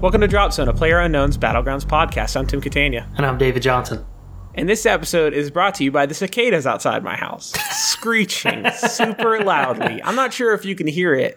Welcome 0.00 0.20
to 0.20 0.28
Drop 0.28 0.52
Zone, 0.52 0.68
a 0.68 0.72
Player 0.72 1.00
Unknown's 1.00 1.36
Battlegrounds 1.36 1.84
podcast. 1.84 2.36
I'm 2.36 2.46
Tim 2.46 2.60
Catania. 2.60 3.08
And 3.16 3.26
I'm 3.26 3.36
David 3.36 3.62
Johnson. 3.62 4.06
And 4.54 4.68
this 4.68 4.86
episode 4.86 5.34
is 5.34 5.50
brought 5.50 5.74
to 5.74 5.84
you 5.84 5.90
by 5.90 6.06
the 6.06 6.14
cicadas 6.14 6.68
outside 6.68 7.02
my 7.02 7.16
house, 7.16 7.52
screeching 7.72 8.70
super 8.76 9.42
loudly. 9.42 10.00
I'm 10.04 10.14
not 10.14 10.32
sure 10.32 10.54
if 10.54 10.64
you 10.64 10.76
can 10.76 10.86
hear 10.86 11.14
it. 11.16 11.36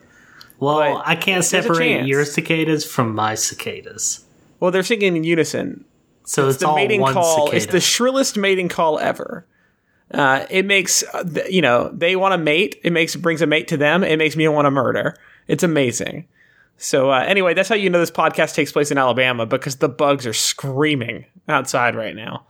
Well, 0.59 1.01
I 1.03 1.15
can't 1.15 1.43
separate 1.43 2.05
your 2.05 2.23
cicadas 2.23 2.85
from 2.85 3.15
my 3.15 3.33
cicadas. 3.33 4.25
Well, 4.59 4.69
they're 4.69 4.83
singing 4.83 5.15
in 5.15 5.23
unison. 5.23 5.83
So 6.25 6.47
it's, 6.47 6.59
the 6.59 6.67
all 6.67 6.75
mating 6.75 7.01
call 7.01 7.47
cicada. 7.47 7.57
is 7.57 7.65
the 7.65 7.79
shrillest 7.79 8.37
mating 8.37 8.69
call 8.69 8.99
ever. 8.99 9.47
Uh, 10.13 10.45
it 10.51 10.67
makes 10.67 11.01
uh, 11.01 11.23
you 11.49 11.63
know 11.63 11.89
they 11.91 12.15
want 12.15 12.33
to 12.33 12.37
mate. 12.37 12.79
It 12.83 12.93
makes 12.93 13.15
brings 13.15 13.41
a 13.41 13.47
mate 13.47 13.69
to 13.69 13.77
them. 13.77 14.03
It 14.03 14.17
makes 14.17 14.35
me 14.35 14.47
want 14.49 14.67
to 14.67 14.71
murder. 14.71 15.17
It's 15.47 15.63
amazing. 15.63 16.27
So 16.81 17.11
uh, 17.11 17.19
anyway, 17.27 17.53
that's 17.53 17.69
how 17.69 17.75
you 17.75 17.89
know 17.91 17.99
this 17.99 18.09
podcast 18.09 18.55
takes 18.55 18.71
place 18.71 18.89
in 18.89 18.97
Alabama 18.97 19.45
because 19.45 19.75
the 19.75 19.87
bugs 19.87 20.25
are 20.25 20.33
screaming 20.33 21.25
outside 21.47 21.95
right 21.95 22.15
now. 22.15 22.47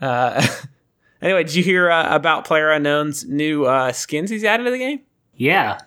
Uh, 0.00 0.44
anyway, 1.22 1.44
did 1.44 1.54
you 1.54 1.62
hear 1.62 1.90
uh, 1.90 2.14
about 2.14 2.46
Player 2.46 2.70
Unknown's 2.70 3.26
new 3.26 3.66
uh, 3.66 3.92
skins 3.92 4.30
he's 4.30 4.42
added 4.42 4.64
to 4.64 4.70
the 4.70 4.78
game? 4.78 5.00
yeah. 5.36 5.80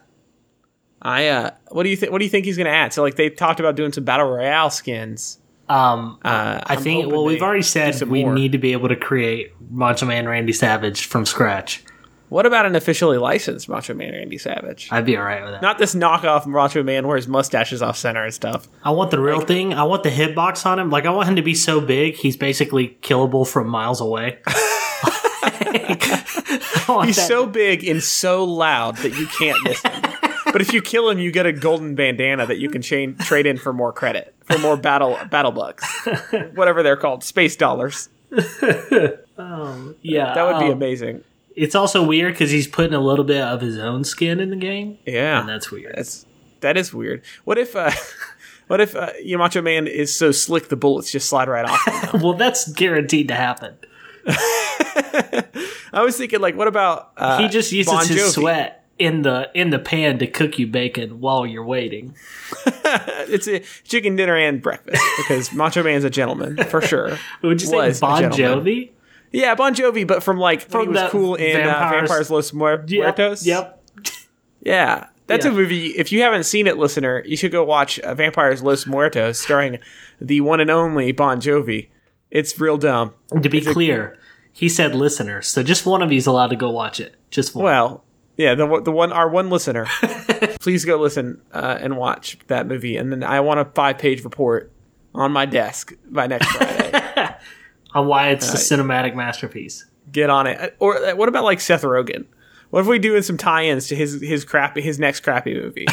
I 1.00 1.28
uh, 1.28 1.52
what 1.70 1.84
do 1.84 1.90
you 1.90 1.96
think? 1.96 2.12
What 2.12 2.18
do 2.20 2.26
you 2.26 2.32
think 2.32 2.46
he's 2.46 2.58
going 2.58 2.66
to 2.66 2.72
add? 2.72 2.92
So 2.92 3.04
like 3.04 3.16
they 3.16 3.30
talked 3.30 3.60
about 3.60 3.76
doing 3.76 3.92
some 3.92 4.04
battle 4.04 4.28
royale 4.28 4.72
skins. 4.72 5.40
Um, 5.70 6.20
Uh, 6.24 6.62
I 6.66 6.76
think. 6.76 7.12
Well, 7.12 7.24
we've 7.24 7.42
already 7.44 7.62
said 7.62 8.02
we 8.04 8.24
more. 8.24 8.34
need 8.34 8.52
to 8.54 8.58
be 8.58 8.72
able 8.74 8.90
to 8.90 8.96
create 8.96 9.54
Macho 9.70 10.08
Man 10.08 10.28
Randy 10.28 10.54
Savage 10.54 11.06
from 11.06 11.26
scratch. 11.26 11.84
What 12.30 12.46
about 12.46 12.66
an 12.66 12.76
officially 12.76 13.18
licensed 13.18 13.70
Macho 13.70 13.94
Man 13.94 14.12
Randy 14.12 14.38
Savage? 14.38 14.90
I'd 14.92 15.06
be 15.06 15.16
all 15.16 15.24
right 15.24 15.44
with 15.44 15.54
that. 15.54 15.62
Not 15.62 15.78
this 15.78 15.96
knockoff 15.96 16.46
Macho 16.46 16.84
Man 16.84 17.08
where 17.08 17.16
his 17.16 17.28
mustache 17.28 17.72
is 17.72 17.82
off 17.82 17.96
center 17.98 18.24
and 18.26 18.34
stuff. 18.34 18.68
I 18.84 18.92
want 18.92 19.12
the 19.12 19.20
real 19.20 19.40
thing. 19.42 19.74
I 19.74 19.84
want 19.84 20.04
the 20.04 20.10
hitbox 20.10 20.66
on 20.66 20.78
him. 20.78 20.90
Like 20.90 21.06
I 21.06 21.10
want 21.12 21.30
him 21.30 21.38
to 21.38 21.42
be 21.42 21.56
so 21.56 21.80
big, 21.80 22.16
he's 22.16 22.36
basically 22.36 22.98
killable 23.02 23.48
from 23.48 23.68
miles 23.68 24.02
away. 24.02 24.40
He's 27.06 27.16
that- 27.18 27.28
so 27.28 27.46
big 27.46 27.84
and 27.86 28.02
so 28.04 28.44
loud 28.44 28.98
that 28.98 29.18
you 29.18 29.28
can't 29.28 29.62
miss 29.64 29.82
him. 29.82 30.02
but 30.46 30.62
if 30.62 30.74
you 30.74 30.82
kill 30.82 31.10
him, 31.10 31.20
you 31.20 31.32
get 31.32 31.46
a 31.46 31.52
golden 31.54 31.96
bandana 31.96 32.46
that 32.46 32.58
you 32.60 32.70
can 32.70 32.82
chain, 32.82 33.16
trade 33.18 33.46
in 33.46 33.58
for 33.58 33.74
more 33.74 33.92
credit, 33.92 34.34
for 34.46 34.58
more 34.60 34.78
battle 34.78 35.18
battle 35.30 35.52
bucks, 35.52 35.86
whatever 36.56 36.84
they're 36.84 36.98
called, 36.98 37.24
space 37.24 37.56
dollars. 37.56 38.10
yeah. 38.32 38.44
That 39.38 40.44
would 40.46 40.60
be 40.60 40.66
um, 40.66 40.72
amazing. 40.72 41.24
It's 41.58 41.74
also 41.76 42.06
weird 42.06 42.34
because 42.36 42.52
he's 42.52 42.68
putting 42.68 42.94
a 42.94 43.00
little 43.00 43.26
bit 43.26 43.42
of 43.42 43.62
his 43.62 43.80
own 43.80 44.04
skin 44.04 44.40
in 44.40 44.52
the 44.52 44.56
game, 44.56 45.00
Yeah, 45.06 45.40
and 45.40 45.50
that's 45.50 45.72
weird. 45.72 45.96
that's 45.98 46.26
that 46.62 46.78
is 46.78 46.94
weird. 46.94 47.24
What 47.44 47.58
if? 47.58 47.76
Uh, 47.76 47.92
What 48.68 48.82
if 48.82 48.98
uh, 48.98 49.12
your 49.24 49.40
Macho 49.40 49.62
Man 49.62 49.88
is 49.88 50.14
so 50.14 50.34
slick 50.34 50.68
the 50.68 50.76
bullets 50.76 51.10
just 51.10 51.30
slide 51.30 51.48
right 51.48 51.64
off? 51.64 52.12
him? 52.12 52.22
well, 52.22 52.34
that's 52.34 52.70
guaranteed 52.70 53.30
to 53.30 53.34
happen. 53.34 53.78
I 54.28 56.02
was 56.04 56.18
thinking, 56.18 56.42
like, 56.42 56.58
what 56.58 56.68
about 56.68 57.12
uh, 57.16 57.40
He 57.40 57.48
just 57.48 57.72
uses 57.72 57.94
Bon 57.94 58.06
his 58.06 58.34
sweat 58.34 58.84
in 59.00 59.22
the 59.22 59.50
in 59.54 59.70
the 59.70 59.80
pan 59.80 60.20
to 60.20 60.28
cook 60.28 60.60
you 60.60 60.68
bacon 60.68 61.22
while 61.22 61.46
you're 61.46 61.64
waiting. 61.64 62.14
It's 63.30 63.48
a 63.48 63.60
chicken 63.86 64.18
dinner 64.18 64.36
and 64.36 64.62
breakfast 64.62 65.02
because 65.18 65.54
Macho 65.54 65.82
Man's 65.84 66.04
a 66.04 66.10
gentleman 66.10 66.58
for 66.66 66.82
sure. 66.82 67.18
Would 67.44 67.62
you 67.62 67.68
say 67.68 67.94
Bon. 68.02 68.24
Jovi? 68.32 68.90
Yeah, 69.32 69.56
Bon 69.56 69.76
Jovi, 69.76 70.06
but 70.08 70.24
from 70.24 70.38
like 70.38 70.70
when 70.72 70.84
he 70.84 70.88
was 70.90 71.10
cool 71.12 71.36
in 71.36 71.58
Vampires, 71.58 71.76
uh, 71.76 71.90
Vampires- 72.00 72.30
Los 72.32 72.54
Muer- 72.54 72.86
Muertos. 72.90 73.46
Yep. 73.46 73.74
Yeah, 74.62 75.08
that's 75.28 75.46
Yeah. 75.46 75.52
a 75.52 75.56
movie. 75.56 75.88
If 75.88 76.12
you 76.12 76.22
haven't 76.22 76.44
seen 76.44 76.68
it, 76.68 76.78
listener, 76.78 77.24
you 77.26 77.38
should 77.38 77.52
go 77.52 77.64
watch 77.64 78.00
uh, 78.00 78.14
Vampires 78.16 78.62
Los 78.64 78.86
Muertos, 78.88 79.40
starring 79.40 79.80
the 80.20 80.42
one 80.42 80.60
and 80.60 80.70
only 80.70 81.12
Bon 81.12 81.40
Jovi. 81.40 81.88
It's 82.32 82.60
real 82.60 82.78
dumb. 82.78 83.14
To 83.42 83.50
be 83.50 83.62
clear, 83.62 84.18
he 84.52 84.68
said 84.70 84.96
listeners, 84.96 85.48
so 85.48 85.64
just 85.64 85.86
one 85.86 86.02
of 86.02 86.12
you's 86.12 86.28
allowed 86.28 86.48
to 86.48 86.56
go 86.56 86.70
watch 86.70 87.00
it. 87.00 87.16
Just 87.30 87.56
one. 87.56 87.66
Well, 87.66 88.04
yeah, 88.38 88.56
the 88.56 88.82
the 88.84 88.92
one 88.92 89.12
our 89.14 89.30
one 89.30 89.50
listener, 89.50 89.86
please 90.60 90.84
go 90.86 90.98
listen 90.98 91.42
uh, 91.54 91.78
and 91.80 91.96
watch 91.98 92.38
that 92.48 92.68
movie, 92.68 92.98
and 92.98 93.12
then 93.12 93.24
I 93.24 93.40
want 93.40 93.60
a 93.60 93.66
five 93.66 93.98
page 93.98 94.24
report 94.24 94.72
on 95.16 95.32
my 95.32 95.46
desk 95.46 95.94
by 96.10 96.28
next 96.28 96.48
Friday. 96.48 96.92
On 97.94 98.08
why 98.08 98.30
it's 98.30 98.54
a 98.54 98.58
cinematic 98.58 99.16
masterpiece. 99.16 99.86
Get 100.12 100.30
on 100.30 100.48
it. 100.48 100.76
Or 100.80 100.98
uh, 100.98 101.16
what 101.16 101.30
about 101.30 101.44
like 101.44 101.60
Seth 101.62 101.82
Rogen? 101.84 102.26
What 102.70 102.82
if 102.82 102.88
we 102.88 103.00
doing 103.00 103.22
some 103.22 103.38
tie-ins 103.38 103.88
to 103.88 103.96
his 103.96 104.22
his 104.22 104.44
crappy 104.46 104.82
his 104.82 105.00
next 105.00 105.22
crappy 105.22 105.54
movie? 105.54 105.86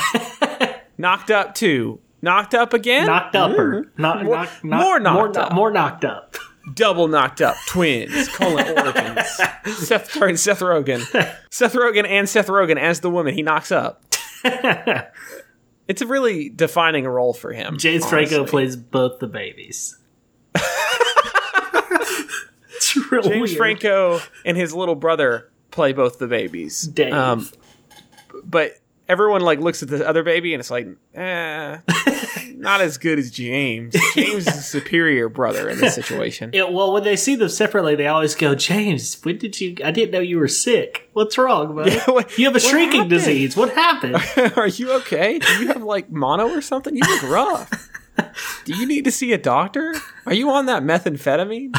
Knocked 0.98 1.30
Up 1.30 1.54
Two, 1.54 2.00
Knocked 2.22 2.54
Up 2.54 2.72
again, 2.72 3.06
Knocked 3.06 3.36
up 3.36 3.58
or 3.58 3.90
not, 3.96 4.24
More- 4.24 4.36
knock, 4.36 4.50
more 4.64 5.00
knocked 5.00 5.36
more, 5.36 5.44
up. 5.44 5.52
more 5.52 5.70
knocked 5.70 6.04
up. 6.04 6.36
Double 6.74 7.08
Knocked 7.08 7.40
Up 7.42 7.56
Twins: 7.68 8.28
colon 8.28 8.66
Origins. 8.78 9.26
Seth 9.86 10.12
sorry, 10.12 10.36
Seth 10.36 10.60
Rogen, 10.60 11.00
Seth 11.50 11.74
Rogen, 11.74 12.06
and 12.08 12.28
Seth 12.28 12.46
Rogen 12.48 12.78
as 12.78 13.00
the 13.00 13.10
woman 13.10 13.34
he 13.34 13.42
knocks 13.42 13.70
up. 13.72 14.02
it's 14.44 16.00
a 16.00 16.06
really 16.06 16.48
defining 16.48 17.06
role 17.06 17.34
for 17.34 17.52
him. 17.52 17.76
James 17.78 18.06
Franco 18.08 18.46
plays 18.46 18.76
both 18.76 19.18
the 19.20 19.26
babies. 19.26 19.98
it's 23.02 23.12
real 23.12 23.22
James 23.22 23.50
weird. 23.50 23.56
Franco 23.56 24.20
and 24.44 24.56
his 24.56 24.74
little 24.74 24.94
brother 24.94 25.50
play 25.70 25.92
both 25.92 26.18
the 26.18 26.26
babies. 26.26 26.82
Dave. 26.82 27.12
Um, 27.12 27.48
but 28.44 28.78
everyone 29.08 29.42
like 29.42 29.60
looks 29.60 29.82
at 29.82 29.88
the 29.88 30.06
other 30.08 30.22
baby 30.22 30.54
and 30.54 30.60
it's 30.60 30.70
like, 30.70 30.86
eh, 31.14 31.78
not 32.56 32.80
as 32.80 32.96
good 32.98 33.18
as 33.18 33.30
James. 33.30 33.94
James 34.14 34.46
is 34.46 34.56
a 34.56 34.62
superior 34.62 35.28
brother 35.28 35.68
in 35.68 35.78
this 35.78 35.94
situation. 35.94 36.50
Yeah, 36.52 36.64
well, 36.64 36.92
when 36.92 37.04
they 37.04 37.16
see 37.16 37.34
them 37.34 37.48
separately, 37.48 37.94
they 37.94 38.06
always 38.06 38.34
go, 38.34 38.54
"James, 38.54 39.20
when 39.22 39.38
did 39.38 39.60
you? 39.60 39.76
I 39.84 39.90
didn't 39.90 40.12
know 40.12 40.20
you 40.20 40.38
were 40.38 40.48
sick. 40.48 41.10
What's 41.12 41.36
wrong, 41.36 41.74
buddy? 41.74 41.96
what- 42.06 42.36
you 42.38 42.46
have 42.46 42.56
a 42.56 42.60
shrinking 42.60 43.02
happened?" 43.02 43.10
disease. 43.10 43.56
What 43.56 43.70
happened?" 43.74 44.16
Are 44.56 44.68
you 44.68 44.92
okay? 44.92 45.38
Do 45.38 45.52
you 45.60 45.66
have 45.68 45.82
like 45.82 46.10
mono 46.10 46.48
or 46.48 46.62
something? 46.62 46.96
You 46.96 47.02
look 47.06 47.22
rough. 47.24 47.90
Do 48.64 48.74
you 48.74 48.86
need 48.86 49.04
to 49.04 49.10
see 49.12 49.32
a 49.32 49.38
doctor? 49.38 49.94
Are 50.24 50.32
you 50.34 50.50
on 50.50 50.66
that 50.66 50.82
methamphetamine? 50.84 51.74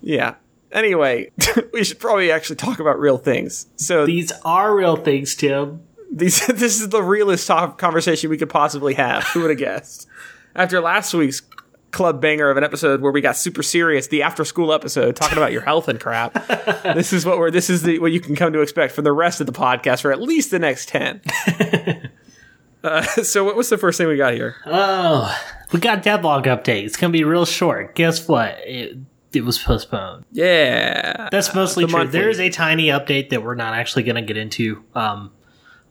Yeah. 0.00 0.34
Anyway, 0.72 1.30
we 1.72 1.84
should 1.84 1.98
probably 1.98 2.30
actually 2.30 2.56
talk 2.56 2.78
about 2.78 2.98
real 2.98 3.18
things. 3.18 3.66
So 3.76 4.06
These 4.06 4.32
are 4.44 4.74
real 4.74 4.96
things, 4.96 5.34
Tim. 5.34 5.82
These, 6.10 6.46
this 6.48 6.80
is 6.80 6.88
the 6.90 7.02
realest 7.02 7.48
conversation 7.48 8.30
we 8.30 8.38
could 8.38 8.50
possibly 8.50 8.94
have. 8.94 9.24
Who 9.28 9.40
would 9.42 9.50
have 9.50 9.58
guessed? 9.58 10.06
After 10.54 10.80
last 10.80 11.14
week's 11.14 11.42
club 11.90 12.20
banger 12.20 12.50
of 12.50 12.56
an 12.56 12.64
episode 12.64 13.00
where 13.00 13.12
we 13.12 13.20
got 13.20 13.36
super 13.36 13.62
serious, 13.62 14.08
the 14.08 14.22
after 14.22 14.44
school 14.44 14.72
episode 14.72 15.16
talking 15.16 15.38
about 15.38 15.52
your 15.52 15.62
health 15.62 15.88
and 15.88 15.98
crap. 15.98 16.34
this 16.82 17.12
is 17.12 17.24
what 17.24 17.38
we're. 17.38 17.50
This 17.50 17.70
is 17.70 17.82
the, 17.82 17.98
what 17.98 18.12
you 18.12 18.20
can 18.20 18.36
come 18.36 18.52
to 18.52 18.60
expect 18.60 18.92
for 18.94 19.02
the 19.02 19.12
rest 19.12 19.40
of 19.40 19.46
the 19.46 19.52
podcast 19.52 20.02
for 20.02 20.12
at 20.12 20.20
least 20.20 20.50
the 20.50 20.58
next 20.58 20.88
ten. 20.88 21.20
uh, 22.82 23.02
so, 23.02 23.44
what 23.44 23.56
was 23.56 23.68
the 23.68 23.78
first 23.78 23.98
thing 23.98 24.08
we 24.08 24.16
got 24.16 24.34
here? 24.34 24.56
Oh, 24.66 25.34
we 25.72 25.80
got 25.80 26.02
devlog 26.02 26.44
update. 26.44 26.84
It's 26.84 26.96
gonna 26.96 27.12
be 27.12 27.24
real 27.24 27.46
short. 27.46 27.94
Guess 27.94 28.28
what? 28.28 28.58
It 28.64 28.98
it 29.32 29.44
was 29.44 29.58
postponed. 29.58 30.24
Yeah, 30.32 31.28
That's 31.30 31.54
mostly 31.54 31.84
the 31.84 31.88
true. 31.90 31.98
monthly. 31.98 32.20
There 32.20 32.30
is 32.30 32.40
a 32.40 32.50
tiny 32.50 32.86
update 32.86 33.30
that 33.30 33.42
we're 33.42 33.54
not 33.54 33.74
actually 33.74 34.02
going 34.04 34.16
to 34.16 34.22
get 34.22 34.36
into. 34.36 34.82
Um, 34.94 35.32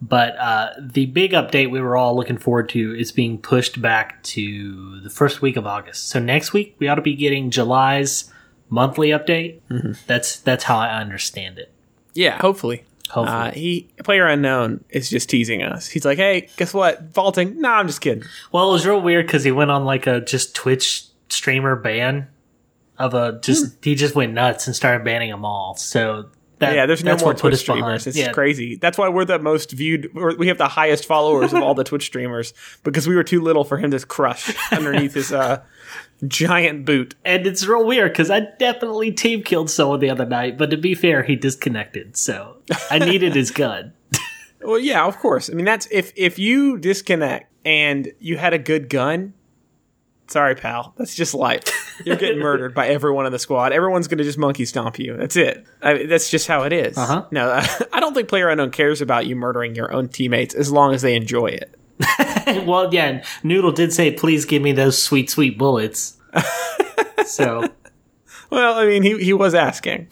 but 0.01 0.37
uh, 0.37 0.69
the 0.79 1.07
big 1.07 1.31
update 1.31 1.71
we 1.71 1.81
were 1.81 1.97
all 1.97 2.15
looking 2.15 2.37
forward 2.37 2.69
to 2.69 2.95
is 2.95 3.11
being 3.11 3.37
pushed 3.39 3.81
back 3.81 4.21
to 4.23 4.99
the 5.01 5.09
first 5.09 5.41
week 5.41 5.55
of 5.57 5.65
August. 5.65 6.09
So 6.09 6.19
next 6.19 6.53
week 6.53 6.75
we 6.79 6.87
ought 6.87 6.95
to 6.95 7.01
be 7.01 7.15
getting 7.15 7.49
July's 7.49 8.31
monthly 8.69 9.09
update. 9.09 9.59
Mm-hmm. 9.71 9.93
That's 10.05 10.39
that's 10.39 10.65
how 10.65 10.77
I 10.77 10.99
understand 10.99 11.57
it. 11.57 11.71
yeah. 12.13 12.37
Hopefully. 12.39 12.83
Hopefully. 13.09 13.37
Uh, 13.37 13.51
he 13.51 13.87
player 14.03 14.27
unknown 14.27 14.83
is 14.89 15.09
just 15.09 15.29
teasing 15.29 15.63
us. 15.63 15.87
He's 15.87 16.03
like, 16.03 16.17
"Hey, 16.17 16.49
guess 16.57 16.73
what? 16.73 17.03
Vaulting? 17.13 17.61
Nah, 17.61 17.79
I'm 17.79 17.87
just 17.87 18.01
kidding." 18.01 18.23
well, 18.51 18.69
it 18.69 18.73
was 18.73 18.85
real 18.85 18.99
weird 19.01 19.25
because 19.25 19.45
he 19.45 19.51
went 19.51 19.71
on 19.71 19.85
like 19.85 20.07
a 20.07 20.19
just 20.19 20.53
Twitch 20.53 21.05
streamer 21.29 21.75
ban 21.77 22.27
of 22.99 23.13
a 23.13 23.39
just 23.41 23.65
Hmm. 23.65 23.71
he 23.83 23.95
just 23.95 24.15
went 24.15 24.33
nuts 24.33 24.67
and 24.67 24.75
started 24.75 25.03
banning 25.05 25.29
them 25.31 25.45
all. 25.45 25.75
So 25.75 26.25
that, 26.59 26.73
Yeah, 26.73 26.85
there's 26.87 27.03
no 27.03 27.15
more 27.17 27.33
Twitch 27.35 27.41
behind. 27.41 27.59
streamers. 27.59 28.07
It's 28.07 28.17
yeah, 28.17 28.31
crazy. 28.31 28.77
That's 28.77 28.97
why 28.97 29.09
we're 29.09 29.25
the 29.25 29.37
most 29.39 29.71
viewed. 29.71 30.09
Or 30.15 30.35
we 30.35 30.47
have 30.47 30.57
the 30.57 30.67
highest 30.67 31.05
followers 31.05 31.53
of 31.53 31.61
all 31.61 31.75
the 31.75 31.83
Twitch 31.83 32.05
streamers 32.05 32.53
because 32.83 33.07
we 33.07 33.15
were 33.15 33.23
too 33.23 33.41
little 33.41 33.63
for 33.63 33.77
him 33.77 33.91
to 33.91 33.99
crush 33.99 34.51
underneath 34.71 35.13
his 35.13 35.31
uh, 35.31 35.61
giant 36.25 36.85
boot. 36.85 37.13
And 37.23 37.45
it's 37.45 37.65
real 37.67 37.85
weird 37.85 38.11
because 38.11 38.31
I 38.31 38.39
definitely 38.57 39.11
team 39.11 39.43
killed 39.43 39.69
someone 39.69 39.99
the 39.99 40.09
other 40.09 40.25
night, 40.25 40.57
but 40.57 40.71
to 40.71 40.77
be 40.77 40.95
fair, 40.95 41.21
he 41.23 41.35
disconnected, 41.35 42.17
so 42.17 42.57
I 42.89 42.99
needed 42.99 43.35
his 43.35 43.51
gun. 43.51 43.93
Well, 44.59 44.79
yeah, 44.79 45.05
of 45.05 45.19
course. 45.19 45.51
I 45.51 45.53
mean, 45.53 45.65
that's 45.65 45.87
if 45.91 46.11
if 46.15 46.39
you 46.39 46.79
disconnect 46.79 47.49
and 47.63 48.11
you 48.19 48.37
had 48.37 48.53
a 48.53 48.57
good 48.57 48.89
gun. 48.89 49.33
Sorry, 50.27 50.55
pal. 50.55 50.93
That's 50.97 51.15
just 51.15 51.33
life. 51.33 51.63
You're 52.05 52.17
getting 52.17 52.39
murdered 52.39 52.73
by 52.73 52.87
everyone 52.89 53.25
in 53.25 53.31
the 53.31 53.39
squad. 53.39 53.71
Everyone's 53.71 54.07
going 54.07 54.17
to 54.17 54.23
just 54.25 54.37
monkey 54.37 54.65
stomp 54.65 54.99
you. 54.99 55.15
That's 55.15 55.37
it. 55.37 55.65
I, 55.81 56.05
that's 56.05 56.29
just 56.29 56.47
how 56.47 56.63
it 56.63 56.73
is. 56.73 56.97
Uh-huh. 56.97 57.25
No, 57.31 57.49
I 57.93 57.99
don't 57.99 58.13
think 58.13 58.27
Player 58.27 58.49
Unknown 58.49 58.71
cares 58.71 59.01
about 59.01 59.25
you 59.25 59.35
murdering 59.35 59.73
your 59.73 59.93
own 59.93 60.09
teammates 60.09 60.53
as 60.53 60.71
long 60.71 60.93
as 60.93 61.01
they 61.01 61.15
enjoy 61.15 61.47
it. 61.47 61.73
well, 62.67 62.93
yeah, 62.93 63.23
Noodle 63.43 63.71
did 63.71 63.91
say, 63.93 64.11
"Please 64.11 64.45
give 64.45 64.61
me 64.61 64.71
those 64.73 65.01
sweet, 65.01 65.29
sweet 65.29 65.57
bullets." 65.57 66.17
so, 67.25 67.67
Well, 68.49 68.77
I 68.77 68.85
mean, 68.85 69.03
he, 69.03 69.17
he 69.23 69.33
was 69.33 69.55
asking. 69.55 70.07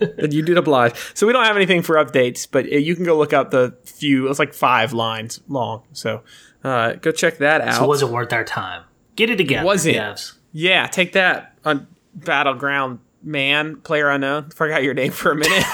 and 0.00 0.32
you 0.32 0.42
did 0.42 0.58
oblige. 0.58 0.94
So 1.14 1.26
we 1.26 1.32
don't 1.32 1.44
have 1.44 1.56
anything 1.56 1.82
for 1.82 1.96
updates, 1.96 2.48
but 2.50 2.64
uh, 2.64 2.76
you 2.76 2.96
can 2.96 3.04
go 3.04 3.16
look 3.16 3.32
up 3.32 3.50
the 3.50 3.76
few. 3.84 4.28
It's 4.28 4.38
like 4.38 4.54
five 4.54 4.92
lines 4.92 5.40
long. 5.48 5.82
So 5.92 6.22
uh, 6.64 6.94
go 6.94 7.12
check 7.12 7.38
that 7.38 7.60
out. 7.60 7.74
so 7.74 7.86
was 7.86 8.02
it 8.02 8.08
worth 8.08 8.32
our 8.32 8.44
time? 8.44 8.82
Get 9.16 9.30
it 9.30 9.36
together, 9.36 9.64
Was 9.66 9.86
it? 9.86 10.32
yeah, 10.52 10.86
take 10.86 11.12
that 11.12 11.54
on 11.64 11.86
Battleground 12.14 12.98
Man, 13.22 13.76
player 13.76 14.10
unknown. 14.10 14.50
Forgot 14.50 14.82
your 14.82 14.94
name 14.94 15.12
for 15.12 15.32
a 15.32 15.36
minute. 15.36 15.64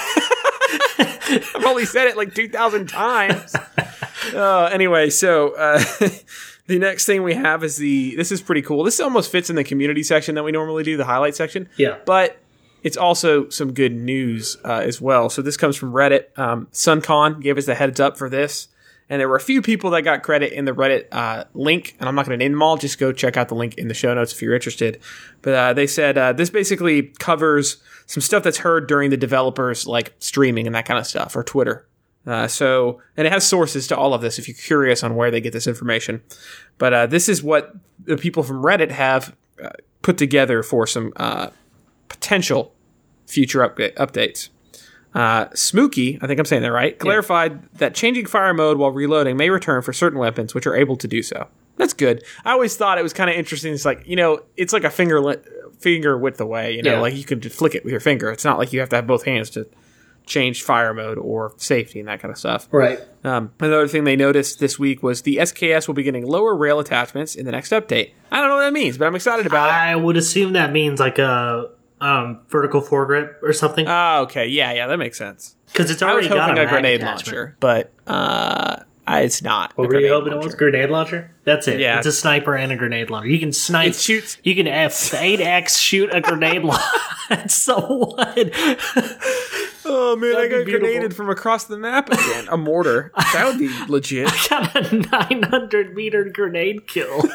I've 1.55 1.65
only 1.65 1.85
said 1.85 2.07
it 2.07 2.17
like 2.17 2.33
2,000 2.35 2.87
times. 2.87 3.55
Uh, 4.33 4.65
anyway, 4.71 5.09
so 5.09 5.55
uh, 5.55 5.79
the 6.67 6.79
next 6.79 7.05
thing 7.05 7.23
we 7.23 7.33
have 7.33 7.63
is 7.63 7.77
the. 7.77 8.15
This 8.15 8.31
is 8.31 8.41
pretty 8.41 8.61
cool. 8.61 8.83
This 8.83 8.99
almost 8.99 9.31
fits 9.31 9.49
in 9.49 9.55
the 9.55 9.63
community 9.63 10.03
section 10.03 10.35
that 10.35 10.43
we 10.43 10.51
normally 10.51 10.83
do, 10.83 10.95
the 10.97 11.05
highlight 11.05 11.35
section. 11.35 11.67
Yeah. 11.77 11.97
but 12.05 12.37
it's 12.83 12.97
also 12.97 13.47
some 13.49 13.73
good 13.73 13.93
news 13.93 14.57
uh, 14.65 14.75
as 14.79 14.99
well. 15.01 15.29
So 15.29 15.41
this 15.41 15.55
comes 15.57 15.75
from 15.75 15.91
Reddit. 15.93 16.37
Um, 16.37 16.67
SunCon 16.71 17.41
gave 17.41 17.57
us 17.57 17.65
the 17.65 17.75
heads 17.75 17.99
up 17.99 18.17
for 18.17 18.29
this, 18.29 18.69
and 19.11 19.19
there 19.19 19.27
were 19.27 19.35
a 19.35 19.41
few 19.41 19.61
people 19.61 19.89
that 19.89 20.03
got 20.03 20.23
credit 20.23 20.53
in 20.53 20.63
the 20.63 20.71
Reddit 20.71 21.07
uh, 21.11 21.43
link, 21.53 21.97
and 21.99 22.07
I'm 22.07 22.15
not 22.15 22.25
going 22.25 22.39
to 22.39 22.41
name 22.41 22.53
them 22.53 22.63
all. 22.63 22.77
Just 22.77 22.97
go 22.97 23.11
check 23.11 23.35
out 23.35 23.49
the 23.49 23.55
link 23.55 23.73
in 23.73 23.89
the 23.89 23.93
show 23.93 24.13
notes 24.13 24.31
if 24.31 24.41
you're 24.41 24.55
interested. 24.55 25.01
But 25.41 25.53
uh, 25.53 25.73
they 25.73 25.85
said 25.85 26.17
uh, 26.17 26.31
this 26.31 26.49
basically 26.49 27.11
covers 27.19 27.83
some 28.05 28.21
stuff 28.21 28.41
that's 28.41 28.59
heard 28.59 28.87
during 28.87 29.09
the 29.09 29.17
developers 29.17 29.85
like 29.85 30.13
streaming 30.19 30.65
and 30.65 30.73
that 30.75 30.85
kind 30.85 30.97
of 30.97 31.05
stuff 31.05 31.35
or 31.35 31.43
Twitter. 31.43 31.85
Uh, 32.25 32.47
so, 32.47 33.01
and 33.17 33.27
it 33.27 33.33
has 33.33 33.45
sources 33.45 33.85
to 33.87 33.97
all 33.97 34.13
of 34.13 34.21
this 34.21 34.39
if 34.39 34.47
you're 34.47 34.55
curious 34.55 35.03
on 35.03 35.17
where 35.17 35.29
they 35.29 35.41
get 35.41 35.51
this 35.51 35.67
information. 35.67 36.21
But 36.77 36.93
uh, 36.93 37.05
this 37.05 37.27
is 37.27 37.43
what 37.43 37.75
the 38.05 38.15
people 38.15 38.43
from 38.43 38.63
Reddit 38.63 38.91
have 38.91 39.35
uh, 39.61 39.71
put 40.03 40.17
together 40.17 40.63
for 40.63 40.87
some 40.87 41.11
potential 42.07 42.73
future 43.27 43.59
upda- 43.59 43.93
updates. 43.95 44.47
Uh, 45.13 45.47
Smokey, 45.53 46.17
I 46.21 46.27
think 46.27 46.39
I'm 46.39 46.45
saying 46.45 46.61
that 46.61 46.71
right, 46.71 46.97
clarified 46.97 47.61
that 47.73 47.93
changing 47.93 48.27
fire 48.27 48.53
mode 48.53 48.77
while 48.77 48.91
reloading 48.91 49.35
may 49.37 49.49
return 49.49 49.81
for 49.81 49.91
certain 49.93 50.17
weapons 50.19 50.53
which 50.55 50.65
are 50.65 50.75
able 50.75 50.95
to 50.97 51.07
do 51.07 51.21
so. 51.21 51.47
That's 51.77 51.93
good. 51.93 52.23
I 52.45 52.51
always 52.51 52.77
thought 52.77 52.97
it 52.97 53.03
was 53.03 53.11
kind 53.13 53.29
of 53.29 53.35
interesting. 53.35 53.73
It's 53.73 53.85
like 53.85 54.03
you 54.07 54.15
know, 54.15 54.41
it's 54.55 54.71
like 54.73 54.83
a 54.85 54.89
finger 54.89 55.19
li- 55.19 55.37
finger 55.79 56.17
width 56.17 56.39
away. 56.39 56.75
You 56.75 56.83
know, 56.83 56.93
Yeah. 56.93 56.99
like 57.01 57.15
you 57.15 57.23
can 57.23 57.41
just 57.41 57.57
flick 57.57 57.75
it 57.75 57.83
with 57.83 57.91
your 57.91 57.99
finger. 57.99 58.31
It's 58.31 58.45
not 58.45 58.57
like 58.57 58.71
you 58.71 58.79
have 58.79 58.89
to 58.89 58.95
have 58.97 59.07
both 59.07 59.25
hands 59.25 59.49
to 59.51 59.67
change 60.27 60.61
fire 60.63 60.93
mode 60.93 61.17
or 61.17 61.51
safety 61.57 61.99
and 61.99 62.07
that 62.07 62.21
kind 62.21 62.31
of 62.31 62.37
stuff. 62.37 62.67
Right. 62.71 62.99
Um, 63.23 63.51
another 63.59 63.87
thing 63.87 64.03
they 64.03 64.15
noticed 64.15 64.59
this 64.59 64.77
week 64.77 65.01
was 65.01 65.23
the 65.23 65.37
SKS 65.37 65.87
will 65.87 65.95
be 65.95 66.03
getting 66.03 66.25
lower 66.25 66.55
rail 66.55 66.79
attachments 66.79 67.35
in 67.35 67.45
the 67.47 67.51
next 67.51 67.71
update. 67.71 68.11
I 68.31 68.39
don't 68.39 68.47
know 68.49 68.55
what 68.57 68.61
that 68.61 68.73
means, 68.73 68.97
but 68.99 69.07
I'm 69.07 69.15
excited 69.15 69.47
about 69.47 69.69
it. 69.69 69.73
I 69.73 69.95
would 69.95 70.15
assume 70.17 70.53
that 70.53 70.71
means 70.71 70.99
like 70.99 71.17
a 71.17 71.71
um, 72.01 72.41
vertical 72.49 72.81
foregrip 72.81 73.35
or 73.43 73.53
something 73.53 73.85
Oh, 73.87 74.23
okay. 74.23 74.47
Yeah, 74.47 74.73
yeah, 74.73 74.87
that 74.87 74.97
makes 74.97 75.17
sense. 75.17 75.55
because 75.67 75.89
it's 75.91 76.01
I 76.01 76.07
was 76.07 76.25
already 76.25 76.29
got 76.29 76.49
hoping 76.49 76.63
a, 76.63 76.65
a, 76.65 76.69
grenade 76.69 77.01
attachment. 77.01 77.37
launcher, 77.37 77.57
but 77.59 77.91
uh, 78.07 78.77
it's 79.07 79.41
not. 79.41 79.71
a 79.71 79.75
What 79.75 79.87
were 79.89 79.95
you 79.95 80.07
grenade 80.07 80.11
hoping 80.11 80.33
it 80.33 80.43
was? 80.45 80.55
Grenade 80.55 80.89
launcher? 80.89 81.31
That's 81.43 81.67
it. 81.67 81.79
Yeah. 81.79 81.97
It's 81.97 82.07
a 82.07 82.11
sniper 82.11 82.55
and 82.55 82.71
a 82.71 82.75
grenade 82.75 83.09
launcher. 83.09 83.29
You 83.29 83.39
can 83.39 83.53
snipe. 83.53 83.89
It 83.89 83.95
shoots. 83.95 84.37
You 84.43 84.55
can 84.55 84.67
F 84.67 85.13
eight 85.15 85.39
X 85.41 85.77
shoot 85.77 86.09
a 86.13 86.21
grenade 86.21 86.63
launcher. 86.63 87.47
so 87.47 87.79
what? 87.79 88.51
Oh 89.83 90.15
man, 90.15 90.35
I 90.35 90.47
That'd 90.47 90.51
got 90.51 90.79
grenaded 90.79 91.15
from 91.15 91.29
across 91.29 91.65
the 91.65 91.77
map 91.77 92.09
again. 92.11 92.47
A 92.49 92.57
mortar. 92.57 93.11
That 93.33 93.45
would 93.47 93.59
be 93.59 93.69
legit. 93.87 94.29
I 94.31 94.47
Got 94.49 94.75
a 94.75 94.95
nine 94.95 95.43
hundred 95.43 95.95
meter 95.95 96.23
grenade 96.25 96.87
kill. 96.87 97.21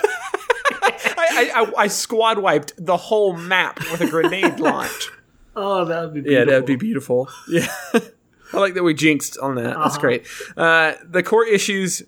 I, 1.37 1.51
I, 1.55 1.61
I, 1.61 1.73
I 1.85 1.87
squad 1.89 2.39
wiped 2.39 2.73
the 2.79 2.97
whole 2.97 3.35
map 3.35 3.79
with 3.91 4.01
a 4.01 4.09
grenade 4.09 4.59
launch. 4.61 5.11
Oh, 5.55 5.85
that 5.85 6.13
would 6.13 6.25
be 6.25 6.31
Yeah, 6.31 6.45
that'd 6.45 6.67
be 6.67 6.77
beautiful. 6.77 7.29
Yeah. 7.49 7.67
I 8.53 8.59
like 8.59 8.75
that 8.75 8.83
we 8.83 8.95
jinxed 8.95 9.39
on 9.39 9.55
that. 9.57 9.77
That's 9.77 9.99
great. 9.99 10.27
Uh, 10.57 10.93
the 11.05 11.23
core 11.23 11.45
issues, 11.47 12.03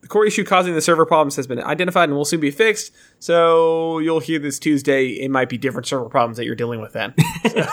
the 0.00 0.08
core 0.08 0.26
issue 0.26 0.44
causing 0.44 0.74
the 0.74 0.80
server 0.80 1.06
problems 1.06 1.36
has 1.36 1.46
been 1.46 1.60
identified 1.62 2.08
and 2.08 2.16
will 2.18 2.24
soon 2.24 2.40
be 2.40 2.50
fixed. 2.50 2.92
So 3.20 3.98
you'll 4.00 4.20
hear 4.20 4.38
this 4.38 4.58
Tuesday. 4.58 5.08
It 5.08 5.30
might 5.30 5.48
be 5.48 5.58
different 5.58 5.86
server 5.86 6.08
problems 6.08 6.38
that 6.38 6.44
you're 6.44 6.56
dealing 6.56 6.80
with 6.80 6.92
then. 6.92 7.14
So- 7.50 7.66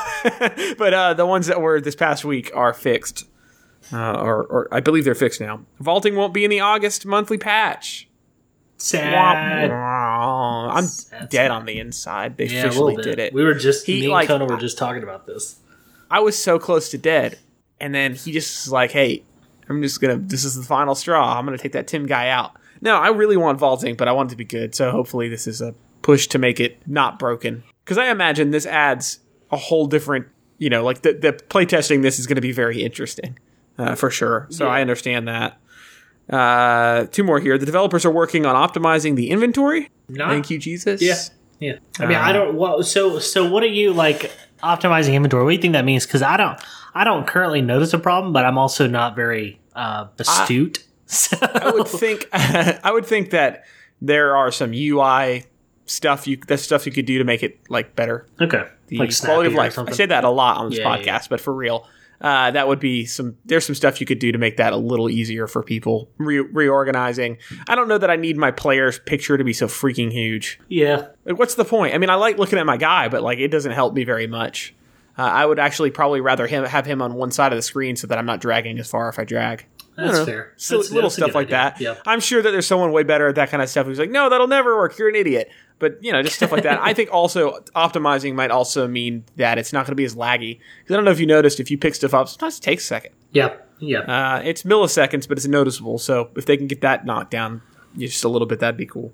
but 0.77 0.93
uh, 0.93 1.13
the 1.15 1.25
ones 1.25 1.47
that 1.47 1.59
were 1.61 1.81
this 1.81 1.95
past 1.95 2.23
week 2.23 2.51
are 2.53 2.73
fixed. 2.73 3.25
Uh, 3.91 4.13
or, 4.21 4.43
or 4.45 4.67
I 4.71 4.79
believe 4.79 5.03
they're 5.05 5.15
fixed 5.15 5.41
now. 5.41 5.65
Vaulting 5.79 6.15
won't 6.15 6.33
be 6.33 6.43
in 6.45 6.49
the 6.49 6.59
August 6.61 7.05
monthly 7.05 7.37
patch. 7.37 8.07
sad. 8.77 9.69
I'm 10.25 10.85
Sad, 10.85 11.29
dead 11.29 11.51
on 11.51 11.65
the 11.65 11.79
inside. 11.79 12.37
They 12.37 12.45
Yeah, 12.45 12.65
officially 12.65 12.95
did 12.95 13.19
it. 13.19 13.33
We 13.33 13.43
were 13.43 13.53
just 13.53 13.85
He, 13.85 14.01
me 14.01 14.05
and 14.05 14.13
like, 14.13 14.27
Kona 14.27 14.45
were 14.45 14.57
just 14.57 14.77
talking 14.77 15.03
about 15.03 15.25
this. 15.25 15.57
I 16.09 16.19
was 16.19 16.41
so 16.41 16.59
close 16.59 16.89
to 16.89 16.97
dead, 16.97 17.39
and 17.79 17.93
then 17.93 18.13
he 18.13 18.31
just 18.31 18.65
was 18.65 18.71
like, 18.71 18.91
"Hey, 18.91 19.23
I'm 19.67 19.81
just 19.81 19.99
gonna. 19.99 20.17
This 20.17 20.43
is 20.43 20.55
the 20.55 20.63
final 20.63 20.95
straw. 20.95 21.37
I'm 21.37 21.45
gonna 21.45 21.57
take 21.57 21.71
that 21.71 21.87
Tim 21.87 22.05
guy 22.05 22.29
out." 22.29 22.51
No, 22.81 22.97
I 22.97 23.09
really 23.09 23.37
want 23.37 23.59
vaulting, 23.59 23.95
but 23.95 24.07
I 24.07 24.11
want 24.11 24.29
it 24.29 24.33
to 24.33 24.37
be 24.37 24.45
good. 24.45 24.75
So 24.75 24.91
hopefully, 24.91 25.29
this 25.29 25.47
is 25.47 25.61
a 25.61 25.73
push 26.01 26.27
to 26.27 26.37
make 26.37 26.59
it 26.59 26.77
not 26.85 27.17
broken. 27.17 27.63
Because 27.83 27.97
I 27.97 28.09
imagine 28.09 28.51
this 28.51 28.65
adds 28.65 29.19
a 29.51 29.57
whole 29.57 29.87
different, 29.87 30.27
you 30.57 30.69
know, 30.69 30.83
like 30.83 31.01
the 31.01 31.13
the 31.13 31.33
playtesting. 31.33 32.01
This 32.01 32.19
is 32.19 32.27
going 32.27 32.35
to 32.35 32.41
be 32.41 32.51
very 32.51 32.83
interesting 32.83 33.39
uh, 33.77 33.95
for 33.95 34.09
sure. 34.09 34.47
So 34.49 34.67
I 34.67 34.81
understand 34.81 35.27
that. 35.27 35.57
Uh, 36.29 37.05
two 37.11 37.23
more 37.23 37.39
here. 37.39 37.57
The 37.57 37.65
developers 37.65 38.05
are 38.05 38.11
working 38.11 38.45
on 38.45 38.55
optimizing 38.55 39.15
the 39.15 39.29
inventory. 39.29 39.89
Not, 40.09 40.29
Thank 40.29 40.49
you, 40.49 40.57
Jesus. 40.57 41.01
Yeah. 41.01 41.15
Yeah. 41.59 41.79
I 41.99 42.05
mean, 42.05 42.17
Uh, 42.17 42.21
I 42.21 42.31
don't. 42.31 42.55
Well, 42.55 42.83
so 42.83 43.19
so 43.19 43.49
what 43.49 43.63
are 43.63 43.67
you 43.67 43.93
like 43.93 44.31
optimizing 44.63 45.13
inventory? 45.13 45.43
What 45.43 45.51
do 45.51 45.55
you 45.55 45.61
think 45.61 45.73
that 45.73 45.85
means? 45.85 46.05
Because 46.05 46.21
I 46.21 46.37
don't. 46.37 46.59
I 46.95 47.03
don't 47.03 47.25
currently 47.25 47.61
notice 47.61 47.93
a 47.93 47.99
problem, 47.99 48.33
but 48.33 48.45
I'm 48.45 48.57
also 48.57 48.87
not 48.87 49.15
very 49.15 49.59
uh, 49.75 50.07
astute. 50.19 50.85
so, 51.05 51.37
I 51.41 51.71
would 51.71 51.87
think 51.87 52.27
I 52.33 52.91
would 52.91 53.05
think 53.05 53.31
that 53.31 53.63
there 54.01 54.35
are 54.35 54.51
some 54.51 54.73
UI 54.73 55.45
stuff 55.85 56.27
you 56.27 56.37
that 56.47 56.59
stuff 56.59 56.85
you 56.85 56.91
could 56.91 57.05
do 57.05 57.17
to 57.17 57.23
make 57.23 57.43
it 57.43 57.59
like 57.69 57.95
better. 57.95 58.25
okay, 58.39 58.63
The 58.87 58.97
like 58.97 59.17
quality 59.21 59.47
of 59.47 59.53
life. 59.55 59.77
I 59.79 59.91
say 59.91 60.05
that 60.05 60.23
a 60.23 60.29
lot 60.29 60.57
on 60.57 60.69
this 60.69 60.79
Yeah, 60.79 60.85
podcast, 60.85 61.05
yeah, 61.05 61.21
but 61.29 61.41
for 61.41 61.53
real, 61.53 61.87
uh, 62.23 62.49
that 62.51 62.67
would 62.67 62.79
be 62.79 63.05
some. 63.05 63.37
There's 63.45 63.65
some 63.65 63.75
stuff 63.75 63.99
you 63.99 64.07
could 64.07 64.19
do 64.19 64.31
to 64.31 64.37
make 64.37 64.57
that 64.57 64.73
a 64.73 64.77
little 64.77 65.09
easier 65.09 65.45
for 65.45 65.61
people 65.61 66.09
re- 66.17 66.39
reorganizing. 66.39 67.37
I 67.67 67.75
don't 67.75 67.87
know 67.87 67.97
that 67.97 68.09
I 68.09 68.15
need 68.15 68.37
my 68.37 68.49
player's 68.51 68.97
picture 68.99 69.37
to 69.37 69.43
be 69.43 69.53
so 69.53 69.67
freaking 69.67 70.11
huge. 70.11 70.59
Yeah, 70.69 71.07
Like, 71.25 71.37
what's 71.37 71.55
the 71.55 71.65
point? 71.65 71.93
I 71.93 71.97
mean, 71.97 72.09
I 72.09 72.15
like 72.15 72.37
looking 72.37 72.57
at 72.59 72.65
my 72.65 72.77
guy, 72.77 73.09
but 73.09 73.21
like 73.21 73.39
it 73.39 73.49
doesn't 73.49 73.73
help 73.73 73.93
me 73.93 74.03
very 74.05 74.25
much. 74.27 74.73
Uh, 75.17 75.21
I 75.21 75.45
would 75.45 75.59
actually 75.59 75.91
probably 75.91 76.21
rather 76.21 76.47
him 76.47 76.63
have 76.63 76.85
him 76.87 77.01
on 77.01 77.13
one 77.13 77.29
side 77.29 77.51
of 77.51 77.57
the 77.57 77.61
screen 77.61 77.95
so 77.95 78.07
that 78.07 78.17
I'm 78.17 78.25
not 78.25 78.41
dragging 78.41 78.79
as 78.79 78.89
far 78.89 79.09
if 79.09 79.19
I 79.19 79.25
drag. 79.25 79.65
that's 79.95 80.23
fair. 80.25 80.53
So 80.57 80.77
That's- 80.77 80.91
little 80.91 81.09
that's 81.09 81.15
stuff 81.17 81.35
like 81.35 81.47
idea. 81.47 81.55
that. 81.57 81.81
Yeah. 81.81 81.95
I'm 82.07 82.19
sure 82.19 82.41
that 82.41 82.49
there's 82.49 82.65
someone 82.65 82.91
way 82.91 83.03
better 83.03 83.27
at 83.27 83.35
that 83.35 83.51
kind 83.51 83.61
of 83.61 83.69
stuff 83.69 83.85
who's 83.85 83.99
like, 83.99 84.09
no, 84.09 84.27
that'll 84.29 84.47
never 84.47 84.75
work. 84.75 84.97
You're 84.97 85.09
an 85.09 85.15
idiot. 85.15 85.51
But 85.83 86.01
you 86.01 86.13
know, 86.13 86.23
just 86.23 86.37
stuff 86.37 86.53
like 86.53 86.63
that. 86.63 86.79
I 86.81 86.93
think 86.93 87.09
also 87.11 87.59
optimizing 87.75 88.35
might 88.35 88.51
also 88.51 88.87
mean 88.87 89.25
that 89.35 89.57
it's 89.57 89.73
not 89.73 89.85
going 89.85 89.91
to 89.91 89.95
be 89.95 90.05
as 90.05 90.15
laggy. 90.15 90.59
Because 90.79 90.93
I 90.93 90.95
don't 90.95 91.03
know 91.03 91.11
if 91.11 91.19
you 91.19 91.25
noticed, 91.27 91.59
if 91.59 91.69
you 91.69 91.77
pick 91.77 91.93
stuff 91.93 92.13
up, 92.13 92.29
sometimes 92.29 92.57
it 92.57 92.61
takes 92.61 92.83
a 92.85 92.87
second. 92.87 93.11
Yeah. 93.33 93.57
Yeah. 93.79 93.99
Uh, 93.99 94.41
it's 94.45 94.63
milliseconds, 94.63 95.27
but 95.27 95.37
it's 95.37 95.45
noticeable. 95.45 95.97
So 95.97 96.29
if 96.37 96.45
they 96.45 96.55
can 96.55 96.67
get 96.67 96.79
that 96.81 97.05
knocked 97.05 97.31
down 97.31 97.61
just 97.97 98.23
a 98.23 98.29
little 98.29 98.47
bit, 98.47 98.61
that'd 98.61 98.77
be 98.77 98.85
cool. 98.85 99.11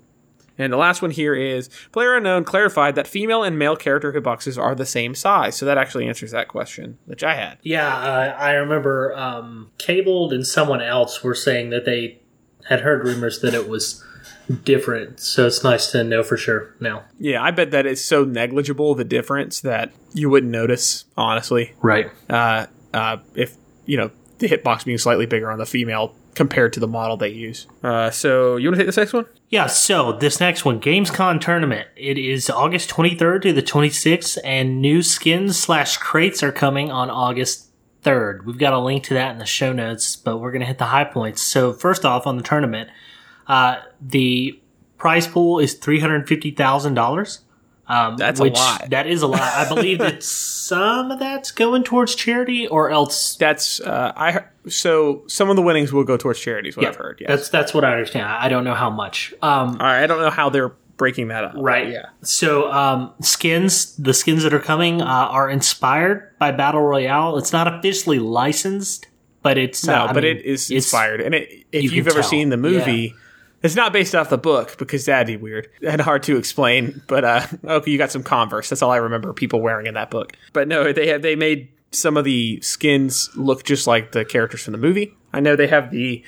And 0.56 0.72
the 0.72 0.76
last 0.76 1.00
one 1.00 1.10
here 1.10 1.34
is 1.34 1.70
Player 1.90 2.14
Unknown 2.14 2.44
clarified 2.44 2.94
that 2.94 3.08
female 3.08 3.42
and 3.42 3.58
male 3.58 3.76
character 3.76 4.12
hitboxes 4.12 4.62
are 4.62 4.74
the 4.74 4.86
same 4.86 5.14
size. 5.14 5.56
So 5.56 5.64
that 5.66 5.78
actually 5.78 6.06
answers 6.06 6.30
that 6.32 6.48
question, 6.48 6.98
which 7.06 7.24
I 7.24 7.34
had. 7.34 7.58
Yeah, 7.62 7.88
uh, 7.88 8.36
I 8.38 8.52
remember 8.52 9.16
um, 9.16 9.70
Cabled 9.78 10.32
and 10.32 10.46
someone 10.46 10.82
else 10.82 11.24
were 11.24 11.34
saying 11.34 11.70
that 11.70 11.86
they 11.86 12.20
had 12.68 12.82
heard 12.82 13.04
rumors 13.04 13.40
that 13.40 13.54
it 13.54 13.68
was 13.68 14.04
different. 14.50 15.20
So 15.20 15.46
it's 15.46 15.62
nice 15.62 15.90
to 15.92 16.04
know 16.04 16.22
for 16.22 16.36
sure 16.36 16.74
now. 16.80 17.04
Yeah, 17.18 17.42
I 17.42 17.50
bet 17.50 17.70
that 17.70 17.86
it's 17.86 18.02
so 18.02 18.24
negligible 18.24 18.94
the 18.94 19.04
difference 19.04 19.60
that 19.60 19.92
you 20.12 20.30
wouldn't 20.30 20.52
notice, 20.52 21.04
honestly. 21.16 21.74
Right. 21.80 22.10
Uh, 22.28 22.66
uh, 22.92 23.18
if 23.34 23.56
you 23.86 23.96
know 23.96 24.10
the 24.38 24.48
hitbox 24.48 24.84
being 24.84 24.98
slightly 24.98 25.26
bigger 25.26 25.50
on 25.50 25.58
the 25.58 25.66
female 25.66 26.14
compared 26.34 26.72
to 26.72 26.80
the 26.80 26.88
model 26.88 27.16
they 27.16 27.28
use. 27.28 27.66
Uh, 27.82 28.10
so 28.10 28.56
you 28.56 28.68
want 28.68 28.76
to 28.76 28.80
take 28.80 28.86
this 28.86 28.96
next 28.96 29.12
one? 29.12 29.26
Yeah, 29.48 29.66
so 29.66 30.12
this 30.12 30.40
next 30.40 30.64
one, 30.64 30.80
Gamescom 30.80 31.40
tournament. 31.40 31.88
It 31.96 32.16
is 32.16 32.48
August 32.48 32.88
23rd 32.88 33.42
to 33.42 33.52
the 33.52 33.62
26th, 33.62 34.38
and 34.44 34.80
new 34.80 35.02
skins 35.02 35.58
slash 35.58 35.96
crates 35.96 36.42
are 36.42 36.52
coming 36.52 36.90
on 36.90 37.10
August 37.10 37.66
3rd. 38.04 38.44
We've 38.44 38.58
got 38.58 38.72
a 38.72 38.78
link 38.78 39.04
to 39.04 39.14
that 39.14 39.32
in 39.32 39.38
the 39.38 39.44
show 39.44 39.72
notes, 39.72 40.16
but 40.16 40.38
we're 40.38 40.52
going 40.52 40.60
to 40.60 40.66
hit 40.66 40.78
the 40.78 40.86
high 40.86 41.04
points. 41.04 41.42
So, 41.42 41.72
first 41.72 42.04
off, 42.04 42.26
on 42.26 42.36
the 42.36 42.42
tournament, 42.42 42.90
uh, 43.50 43.82
the 44.00 44.60
prize 44.96 45.26
pool 45.26 45.58
is 45.58 45.74
$350,000. 45.74 47.38
Um, 47.88 48.16
That's 48.16 48.38
a 48.38 48.44
lot. 48.44 48.90
That 48.90 49.08
is 49.08 49.22
a 49.22 49.26
lot. 49.26 49.40
I 49.40 49.68
believe 49.68 49.98
that 49.98 50.22
some 50.70 51.10
of 51.10 51.18
that's 51.18 51.50
going 51.50 51.82
towards 51.82 52.14
charity, 52.14 52.68
or 52.68 52.90
else. 52.90 53.34
That's 53.34 53.80
uh, 53.80 54.12
I. 54.14 54.44
So 54.68 55.24
some 55.26 55.50
of 55.50 55.56
the 55.56 55.62
winnings 55.62 55.92
will 55.92 56.04
go 56.04 56.16
towards 56.16 56.38
charities. 56.38 56.76
What 56.76 56.86
I've 56.86 56.94
heard. 56.94 57.18
Yes. 57.20 57.28
That's 57.28 57.48
that's 57.48 57.74
what 57.74 57.84
I 57.84 57.90
understand. 57.90 58.28
I 58.28 58.48
don't 58.48 58.62
know 58.62 58.74
how 58.74 58.90
much. 58.90 59.34
Um, 59.42 59.70
All 59.70 59.78
right. 59.78 60.04
I 60.04 60.06
don't 60.06 60.20
know 60.20 60.30
how 60.30 60.50
they're 60.50 60.72
breaking 60.96 61.28
that 61.28 61.42
up. 61.42 61.54
Right. 61.56 61.88
Yeah. 61.88 62.10
So, 62.22 62.70
um, 62.70 63.12
skins, 63.22 63.96
the 63.96 64.14
skins 64.14 64.44
that 64.44 64.54
are 64.54 64.60
coming 64.60 65.02
uh, 65.02 65.06
are 65.06 65.50
inspired 65.50 66.38
by 66.38 66.52
Battle 66.52 66.82
Royale. 66.82 67.38
It's 67.38 67.52
not 67.52 67.66
officially 67.66 68.20
licensed, 68.20 69.08
but 69.42 69.58
it's 69.58 69.84
No, 69.84 69.94
uh, 69.94 70.12
but 70.12 70.22
mean, 70.22 70.36
it 70.36 70.44
is 70.44 70.70
inspired. 70.70 71.22
And 71.22 71.34
it, 71.34 71.66
if 71.72 71.90
you 71.90 72.04
have 72.04 72.12
ever 72.12 72.22
seen 72.22 72.50
the 72.50 72.56
movie, 72.56 73.14
it's 73.62 73.76
not 73.76 73.92
based 73.92 74.14
off 74.14 74.30
the 74.30 74.38
book 74.38 74.76
because 74.78 75.04
that'd 75.06 75.26
be 75.26 75.36
weird 75.36 75.68
and 75.86 76.00
hard 76.00 76.22
to 76.24 76.36
explain. 76.36 77.02
But 77.06 77.24
uh, 77.24 77.46
okay, 77.64 77.90
you 77.90 77.98
got 77.98 78.10
some 78.10 78.22
Converse. 78.22 78.68
That's 78.68 78.82
all 78.82 78.90
I 78.90 78.96
remember 78.98 79.32
people 79.32 79.60
wearing 79.60 79.86
in 79.86 79.94
that 79.94 80.10
book. 80.10 80.32
But 80.52 80.68
no, 80.68 80.92
they 80.92 81.08
have 81.08 81.22
they 81.22 81.36
made 81.36 81.68
some 81.92 82.16
of 82.16 82.24
the 82.24 82.60
skins 82.60 83.30
look 83.36 83.64
just 83.64 83.86
like 83.86 84.12
the 84.12 84.24
characters 84.24 84.62
from 84.62 84.72
the 84.72 84.78
movie. 84.78 85.16
I 85.32 85.40
know 85.40 85.56
they 85.56 85.66
have 85.66 85.90
the 85.90 86.24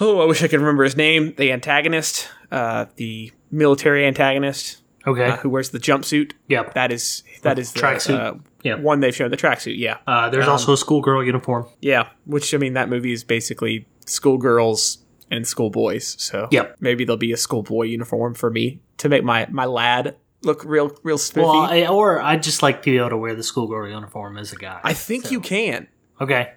oh, 0.00 0.20
I 0.20 0.24
wish 0.26 0.42
I 0.42 0.48
could 0.48 0.60
remember 0.60 0.84
his 0.84 0.96
name. 0.96 1.34
The 1.36 1.52
antagonist, 1.52 2.28
uh, 2.50 2.86
the 2.96 3.32
military 3.50 4.06
antagonist 4.06 4.78
Okay. 5.06 5.26
uh, 5.26 5.36
who 5.38 5.48
wears 5.50 5.70
the 5.70 5.78
jumpsuit. 5.78 6.32
Yep. 6.48 6.74
That 6.74 6.92
is 6.92 7.22
that 7.42 7.58
is 7.58 7.72
the 7.72 7.80
Tracksuit. 7.80 8.18
uh, 8.18 8.34
Yeah. 8.62 8.76
one 8.76 9.00
they've 9.00 9.14
shown 9.14 9.30
the 9.30 9.36
tracksuit. 9.36 9.76
Yeah, 9.78 9.98
Uh, 10.06 10.30
there's 10.30 10.46
also 10.48 10.72
a 10.72 10.76
schoolgirl 10.76 11.24
uniform. 11.24 11.66
yeah, 11.80 12.08
which 12.24 12.54
I 12.54 12.58
mean, 12.58 12.74
that 12.74 12.88
movie 12.88 13.12
is 13.12 13.24
basically 13.24 13.86
schoolgirls 14.06 14.98
and 15.32 15.46
schoolboys. 15.46 16.14
So 16.20 16.46
Yep. 16.52 16.76
maybe 16.78 17.04
there'll 17.04 17.16
be 17.16 17.32
a 17.32 17.36
schoolboy 17.36 17.86
uniform 17.86 18.34
for 18.34 18.50
me 18.50 18.80
to 18.98 19.08
make 19.08 19.24
my 19.24 19.46
my 19.50 19.64
lad 19.64 20.14
look 20.42 20.64
real 20.64 20.96
real 21.02 21.18
spiffy. 21.18 21.46
Well, 21.46 21.56
I, 21.62 21.86
or 21.86 22.20
I'd 22.20 22.42
just 22.42 22.62
like 22.62 22.82
to 22.82 22.90
be 22.92 22.98
able 22.98 23.10
to 23.10 23.16
wear 23.16 23.34
the 23.34 23.42
schoolgirl 23.42 23.88
uniform 23.88 24.36
as 24.38 24.52
a 24.52 24.56
guy. 24.56 24.80
I 24.84 24.92
think 24.92 25.30
you 25.32 25.40
can. 25.40 25.88
okay. 26.20 26.52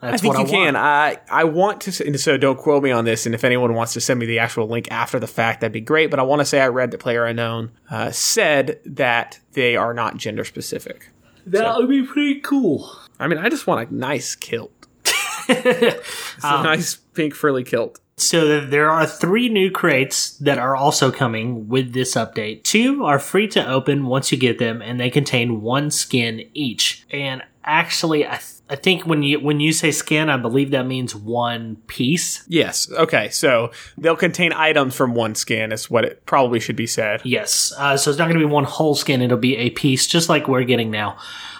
That's 0.00 0.14
I 0.14 0.16
think 0.18 0.34
what 0.34 0.40
you 0.42 0.46
I 0.46 0.64
can. 0.64 0.76
I 0.76 1.18
I 1.28 1.42
want 1.42 1.80
to. 1.80 1.90
Say, 1.92 2.12
so 2.12 2.36
don't 2.36 2.56
quote 2.56 2.84
me 2.84 2.92
on 2.92 3.04
this. 3.04 3.26
And 3.26 3.34
if 3.34 3.42
anyone 3.42 3.74
wants 3.74 3.94
to 3.94 4.00
send 4.00 4.20
me 4.20 4.26
the 4.26 4.38
actual 4.38 4.68
link 4.68 4.86
after 4.92 5.18
the 5.18 5.26
fact, 5.26 5.60
that'd 5.60 5.72
be 5.72 5.80
great. 5.80 6.08
But 6.08 6.20
I 6.20 6.22
want 6.22 6.38
to 6.40 6.44
say 6.44 6.60
I 6.60 6.68
read 6.68 6.92
that 6.92 6.98
Player 6.98 7.24
Unknown 7.24 7.72
uh, 7.90 8.12
said 8.12 8.78
that 8.84 9.40
they 9.54 9.74
are 9.74 9.92
not 9.92 10.16
gender 10.16 10.44
specific. 10.44 11.10
That 11.46 11.76
would 11.78 11.88
be 11.88 12.04
pretty 12.04 12.38
cool. 12.42 12.88
I 13.18 13.26
mean, 13.26 13.38
I 13.38 13.48
just 13.48 13.66
want 13.66 13.90
a 13.90 13.92
nice 13.92 14.36
kilt. 14.36 14.70
it's 15.48 16.44
Um, 16.44 16.60
a 16.60 16.62
nice 16.62 16.94
pink 16.94 17.34
frilly 17.34 17.64
kilt. 17.64 17.98
So 18.20 18.60
there 18.60 18.90
are 18.90 19.06
three 19.06 19.48
new 19.48 19.70
crates 19.70 20.30
that 20.38 20.58
are 20.58 20.76
also 20.76 21.10
coming 21.10 21.68
with 21.68 21.92
this 21.92 22.14
update. 22.14 22.64
Two 22.64 23.04
are 23.04 23.18
free 23.18 23.48
to 23.48 23.66
open 23.66 24.06
once 24.06 24.32
you 24.32 24.38
get 24.38 24.58
them, 24.58 24.82
and 24.82 24.98
they 24.98 25.10
contain 25.10 25.62
one 25.62 25.90
skin 25.90 26.48
each. 26.52 27.06
And 27.10 27.42
actually, 27.64 28.26
I, 28.26 28.36
th- 28.36 28.60
I 28.68 28.76
think 28.76 29.06
when 29.06 29.22
you 29.22 29.40
when 29.40 29.60
you 29.60 29.72
say 29.72 29.90
skin, 29.90 30.28
I 30.28 30.36
believe 30.36 30.72
that 30.72 30.86
means 30.86 31.14
one 31.14 31.76
piece. 31.86 32.44
Yes. 32.48 32.90
Okay. 32.90 33.28
So 33.30 33.70
they'll 33.96 34.16
contain 34.16 34.52
items 34.52 34.94
from 34.96 35.14
one 35.14 35.34
skin, 35.34 35.70
is 35.72 35.90
what 35.90 36.04
it 36.04 36.26
probably 36.26 36.60
should 36.60 36.76
be 36.76 36.86
said. 36.86 37.22
Yes. 37.24 37.72
Uh, 37.78 37.96
so 37.96 38.10
it's 38.10 38.18
not 38.18 38.26
going 38.26 38.40
to 38.40 38.46
be 38.46 38.52
one 38.52 38.64
whole 38.64 38.94
skin; 38.94 39.22
it'll 39.22 39.38
be 39.38 39.56
a 39.56 39.70
piece, 39.70 40.06
just 40.06 40.28
like 40.28 40.48
we're 40.48 40.64
getting 40.64 40.90
now. 40.90 41.16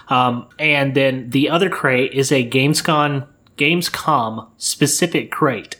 Um, 0.09 0.47
and 0.57 0.95
then 0.95 1.29
the 1.29 1.49
other 1.49 1.69
crate 1.69 2.13
is 2.13 2.31
a 2.31 2.47
Gamescom 2.47 3.27
Gamescom 3.57 4.47
specific 4.57 5.31
crate. 5.31 5.75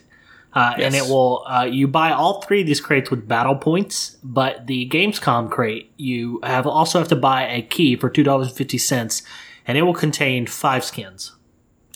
Uh, 0.52 0.74
And 0.78 0.94
it 0.96 1.02
will, 1.04 1.44
uh, 1.46 1.62
you 1.70 1.86
buy 1.86 2.10
all 2.10 2.42
three 2.42 2.62
of 2.62 2.66
these 2.66 2.80
crates 2.80 3.08
with 3.10 3.28
battle 3.28 3.54
points, 3.54 4.16
but 4.24 4.66
the 4.66 4.88
Gamescom 4.88 5.48
crate, 5.48 5.92
you 5.96 6.40
have 6.42 6.66
also 6.66 6.98
have 6.98 7.06
to 7.08 7.16
buy 7.16 7.46
a 7.46 7.62
key 7.62 7.94
for 7.96 8.10
$2.50, 8.10 9.22
and 9.66 9.78
it 9.78 9.82
will 9.82 9.94
contain 9.94 10.46
five 10.46 10.84
skins. 10.84 11.36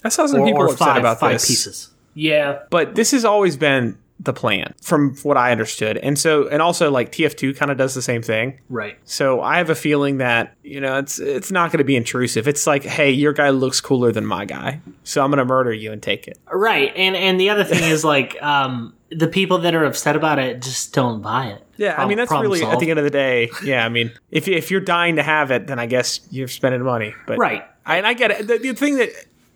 I 0.05 0.09
saw 0.09 0.27
some 0.27 0.43
Or, 0.43 0.47
people 0.47 0.63
or 0.63 0.67
upset 0.67 0.79
five, 0.87 0.97
about 0.99 1.19
five 1.19 1.33
this. 1.33 1.49
pieces. 1.49 1.91
Yeah. 2.15 2.61
But 2.71 2.95
this 2.95 3.11
has 3.11 3.25
always 3.25 3.57
been 3.57 3.99
the 4.25 4.33
plan, 4.33 4.75
from 4.83 5.16
what 5.19 5.37
I 5.37 5.52
understood. 5.52 5.97
And 5.99 6.19
so, 6.19 6.49
and 6.49 6.61
also, 6.61 6.90
like 6.90 7.12
TF2 7.12 7.57
kind 7.57 7.71
of 7.71 7.76
does 7.76 7.95
the 7.95 8.02
same 8.02 8.23
thing. 8.23 8.59
Right. 8.69 8.99
So 9.04 9.40
I 9.40 9.59
have 9.59 9.71
a 9.71 9.75
feeling 9.75 10.19
that 10.19 10.54
you 10.62 10.81
know 10.81 10.99
it's 10.99 11.19
it's 11.19 11.50
not 11.50 11.71
going 11.71 11.78
to 11.78 11.85
be 11.85 11.97
intrusive. 11.97 12.49
It's 12.49 12.66
like, 12.66 12.85
hey, 12.85 13.11
your 13.11 13.33
guy 13.33 13.50
looks 13.50 13.81
cooler 13.81 14.12
than 14.12 14.26
my 14.26 14.45
guy, 14.45 14.81
so 15.04 15.23
I'm 15.23 15.31
going 15.31 15.38
to 15.38 15.45
murder 15.45 15.73
you 15.73 15.93
and 15.93 16.02
take 16.02 16.26
it. 16.28 16.38
Right. 16.52 16.93
And, 16.97 17.16
and 17.16 17.38
the 17.38 17.50
other 17.50 17.64
thing 17.64 17.83
is 17.85 18.04
like, 18.14 18.40
um, 18.43 18.95
the 19.11 19.28
people 19.28 19.59
that 19.59 19.75
are 19.75 19.85
upset 19.85 20.16
about 20.16 20.38
it 20.38 20.61
just 20.61 20.93
don't 20.93 21.23
buy 21.23 21.47
it. 21.47 21.64
Yeah, 21.76 22.00
I 22.00 22.07
mean 22.07 22.19
that's 22.19 22.28
problem 22.28 22.50
really 22.50 22.64
at 22.64 22.78
the 22.78 22.90
end 22.90 22.99
of 22.99 23.04
the 23.04 23.11
day. 23.11 23.50
Yeah, 23.64 23.85
I 23.85 23.88
mean 23.88 24.12
if 24.31 24.49
if 24.49 24.71
you're 24.71 24.81
dying 24.81 25.16
to 25.16 25.23
have 25.23 25.50
it, 25.50 25.66
then 25.66 25.78
I 25.78 25.87
guess 25.87 26.21
you're 26.31 26.49
spending 26.49 26.83
money. 26.83 27.14
But 27.26 27.38
Right. 27.38 27.64
I, 27.87 27.97
and 27.97 28.07
I 28.07 28.14
get 28.14 28.31
it. 28.31 28.47
The, 28.47 28.59
the 28.59 28.73
thing 28.75 28.97
that 28.97 29.11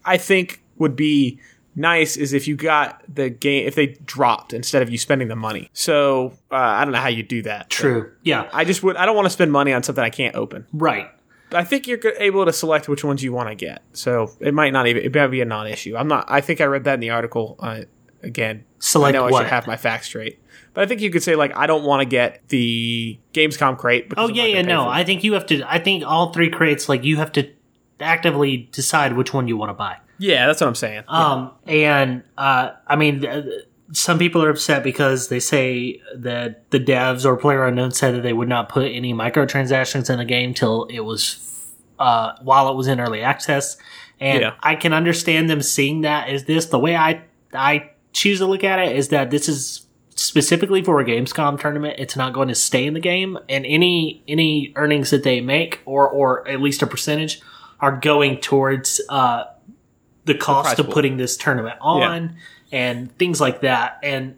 I 0.04 0.16
think 0.16 0.62
would 0.76 0.96
be 0.96 1.40
nice 1.78 2.16
is 2.16 2.32
if 2.32 2.46
you 2.48 2.56
got 2.56 3.02
the 3.12 3.30
game 3.30 3.66
if 3.66 3.74
they 3.74 3.86
dropped 3.86 4.52
instead 4.52 4.82
of 4.82 4.90
you 4.90 4.98
spending 4.98 5.28
the 5.28 5.36
money. 5.36 5.70
So 5.72 6.32
uh, 6.50 6.56
I 6.56 6.84
don't 6.84 6.92
know 6.92 7.00
how 7.00 7.08
you 7.08 7.22
do 7.22 7.42
that. 7.42 7.70
True. 7.70 8.12
Yeah. 8.22 8.48
I 8.52 8.64
just 8.64 8.82
would. 8.82 8.96
I 8.96 9.06
don't 9.06 9.16
want 9.16 9.26
to 9.26 9.30
spend 9.30 9.52
money 9.52 9.72
on 9.72 9.82
something 9.82 10.02
I 10.02 10.10
can't 10.10 10.34
open. 10.34 10.66
Right. 10.72 11.08
I 11.52 11.64
think 11.64 11.86
you're 11.86 12.00
able 12.18 12.44
to 12.44 12.52
select 12.52 12.88
which 12.88 13.04
ones 13.04 13.22
you 13.22 13.32
want 13.32 13.48
to 13.48 13.54
get. 13.54 13.82
So 13.94 14.32
it 14.40 14.52
might 14.52 14.72
not 14.72 14.86
even. 14.86 15.02
It 15.02 15.14
might 15.14 15.28
be 15.28 15.40
a 15.40 15.46
non-issue. 15.46 15.96
I'm 15.96 16.08
not. 16.08 16.26
I 16.28 16.40
think 16.40 16.60
I 16.60 16.64
read 16.64 16.84
that 16.84 16.94
in 16.94 17.00
the 17.00 17.10
article. 17.10 17.56
Uh, 17.58 17.82
again, 18.22 18.64
Select 18.78 19.16
I 19.16 19.18
know 19.18 19.26
I 19.26 19.40
should 19.40 19.50
have 19.50 19.66
my 19.66 19.76
facts 19.76 20.06
straight. 20.06 20.40
But 20.74 20.84
I 20.84 20.86
think 20.86 21.00
you 21.00 21.10
could 21.10 21.22
say 21.22 21.36
like 21.36 21.56
I 21.56 21.66
don't 21.66 21.84
want 21.84 22.00
to 22.00 22.04
get 22.04 22.46
the 22.48 23.18
Gamescom 23.32 23.78
crate. 23.78 24.12
Oh 24.16 24.28
yeah, 24.28 24.44
yeah. 24.44 24.62
No. 24.62 24.88
I 24.88 25.04
think 25.04 25.24
you 25.24 25.32
have 25.32 25.46
to. 25.46 25.62
I 25.66 25.78
think 25.78 26.04
all 26.06 26.32
three 26.32 26.50
crates, 26.50 26.88
like 26.88 27.02
you 27.02 27.16
have 27.16 27.32
to 27.32 27.50
actively 28.00 28.68
decide 28.70 29.14
which 29.14 29.32
one 29.32 29.48
you 29.48 29.56
want 29.56 29.70
to 29.70 29.74
buy. 29.74 29.96
Yeah, 30.18 30.46
that's 30.46 30.60
what 30.60 30.68
I'm 30.68 30.74
saying. 30.74 31.04
Um, 31.08 31.52
and 31.66 32.22
uh, 32.36 32.72
I 32.86 32.96
mean, 32.96 33.24
uh, 33.24 33.42
some 33.92 34.18
people 34.18 34.42
are 34.42 34.50
upset 34.50 34.82
because 34.82 35.28
they 35.28 35.40
say 35.40 36.02
that 36.14 36.70
the 36.70 36.80
devs 36.80 37.24
or 37.24 37.36
player 37.36 37.64
unknown 37.64 37.92
said 37.92 38.14
that 38.14 38.22
they 38.22 38.32
would 38.32 38.48
not 38.48 38.68
put 38.68 38.90
any 38.92 39.14
microtransactions 39.14 40.10
in 40.10 40.18
the 40.18 40.24
game 40.24 40.52
till 40.54 40.84
it 40.86 41.00
was 41.00 41.44
uh, 41.98 42.32
while 42.42 42.70
it 42.70 42.76
was 42.76 42.86
in 42.86 43.00
early 43.00 43.22
access. 43.22 43.76
And 44.20 44.42
Yeah. 44.42 44.54
I 44.60 44.74
can 44.74 44.92
understand 44.92 45.48
them 45.48 45.62
seeing 45.62 46.02
that 46.02 46.28
as 46.28 46.44
this. 46.44 46.66
The 46.66 46.78
way 46.78 46.96
I 46.96 47.22
I 47.54 47.90
choose 48.12 48.38
to 48.38 48.46
look 48.46 48.64
at 48.64 48.78
it 48.78 48.94
is 48.96 49.08
that 49.08 49.30
this 49.30 49.48
is 49.48 49.86
specifically 50.16 50.82
for 50.82 51.00
a 51.00 51.04
Gamescom 51.04 51.60
tournament. 51.60 51.94
It's 51.98 52.16
not 52.16 52.32
going 52.32 52.48
to 52.48 52.54
stay 52.54 52.84
in 52.84 52.94
the 52.94 53.00
game, 53.00 53.38
and 53.48 53.64
any 53.64 54.22
any 54.28 54.72
earnings 54.76 55.10
that 55.10 55.22
they 55.22 55.40
make, 55.40 55.80
or 55.86 56.08
or 56.08 56.46
at 56.48 56.60
least 56.60 56.82
a 56.82 56.86
percentage, 56.86 57.40
are 57.80 57.96
going 57.96 58.38
towards 58.38 59.00
uh, 59.08 59.44
the 60.28 60.34
cost 60.38 60.66
prize 60.66 60.78
of 60.78 60.86
pool. 60.86 60.94
putting 60.94 61.16
this 61.16 61.36
tournament 61.36 61.76
on 61.80 62.36
and 62.70 63.16
things 63.18 63.40
like 63.40 63.62
that. 63.62 63.98
And 64.02 64.36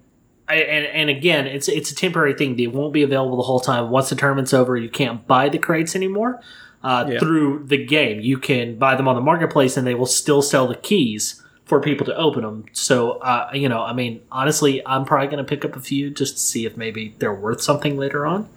and 0.48 0.86
and 0.86 1.10
again, 1.10 1.46
it's 1.46 1.68
it's 1.68 1.90
a 1.90 1.94
temporary 1.94 2.34
thing. 2.34 2.56
They 2.56 2.66
won't 2.66 2.92
be 2.92 3.02
available 3.02 3.36
the 3.36 3.42
whole 3.44 3.60
time. 3.60 3.90
Once 3.90 4.08
the 4.08 4.16
tournament's 4.16 4.52
over, 4.54 4.76
you 4.76 4.88
can't 4.88 5.26
buy 5.26 5.48
the 5.48 5.58
crates 5.58 5.94
anymore 5.94 6.40
uh, 6.82 7.06
Yeah. 7.08 7.18
through 7.20 7.64
the 7.66 7.84
game. 7.84 8.20
You 8.20 8.38
can 8.38 8.76
buy 8.78 8.96
them 8.96 9.06
on 9.06 9.14
the 9.14 9.20
marketplace, 9.20 9.76
and 9.76 9.86
they 9.86 9.94
will 9.94 10.06
still 10.06 10.42
sell 10.42 10.66
the 10.66 10.74
keys 10.74 11.42
for 11.66 11.80
people 11.80 12.04
to 12.06 12.16
open 12.16 12.42
them. 12.42 12.64
So, 12.72 13.12
uh, 13.20 13.50
you 13.54 13.68
know, 13.68 13.80
I 13.82 13.92
mean, 13.92 14.22
honestly, 14.32 14.84
I'm 14.84 15.04
probably 15.04 15.28
going 15.28 15.38
to 15.38 15.48
pick 15.48 15.64
up 15.64 15.76
a 15.76 15.80
few 15.80 16.10
just 16.10 16.34
to 16.34 16.40
see 16.40 16.66
if 16.66 16.76
maybe 16.76 17.14
they're 17.20 17.32
worth 17.32 17.60
something 17.60 17.96
later 17.96 18.26
on. 18.26 18.48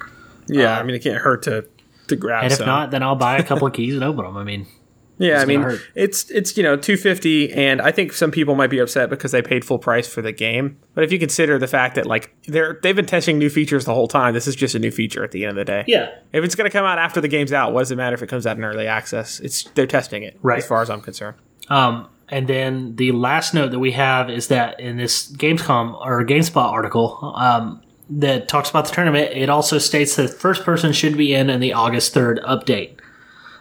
yeah, 0.48 0.80
I 0.80 0.82
mean 0.84 0.96
it 0.96 1.04
can't 1.04 1.22
hurt 1.22 1.44
to 1.44 1.66
to 2.08 2.16
grab. 2.16 2.44
And 2.44 2.52
if 2.52 2.58
some. 2.58 2.66
not, 2.68 2.90
then 2.92 3.04
I'll 3.04 3.16
buy 3.16 3.38
a 3.38 3.44
couple 3.44 3.68
of 3.68 3.74
keys 3.74 3.94
and 3.94 4.04
open 4.04 4.26
them. 4.26 4.36
I 4.36 4.44
mean, 4.44 4.66
Yeah, 5.24 5.42
I 5.42 5.46
mean 5.46 5.62
hurt. 5.62 5.82
it's 5.96 6.30
it's 6.30 6.56
you 6.58 6.64
know 6.64 6.76
two 6.76 6.98
fifty, 6.98 7.52
and 7.54 7.82
I 7.82 7.92
think 7.92 8.14
some 8.14 8.30
people 8.30 8.56
might 8.56 8.70
be 8.70 8.80
upset 8.80 9.10
because 9.10 9.32
they 9.32 9.42
paid 9.42 9.64
full 9.66 9.80
price 9.80 10.08
for 10.08 10.22
the 10.22 10.32
game. 10.32 10.78
But 10.94 11.04
if 11.04 11.12
you 11.12 11.20
consider 11.20 11.58
the 11.58 11.68
fact 11.68 11.96
that 11.96 12.06
like 12.06 12.36
they're 12.48 12.80
they've 12.84 12.96
been 12.96 13.06
testing 13.06 13.38
new 13.38 13.50
features 13.50 13.86
the 13.86 13.94
whole 13.94 14.08
time, 14.08 14.34
this 14.34 14.48
is 14.48 14.56
just 14.56 14.76
a 14.76 14.80
new 14.80 14.92
feature 14.92 15.24
at 15.24 15.32
the 15.32 15.44
end 15.46 15.52
of 15.52 15.56
the 15.56 15.66
day. 15.66 15.84
yeah, 15.88 16.10
If 16.32 16.44
it's 16.44 16.56
going 16.56 16.70
to 16.70 16.76
come 16.78 16.86
out 16.86 17.00
after 17.00 17.22
the 17.22 17.28
game's 17.28 17.54
out, 17.54 17.74
what 17.74 17.80
does 17.80 17.92
it 17.92 17.96
matter 17.96 18.14
if 18.14 18.22
it 18.22 18.28
comes 18.28 18.46
out 18.46 18.58
in 18.58 18.64
early 18.64 18.88
access? 18.88 19.40
It's 19.40 19.64
they're 19.76 19.88
testing 19.88 20.24
it, 20.24 20.38
Right. 20.42 20.60
As 20.60 20.68
far 20.68 20.82
as 20.82 20.90
I'm 20.90 21.02
concerned. 21.02 21.38
Um, 21.70 22.10
and 22.30 22.48
then 22.48 22.96
the 22.96 23.12
last 23.12 23.54
note 23.54 23.72
that 23.72 23.80
we 23.80 23.92
have 23.92 24.30
is 24.30 24.48
that 24.48 24.80
in 24.80 24.98
this 24.98 25.32
Gamescom 25.32 25.94
or 26.06 26.24
GameSpot 26.26 26.64
article 26.72 27.34
um, 27.36 27.82
that 28.10 28.48
talks 28.48 28.70
about 28.70 28.86
the 28.86 28.92
tournament, 28.92 29.32
it 29.34 29.50
also 29.50 29.78
states 29.78 30.16
that 30.16 30.34
first 30.34 30.64
person 30.64 30.94
should 30.94 31.16
be 31.18 31.34
in 31.34 31.50
in 31.50 31.60
the 31.60 31.74
August 31.74 32.14
3rd 32.14 32.44
update. 32.44 32.98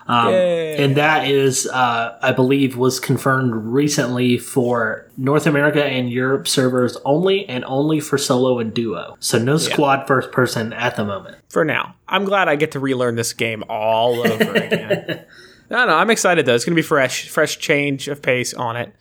Um, 0.07 0.35
and 0.35 0.97
that 0.97 1.29
is, 1.29 1.67
uh, 1.67 2.19
I 2.21 2.33
believe, 2.33 2.77
was 2.77 2.99
confirmed 2.99 3.55
recently 3.55 4.37
for 4.39 5.09
North 5.17 5.47
America 5.47 5.85
and 5.85 6.11
Europe 6.11 6.49
servers 6.49 6.97
only, 7.05 7.49
and 7.49 7.65
only 7.67 8.01
for 8.01 8.19
solo 8.19 8.59
and 8.59 8.75
duo. 8.75 9.17
So 9.21 9.39
no 9.39 9.57
squad 9.59 10.07
first 10.07 10.33
person 10.33 10.73
at 10.73 10.97
the 10.97 11.05
moment. 11.05 11.37
For 11.49 11.65
now, 11.65 11.95
I'm 12.09 12.25
glad 12.25 12.49
I 12.49 12.57
get 12.57 12.73
to 12.73 12.81
relearn 12.81 13.15
this 13.15 13.33
game 13.33 13.63
all 13.69 14.21
over 14.21 14.53
again. 14.55 15.25
no, 15.71 15.87
no, 15.87 15.95
I'm 15.97 16.11
excited 16.11 16.47
though. 16.47 16.55
It's 16.55 16.65
going 16.65 16.75
to 16.75 16.83
be 16.83 16.87
fresh, 16.87 17.29
fresh 17.29 17.59
change 17.59 18.09
of 18.09 18.23
pace 18.23 18.53
on 18.55 18.77
it 18.77 18.95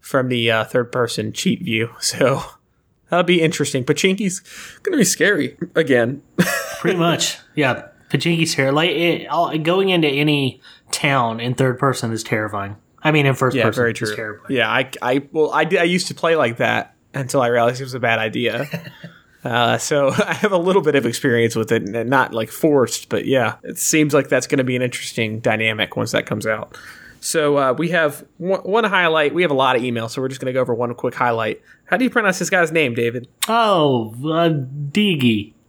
from 0.00 0.28
the 0.28 0.50
uh, 0.50 0.64
third 0.64 0.92
person 0.92 1.32
cheat 1.32 1.62
view. 1.62 1.90
So 2.00 2.42
that'll 3.08 3.24
be 3.24 3.40
interesting. 3.40 3.84
Pochinki's 3.84 4.40
going 4.82 4.92
to 4.92 4.98
be 4.98 5.04
scary 5.04 5.56
again. 5.74 6.22
Pretty 6.80 6.98
much, 6.98 7.38
yeah. 7.54 7.88
Pochinki's 8.12 8.54
terrible. 8.54 8.76
Like 8.76 8.90
it, 8.90 9.26
all, 9.28 9.56
going 9.58 9.88
into 9.88 10.08
any 10.08 10.60
town 10.90 11.40
in 11.40 11.54
third 11.54 11.78
person 11.78 12.12
is 12.12 12.22
terrifying. 12.22 12.76
I 13.02 13.10
mean, 13.10 13.26
in 13.26 13.34
first 13.34 13.56
Yeah, 13.56 13.64
person, 13.64 13.80
very 13.80 13.94
true. 13.94 14.14
terrifying. 14.14 14.54
Yeah, 14.56 14.70
I, 14.70 14.90
I, 15.00 15.26
well, 15.32 15.50
I, 15.50 15.64
did, 15.64 15.80
I 15.80 15.84
used 15.84 16.08
to 16.08 16.14
play 16.14 16.36
like 16.36 16.58
that 16.58 16.94
until 17.14 17.40
I 17.40 17.48
realized 17.48 17.80
it 17.80 17.84
was 17.84 17.94
a 17.94 18.00
bad 18.00 18.18
idea. 18.18 18.68
uh, 19.44 19.78
so 19.78 20.08
I 20.26 20.34
have 20.34 20.52
a 20.52 20.58
little 20.58 20.82
bit 20.82 20.94
of 20.94 21.06
experience 21.06 21.56
with 21.56 21.72
it, 21.72 21.82
and 21.88 22.10
not 22.10 22.32
like 22.32 22.50
forced, 22.50 23.08
but 23.08 23.24
yeah, 23.26 23.56
it 23.64 23.78
seems 23.78 24.14
like 24.14 24.28
that's 24.28 24.46
going 24.46 24.58
to 24.58 24.64
be 24.64 24.76
an 24.76 24.82
interesting 24.82 25.40
dynamic 25.40 25.96
once 25.96 26.12
that 26.12 26.26
comes 26.26 26.46
out. 26.46 26.76
So 27.20 27.56
uh, 27.56 27.72
we 27.72 27.90
have 27.90 28.24
one, 28.38 28.60
one 28.60 28.84
highlight. 28.84 29.32
We 29.32 29.42
have 29.42 29.50
a 29.50 29.54
lot 29.54 29.76
of 29.76 29.82
emails, 29.82 30.10
so 30.10 30.20
we're 30.20 30.28
just 30.28 30.40
going 30.40 30.46
to 30.46 30.52
go 30.52 30.60
over 30.60 30.74
one 30.74 30.92
quick 30.94 31.14
highlight. 31.14 31.62
How 31.86 31.96
do 31.96 32.04
you 32.04 32.10
pronounce 32.10 32.38
this 32.38 32.50
guy's 32.50 32.72
name, 32.72 32.94
David? 32.94 33.28
Oh, 33.48 34.14
uh, 34.28 34.48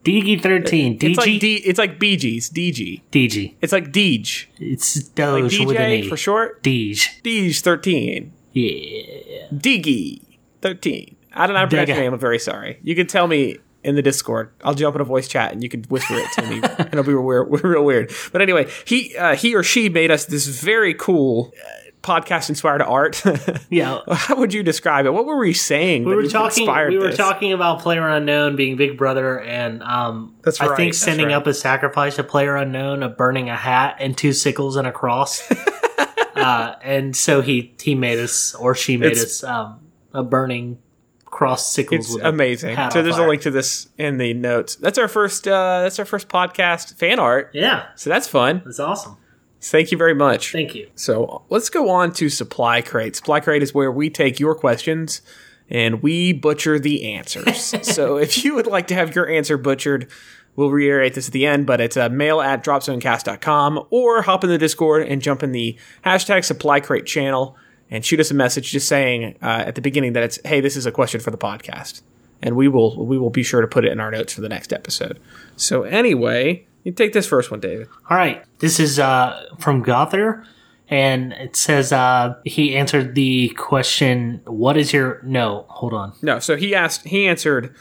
Digi. 0.04 0.38
Digi 0.38 0.42
13. 0.42 0.98
It's 1.02 1.18
like 1.18 1.30
DG? 1.30 1.40
D. 1.40 1.56
It's 1.56 1.80
like 1.80 2.00
Bee 2.00 2.18
Gees. 2.18 2.50
DG. 2.50 3.02
DG. 3.12 3.54
It's 3.62 3.72
like 3.74 3.92
Deej. 3.92 4.46
It's 4.60 4.98
Like 4.98 5.16
Doge 5.16 5.60
with 5.66 5.78
an 5.78 5.92
E. 5.92 6.10
for 6.10 6.18
short. 6.18 6.62
Deej. 6.64 7.22
Deej 7.24 7.62
thirteen. 7.62 8.34
Yeah. 8.52 9.48
Diggy 9.54 10.22
thirteen. 10.62 11.16
I 11.34 11.48
don't 11.48 11.54
know 11.54 11.60
how 11.60 11.66
to 11.66 11.70
pronounce 11.70 11.90
your 11.90 11.98
name. 11.98 12.14
I'm 12.14 12.20
very 12.20 12.40
sorry. 12.40 12.80
You 12.84 12.96
can 12.96 13.08
tell 13.08 13.28
me 13.28 13.58
in 13.84 13.96
the 13.96 14.02
Discord. 14.02 14.52
I'll 14.64 14.74
jump 14.76 14.96
in 14.96 15.02
a 15.02 15.06
voice 15.06 15.28
chat 15.28 15.52
and 15.52 15.64
you 15.64 15.70
can 15.70 15.84
whisper 15.86 16.16
it 16.16 16.32
to 16.34 16.42
me, 16.48 16.62
and 16.78 16.88
it'll 16.88 17.04
be 17.04 17.14
real, 17.14 17.46
real 17.46 17.84
weird. 17.84 18.12
But 18.32 18.42
anyway, 18.42 18.70
he 18.86 19.16
uh, 19.18 19.36
he 19.36 19.56
or 19.56 19.64
she 19.64 19.90
made 19.90 20.12
us 20.12 20.26
this 20.26 20.46
very 20.48 20.94
cool 20.94 21.52
uh, 21.60 21.83
podcast 22.04 22.50
inspired 22.50 22.82
art. 22.82 23.24
Yeah. 23.70 24.02
How 24.12 24.36
would 24.36 24.54
you 24.54 24.62
describe 24.62 25.08
it? 25.08 25.12
What 25.14 25.26
were 25.26 25.38
we 25.38 25.54
saying? 25.54 26.04
We 26.04 26.14
were 26.16 26.28
talking. 26.28 26.68
We 26.68 26.98
were 27.00 27.08
this? 27.08 27.18
talking 27.18 27.54
about 27.54 27.80
Player 27.80 28.08
Unknown 28.08 28.56
being 28.56 28.76
Big 28.76 28.98
Brother, 28.98 29.40
and 29.40 29.82
um, 29.82 30.36
That's 30.44 30.62
I 30.62 30.76
think 30.76 30.94
sending 30.94 31.28
right. 31.28 31.36
up 31.36 31.48
a 31.48 31.54
sacrifice 31.56 32.18
to 32.18 32.24
Player 32.24 32.56
Unknown 32.56 33.02
of 33.02 33.18
burning 33.18 33.50
a 33.50 33.56
hat 33.56 33.96
and 34.00 34.16
two 34.16 34.32
sickles 34.34 34.76
and 34.76 34.86
a 34.86 34.92
cross. 34.92 35.50
uh, 36.36 36.76
and 36.84 37.16
so 37.16 37.42
he 37.42 37.74
he 37.82 37.96
made 37.96 38.20
us, 38.20 38.54
or 38.54 38.76
she 38.76 38.98
made 38.98 39.14
It's- 39.14 39.24
us, 39.26 39.44
um, 39.44 39.80
a 40.14 40.24
burning 40.24 40.78
cross 41.26 41.72
sickles. 41.74 42.16
It's 42.16 42.24
amazing. 42.24 42.78
So 42.92 43.02
there's 43.02 43.18
a 43.18 43.26
link 43.26 43.42
to 43.44 43.50
this 43.52 43.90
in 43.98 44.18
the 44.20 44.36
notes. 44.36 44.76
That's 44.76 45.00
our 45.00 45.08
first. 45.08 45.48
Uh, 45.48 45.82
that's 45.82 45.98
our 45.98 46.06
first 46.06 46.28
podcast 46.30 46.96
fan 46.96 47.18
art. 47.18 47.50
Yeah, 47.54 47.88
So 47.96 48.12
that's 48.12 48.28
fun. 48.28 48.62
that's 48.66 48.80
awesome. 48.80 49.18
Thank 49.70 49.92
you 49.92 49.98
very 49.98 50.14
much. 50.14 50.52
Thank 50.52 50.76
you. 50.76 50.90
So 50.96 51.44
let's 51.50 51.70
go 51.70 51.90
on 51.90 52.12
to 52.14 52.30
Supply 52.30 52.82
Crate. 52.82 53.16
Supply 53.16 53.40
Crate 53.40 53.64
is 53.64 53.74
where 53.74 53.92
we 53.92 54.10
take 54.10 54.40
your 54.40 54.56
questions 54.56 55.22
and 55.70 56.04
we 56.04 56.34
butcher 56.34 56.80
the 56.80 57.14
answers. 57.14 57.74
so 57.96 58.18
if 58.18 58.44
you 58.44 58.56
would 58.56 58.68
like 58.68 58.88
to 58.88 58.96
have 58.96 59.16
your 59.16 59.30
answer 59.30 59.58
butchered, 59.58 60.10
we'll 60.56 60.70
reiterate 60.70 61.14
this 61.14 61.28
at 61.28 61.34
the 61.34 61.46
end, 61.46 61.66
but 61.66 61.80
it's 61.80 61.96
uh, 61.96 62.10
mail 62.10 62.42
at 62.42 62.64
dropzonecast.com 62.64 63.88
or 63.90 64.24
hop 64.24 64.44
in 64.44 64.50
the 64.50 64.58
Discord 64.58 65.08
and 65.08 65.22
jump 65.22 65.42
in 65.42 65.54
the 65.54 65.78
hashtag 66.06 66.44
Supply 66.44 66.82
Crate 66.82 67.06
channel 67.06 67.56
and 67.90 68.06
shoot 68.06 68.20
us 68.20 68.32
a 68.32 68.36
message 68.36 68.72
just 68.72 68.88
saying 68.88 69.38
uh, 69.42 69.64
at 69.66 69.76
the 69.76 69.82
beginning 69.82 70.12
that 70.14 70.24
it's, 70.24 70.40
hey, 70.44 70.60
this 70.60 70.76
is 70.76 70.86
a 70.86 70.92
question 70.92 71.22
for 71.22 71.32
the 71.32 71.38
podcast. 71.38 72.02
And 72.42 72.58
we 72.58 72.68
will 72.68 73.06
we 73.06 73.18
will 73.18 73.30
be 73.30 73.44
sure 73.44 73.62
to 73.62 73.68
put 73.68 73.86
it 73.86 73.94
in 73.94 74.02
our 74.02 74.12
notes 74.12 74.34
for 74.34 74.42
the 74.42 74.50
next 74.50 74.74
episode. 74.74 75.18
So 75.56 75.84
anyway, 75.84 76.68
you 76.84 76.92
take 76.92 77.14
this 77.14 77.28
first 77.28 77.52
one, 77.52 77.60
David. 77.60 77.88
All 78.10 78.18
right, 78.18 78.44
this 78.60 78.80
is 78.80 79.00
uh, 79.00 79.46
from 79.60 79.82
Gother, 79.82 80.44
and 80.90 81.34
it 81.34 81.56
says 81.56 81.92
uh, 81.92 82.36
he 82.44 82.76
answered 82.76 83.16
the 83.16 83.50
question, 83.50 84.42
"What 84.46 84.78
is 84.78 84.94
your 84.94 85.22
no?" 85.24 85.66
Hold 85.70 85.94
on. 85.94 86.14
No, 86.22 86.40
so 86.40 86.56
he 86.56 86.76
asked, 86.76 87.06
he 87.06 87.28
answered 87.28 87.74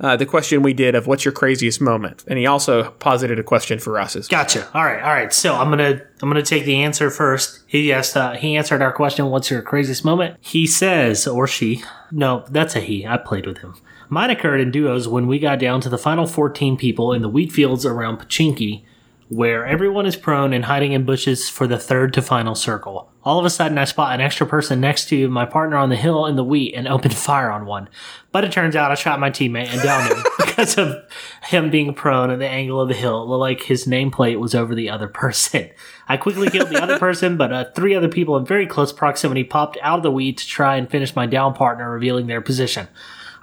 uh, 0.00 0.16
the 0.16 0.26
question 0.26 0.62
we 0.62 0.74
did 0.74 0.94
of 0.94 1.06
what's 1.06 1.24
your 1.24 1.32
craziest 1.32 1.80
moment, 1.80 2.24
and 2.26 2.38
he 2.38 2.46
also 2.46 2.90
posited 2.92 3.38
a 3.38 3.42
question 3.42 3.78
for 3.78 3.98
us 3.98 4.16
as 4.16 4.28
Gotcha. 4.28 4.68
All 4.74 4.84
right, 4.84 5.02
all 5.02 5.12
right. 5.12 5.32
So 5.32 5.54
I'm 5.54 5.70
gonna 5.70 6.02
I'm 6.22 6.28
gonna 6.28 6.42
take 6.42 6.64
the 6.64 6.82
answer 6.82 7.10
first. 7.10 7.62
He 7.66 7.92
asked 7.92 8.16
uh, 8.16 8.34
he 8.34 8.56
answered 8.56 8.82
our 8.82 8.92
question. 8.92 9.26
What's 9.26 9.50
your 9.50 9.62
craziest 9.62 10.04
moment? 10.04 10.36
He 10.40 10.66
says, 10.66 11.26
or 11.26 11.46
she. 11.46 11.82
No, 12.10 12.44
that's 12.50 12.76
a 12.76 12.80
he. 12.80 13.06
I 13.06 13.16
played 13.16 13.46
with 13.46 13.58
him. 13.58 13.74
Mine 14.08 14.30
occurred 14.30 14.60
in 14.60 14.70
duos 14.70 15.08
when 15.08 15.26
we 15.26 15.38
got 15.38 15.58
down 15.58 15.80
to 15.80 15.88
the 15.88 15.98
final 15.98 16.26
14 16.26 16.76
people 16.76 17.12
in 17.12 17.22
the 17.22 17.28
wheat 17.28 17.52
fields 17.52 17.84
around 17.84 18.18
Pochinki, 18.18 18.84
where 19.28 19.66
everyone 19.66 20.06
is 20.06 20.14
prone 20.14 20.52
and 20.52 20.66
hiding 20.66 20.92
in 20.92 21.04
bushes 21.04 21.48
for 21.48 21.66
the 21.66 21.78
third 21.78 22.14
to 22.14 22.22
final 22.22 22.54
circle. 22.54 23.10
All 23.24 23.40
of 23.40 23.44
a 23.44 23.50
sudden, 23.50 23.76
I 23.76 23.84
spot 23.84 24.14
an 24.14 24.20
extra 24.20 24.46
person 24.46 24.80
next 24.80 25.08
to 25.08 25.28
my 25.28 25.44
partner 25.44 25.76
on 25.76 25.88
the 25.88 25.96
hill 25.96 26.26
in 26.26 26.36
the 26.36 26.44
wheat 26.44 26.74
and 26.76 26.86
open 26.86 27.10
fire 27.10 27.50
on 27.50 27.66
one. 27.66 27.88
But 28.30 28.44
it 28.44 28.52
turns 28.52 28.76
out 28.76 28.92
I 28.92 28.94
shot 28.94 29.18
my 29.18 29.30
teammate 29.30 29.72
and 29.72 29.82
downed 29.82 30.12
him 30.12 30.24
because 30.38 30.78
of 30.78 30.94
him 31.42 31.70
being 31.70 31.92
prone 31.92 32.30
and 32.30 32.40
the 32.40 32.46
angle 32.46 32.80
of 32.80 32.88
the 32.88 32.94
hill. 32.94 33.26
Like 33.26 33.62
his 33.62 33.86
nameplate 33.86 34.38
was 34.38 34.54
over 34.54 34.76
the 34.76 34.88
other 34.90 35.08
person. 35.08 35.70
I 36.08 36.16
quickly 36.16 36.48
killed 36.48 36.68
the 36.68 36.80
other 36.80 37.00
person, 37.00 37.36
but 37.36 37.52
uh, 37.52 37.64
three 37.74 37.96
other 37.96 38.08
people 38.08 38.36
in 38.36 38.46
very 38.46 38.68
close 38.68 38.92
proximity 38.92 39.42
popped 39.42 39.76
out 39.82 39.98
of 39.98 40.02
the 40.04 40.12
wheat 40.12 40.38
to 40.38 40.46
try 40.46 40.76
and 40.76 40.88
finish 40.88 41.16
my 41.16 41.26
down 41.26 41.52
partner, 41.52 41.90
revealing 41.90 42.28
their 42.28 42.40
position. 42.40 42.86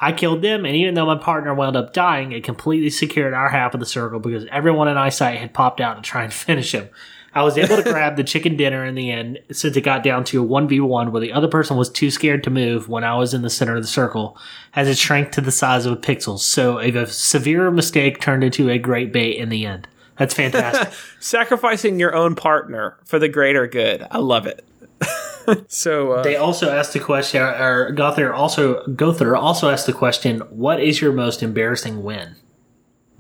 I 0.04 0.12
killed 0.12 0.42
them, 0.42 0.66
and 0.66 0.76
even 0.76 0.96
though 0.96 1.06
my 1.06 1.18
partner 1.18 1.54
wound 1.54 1.78
up 1.78 1.94
dying, 1.94 2.34
it 2.34 2.44
completely 2.44 2.90
secured 2.90 3.34
our 3.34 3.48
half 3.48 3.74
of 3.74 3.80
the 3.80 3.86
circle 3.86 4.20
because 4.20 4.46
everyone 4.52 4.90
in 4.90 4.98
eyesight 4.98 5.40
had 5.40 5.54
popped 5.54 5.80
out 5.80 5.96
to 5.96 6.02
try 6.02 6.26
and 6.26 6.34
finish 6.34 6.74
him. 6.74 6.90
I 7.34 7.44
was 7.44 7.58
able 7.58 7.78
to 7.78 7.84
grab 7.84 8.18
the 8.18 8.24
chicken 8.24 8.58
dinner 8.58 8.86
in 8.86 8.96
the 8.96 9.10
end 9.10 9.40
since 9.52 9.78
it 9.78 9.82
got 9.82 10.04
down 10.04 10.26
to 10.26 10.44
a 10.44 10.48
1v1 10.48 11.12
where 11.12 11.22
the 11.22 11.32
other 11.32 11.48
person 11.48 11.78
was 11.78 11.90
too 11.90 12.12
scared 12.12 12.44
to 12.44 12.50
move 12.50 12.90
when 12.90 13.06
I 13.06 13.16
was 13.16 13.34
in 13.34 13.44
the 13.44 13.50
center 13.50 13.78
of 13.78 13.82
the 13.82 13.88
circle 13.88 14.38
as 14.76 14.90
it 14.90 14.98
shrank 14.98 15.32
to 15.32 15.42
the 15.42 15.52
size 15.52 15.86
of 15.86 15.94
a 15.94 15.98
pixel. 15.98 16.38
So 16.38 16.80
a 16.80 17.08
severe 17.08 17.72
mistake 17.72 18.20
turned 18.20 18.44
into 18.44 18.70
a 18.70 18.78
great 18.78 19.14
bait 19.14 19.38
in 19.38 19.50
the 19.50 19.66
end. 19.66 19.88
That's 20.18 20.34
fantastic. 20.36 20.94
sacrificing 21.20 21.98
your 21.98 22.14
own 22.14 22.36
partner 22.36 23.00
for 23.06 23.20
the 23.20 23.30
greater 23.30 23.68
good. 23.68 24.06
I 24.12 24.20
love 24.20 24.48
it. 24.48 24.64
so 25.68 26.14
uh, 26.14 26.24
they 26.24 26.36
also 26.36 26.70
asked 26.72 26.94
the 26.94 27.00
question, 27.00 27.42
or 27.42 27.92
Gother 27.92 28.34
also, 28.34 28.86
Gother 28.88 29.36
also 29.36 29.70
asked 29.70 29.86
the 29.86 29.94
question, 29.94 30.40
what 30.50 30.80
is 30.82 31.02
your 31.02 31.12
most 31.12 31.44
embarrassing 31.44 32.04
win? 32.04 32.36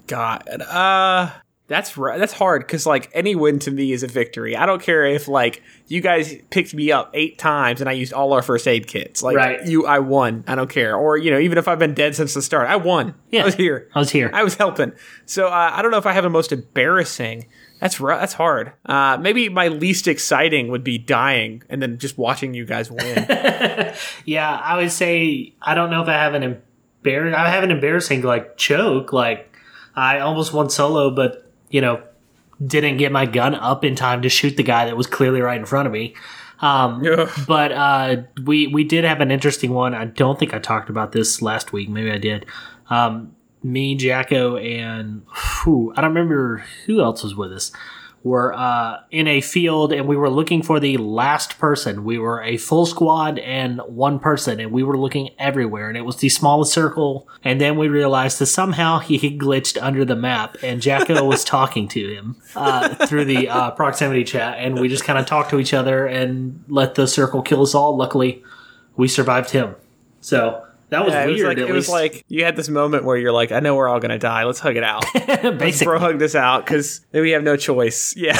God, 0.07 0.47
uh, 0.61 1.31
that's 1.67 1.97
right. 1.97 2.19
That's 2.19 2.33
hard 2.33 2.61
because 2.61 2.85
like 2.85 3.09
any 3.13 3.35
win 3.35 3.57
to 3.59 3.71
me 3.71 3.93
is 3.93 4.03
a 4.03 4.07
victory. 4.07 4.55
I 4.55 4.65
don't 4.65 4.81
care 4.81 5.05
if 5.05 5.27
like 5.29 5.63
you 5.87 6.01
guys 6.01 6.35
picked 6.49 6.73
me 6.73 6.91
up 6.91 7.09
eight 7.13 7.39
times 7.39 7.79
and 7.79 7.89
I 7.89 7.93
used 7.93 8.11
all 8.11 8.33
our 8.33 8.41
first 8.41 8.67
aid 8.67 8.85
kits. 8.85 9.23
Like 9.23 9.37
Right. 9.37 9.65
you, 9.65 9.85
I 9.85 9.99
won. 9.99 10.43
I 10.45 10.55
don't 10.55 10.69
care. 10.69 10.95
Or 10.95 11.17
you 11.17 11.31
know, 11.31 11.39
even 11.39 11.57
if 11.57 11.69
I've 11.69 11.79
been 11.79 11.93
dead 11.93 12.15
since 12.15 12.33
the 12.33 12.41
start, 12.41 12.67
I 12.69 12.75
won. 12.75 13.15
Yeah. 13.31 13.43
I 13.43 13.45
was 13.45 13.55
here. 13.55 13.89
I 13.95 13.99
was 13.99 14.11
here. 14.11 14.29
I 14.33 14.43
was 14.43 14.55
helping. 14.55 14.91
So 15.25 15.47
uh, 15.47 15.71
I 15.73 15.81
don't 15.81 15.91
know 15.91 15.97
if 15.97 16.05
I 16.05 16.11
have 16.11 16.25
a 16.25 16.29
most 16.29 16.51
embarrassing. 16.51 17.47
That's 17.83 17.99
ru- 17.99 18.15
that's 18.15 18.31
hard. 18.31 18.71
Uh, 18.85 19.17
maybe 19.19 19.49
my 19.49 19.67
least 19.67 20.07
exciting 20.07 20.69
would 20.69 20.85
be 20.85 20.97
dying 20.97 21.63
and 21.69 21.81
then 21.81 21.97
just 21.97 22.17
watching 22.17 22.53
you 22.53 22.65
guys 22.65 22.89
win. 22.89 23.25
Yeah, 24.25 24.49
I 24.49 24.77
would 24.77 24.91
say 24.91 25.53
I 25.61 25.75
don't 25.75 25.89
know 25.91 26.01
if 26.01 26.07
I 26.07 26.13
have 26.13 26.33
an 26.33 26.61
embar. 27.03 27.33
I 27.33 27.49
have 27.49 27.65
an 27.65 27.71
embarrassing 27.71 28.21
like 28.21 28.55
choke. 28.55 29.11
Like 29.11 29.53
I 29.97 30.19
almost 30.19 30.53
won 30.53 30.69
solo, 30.69 31.09
but 31.11 31.51
you 31.71 31.81
know 31.81 32.01
didn't 32.65 32.97
get 32.97 33.11
my 33.11 33.25
gun 33.25 33.53
up 33.53 33.83
in 33.83 33.95
time 33.95 34.21
to 34.21 34.29
shoot 34.29 34.55
the 34.55 34.63
guy 34.63 34.85
that 34.85 34.95
was 34.95 35.05
clearly 35.05 35.41
right 35.41 35.59
in 35.59 35.65
front 35.65 35.85
of 35.85 35.91
me. 35.91 36.15
Um, 36.61 37.05
Ugh. 37.05 37.29
but 37.45 37.73
uh, 37.73 38.15
we 38.45 38.67
we 38.67 38.85
did 38.85 39.03
have 39.03 39.19
an 39.19 39.29
interesting 39.29 39.73
one. 39.73 39.93
I 39.93 40.05
don't 40.05 40.39
think 40.39 40.53
I 40.53 40.59
talked 40.59 40.89
about 40.89 41.11
this 41.11 41.41
last 41.41 41.73
week. 41.73 41.89
Maybe 41.89 42.11
I 42.11 42.17
did. 42.17 42.45
Um, 42.89 43.35
me, 43.63 43.95
Jacko, 43.95 44.57
and 44.57 45.25
whew, 45.63 45.93
I 45.95 46.01
don't 46.01 46.13
remember 46.13 46.63
who 46.85 47.01
else 47.01 47.23
was 47.23 47.35
with 47.35 47.51
us. 47.51 47.71
Were 48.23 48.53
uh, 48.53 49.01
in 49.11 49.27
a 49.27 49.41
field 49.41 49.91
and 49.91 50.07
we 50.07 50.15
were 50.15 50.29
looking 50.29 50.63
for 50.63 50.79
the 50.79 50.95
last 50.95 51.59
person. 51.59 52.05
We 52.05 52.17
were 52.17 52.41
a 52.41 52.55
full 52.55 52.85
squad 52.85 53.37
and 53.39 53.81
one 53.81 54.17
person, 54.17 54.61
and 54.61 54.71
we 54.71 54.81
were 54.81 54.97
looking 54.97 55.31
everywhere. 55.37 55.89
And 55.89 55.97
it 55.97 56.05
was 56.05 56.17
the 56.17 56.29
smallest 56.29 56.71
circle. 56.71 57.27
And 57.43 57.59
then 57.59 57.77
we 57.77 57.89
realized 57.89 58.39
that 58.39 58.45
somehow 58.45 58.99
he 58.99 59.17
had 59.17 59.39
glitched 59.39 59.77
under 59.81 60.05
the 60.05 60.15
map, 60.15 60.55
and 60.63 60.81
Jacko 60.81 61.25
was 61.25 61.43
talking 61.43 61.89
to 61.89 62.13
him 62.13 62.37
uh, 62.55 63.07
through 63.07 63.25
the 63.25 63.49
uh, 63.49 63.71
proximity 63.71 64.23
chat. 64.23 64.57
And 64.57 64.79
we 64.79 64.87
just 64.87 65.03
kind 65.03 65.19
of 65.19 65.25
talked 65.25 65.49
to 65.49 65.59
each 65.59 65.73
other 65.73 66.05
and 66.05 66.63
let 66.69 66.95
the 66.95 67.07
circle 67.07 67.41
kill 67.41 67.61
us 67.61 67.75
all. 67.75 67.97
Luckily, 67.97 68.41
we 68.95 69.09
survived 69.09 69.49
him. 69.49 69.75
So 70.21 70.63
that 70.89 71.03
was 71.05 71.13
Yeah, 71.13 71.23
it 71.23 71.27
was 71.31 71.35
weird. 71.41 71.47
like 71.59 71.69
it 71.69 71.73
was 71.73 71.89
like 71.89 72.25
you 72.27 72.43
had 72.43 72.55
this 72.55 72.69
moment 72.69 73.03
where 73.05 73.17
you're 73.17 73.31
like, 73.31 73.51
I 73.51 73.59
know 73.59 73.75
we're 73.75 73.87
all 73.87 73.99
gonna 73.99 74.19
die. 74.19 74.43
Let's 74.43 74.59
hug 74.59 74.75
it 74.75 74.83
out. 74.83 75.03
Let's 75.43 75.83
bro 75.83 75.99
hug 75.99 76.19
this 76.19 76.35
out 76.35 76.65
because 76.65 77.01
we 77.11 77.31
have 77.31 77.43
no 77.43 77.55
choice. 77.57 78.15
Yeah, 78.23 78.37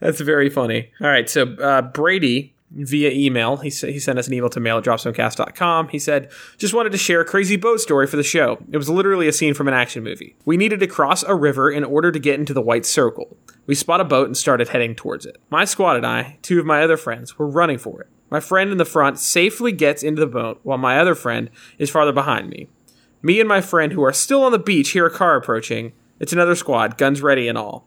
that's 0.00 0.20
very 0.20 0.50
funny. 0.50 0.90
All 1.00 1.08
right, 1.08 1.28
so 1.28 1.44
uh, 1.54 1.82
Brady 1.82 2.54
via 2.72 3.10
email, 3.10 3.56
he 3.58 3.70
he 3.70 3.98
sent 3.98 4.18
us 4.18 4.26
an 4.26 4.34
email 4.34 4.50
to 4.50 4.60
mail 4.60 4.78
at 4.78 4.84
dropzonecast.com. 4.84 5.88
He 5.88 5.98
said, 5.98 6.30
"Just 6.58 6.74
wanted 6.74 6.92
to 6.92 6.98
share 6.98 7.20
a 7.20 7.24
crazy 7.24 7.56
boat 7.56 7.80
story 7.80 8.06
for 8.06 8.16
the 8.16 8.22
show. 8.22 8.58
It 8.70 8.76
was 8.76 8.88
literally 8.88 9.28
a 9.28 9.32
scene 9.32 9.54
from 9.54 9.68
an 9.68 9.74
action 9.74 10.02
movie. 10.02 10.36
We 10.44 10.56
needed 10.56 10.80
to 10.80 10.86
cross 10.86 11.22
a 11.22 11.34
river 11.34 11.70
in 11.70 11.84
order 11.84 12.10
to 12.12 12.18
get 12.18 12.38
into 12.38 12.52
the 12.52 12.62
White 12.62 12.84
Circle. 12.86 13.36
We 13.66 13.74
spot 13.74 14.00
a 14.00 14.04
boat 14.04 14.26
and 14.26 14.36
started 14.36 14.68
heading 14.68 14.94
towards 14.94 15.26
it. 15.26 15.36
My 15.50 15.64
squad 15.64 15.96
and 15.96 16.06
I, 16.06 16.38
two 16.42 16.58
of 16.60 16.66
my 16.66 16.82
other 16.82 16.96
friends, 16.96 17.38
were 17.38 17.48
running 17.48 17.78
for 17.78 18.00
it." 18.02 18.08
My 18.30 18.40
friend 18.40 18.72
in 18.72 18.78
the 18.78 18.84
front 18.84 19.18
safely 19.18 19.72
gets 19.72 20.02
into 20.02 20.20
the 20.20 20.26
boat 20.26 20.60
while 20.62 20.78
my 20.78 20.98
other 20.98 21.14
friend 21.14 21.50
is 21.78 21.90
farther 21.90 22.12
behind 22.12 22.48
me. 22.48 22.68
Me 23.22 23.40
and 23.40 23.48
my 23.48 23.60
friend, 23.60 23.92
who 23.92 24.02
are 24.02 24.12
still 24.12 24.42
on 24.42 24.52
the 24.52 24.58
beach, 24.58 24.90
hear 24.90 25.06
a 25.06 25.10
car 25.10 25.36
approaching, 25.36 25.92
It's 26.18 26.32
another 26.32 26.54
squad, 26.54 26.96
guns 26.96 27.22
ready 27.22 27.46
and 27.48 27.58
all. 27.58 27.86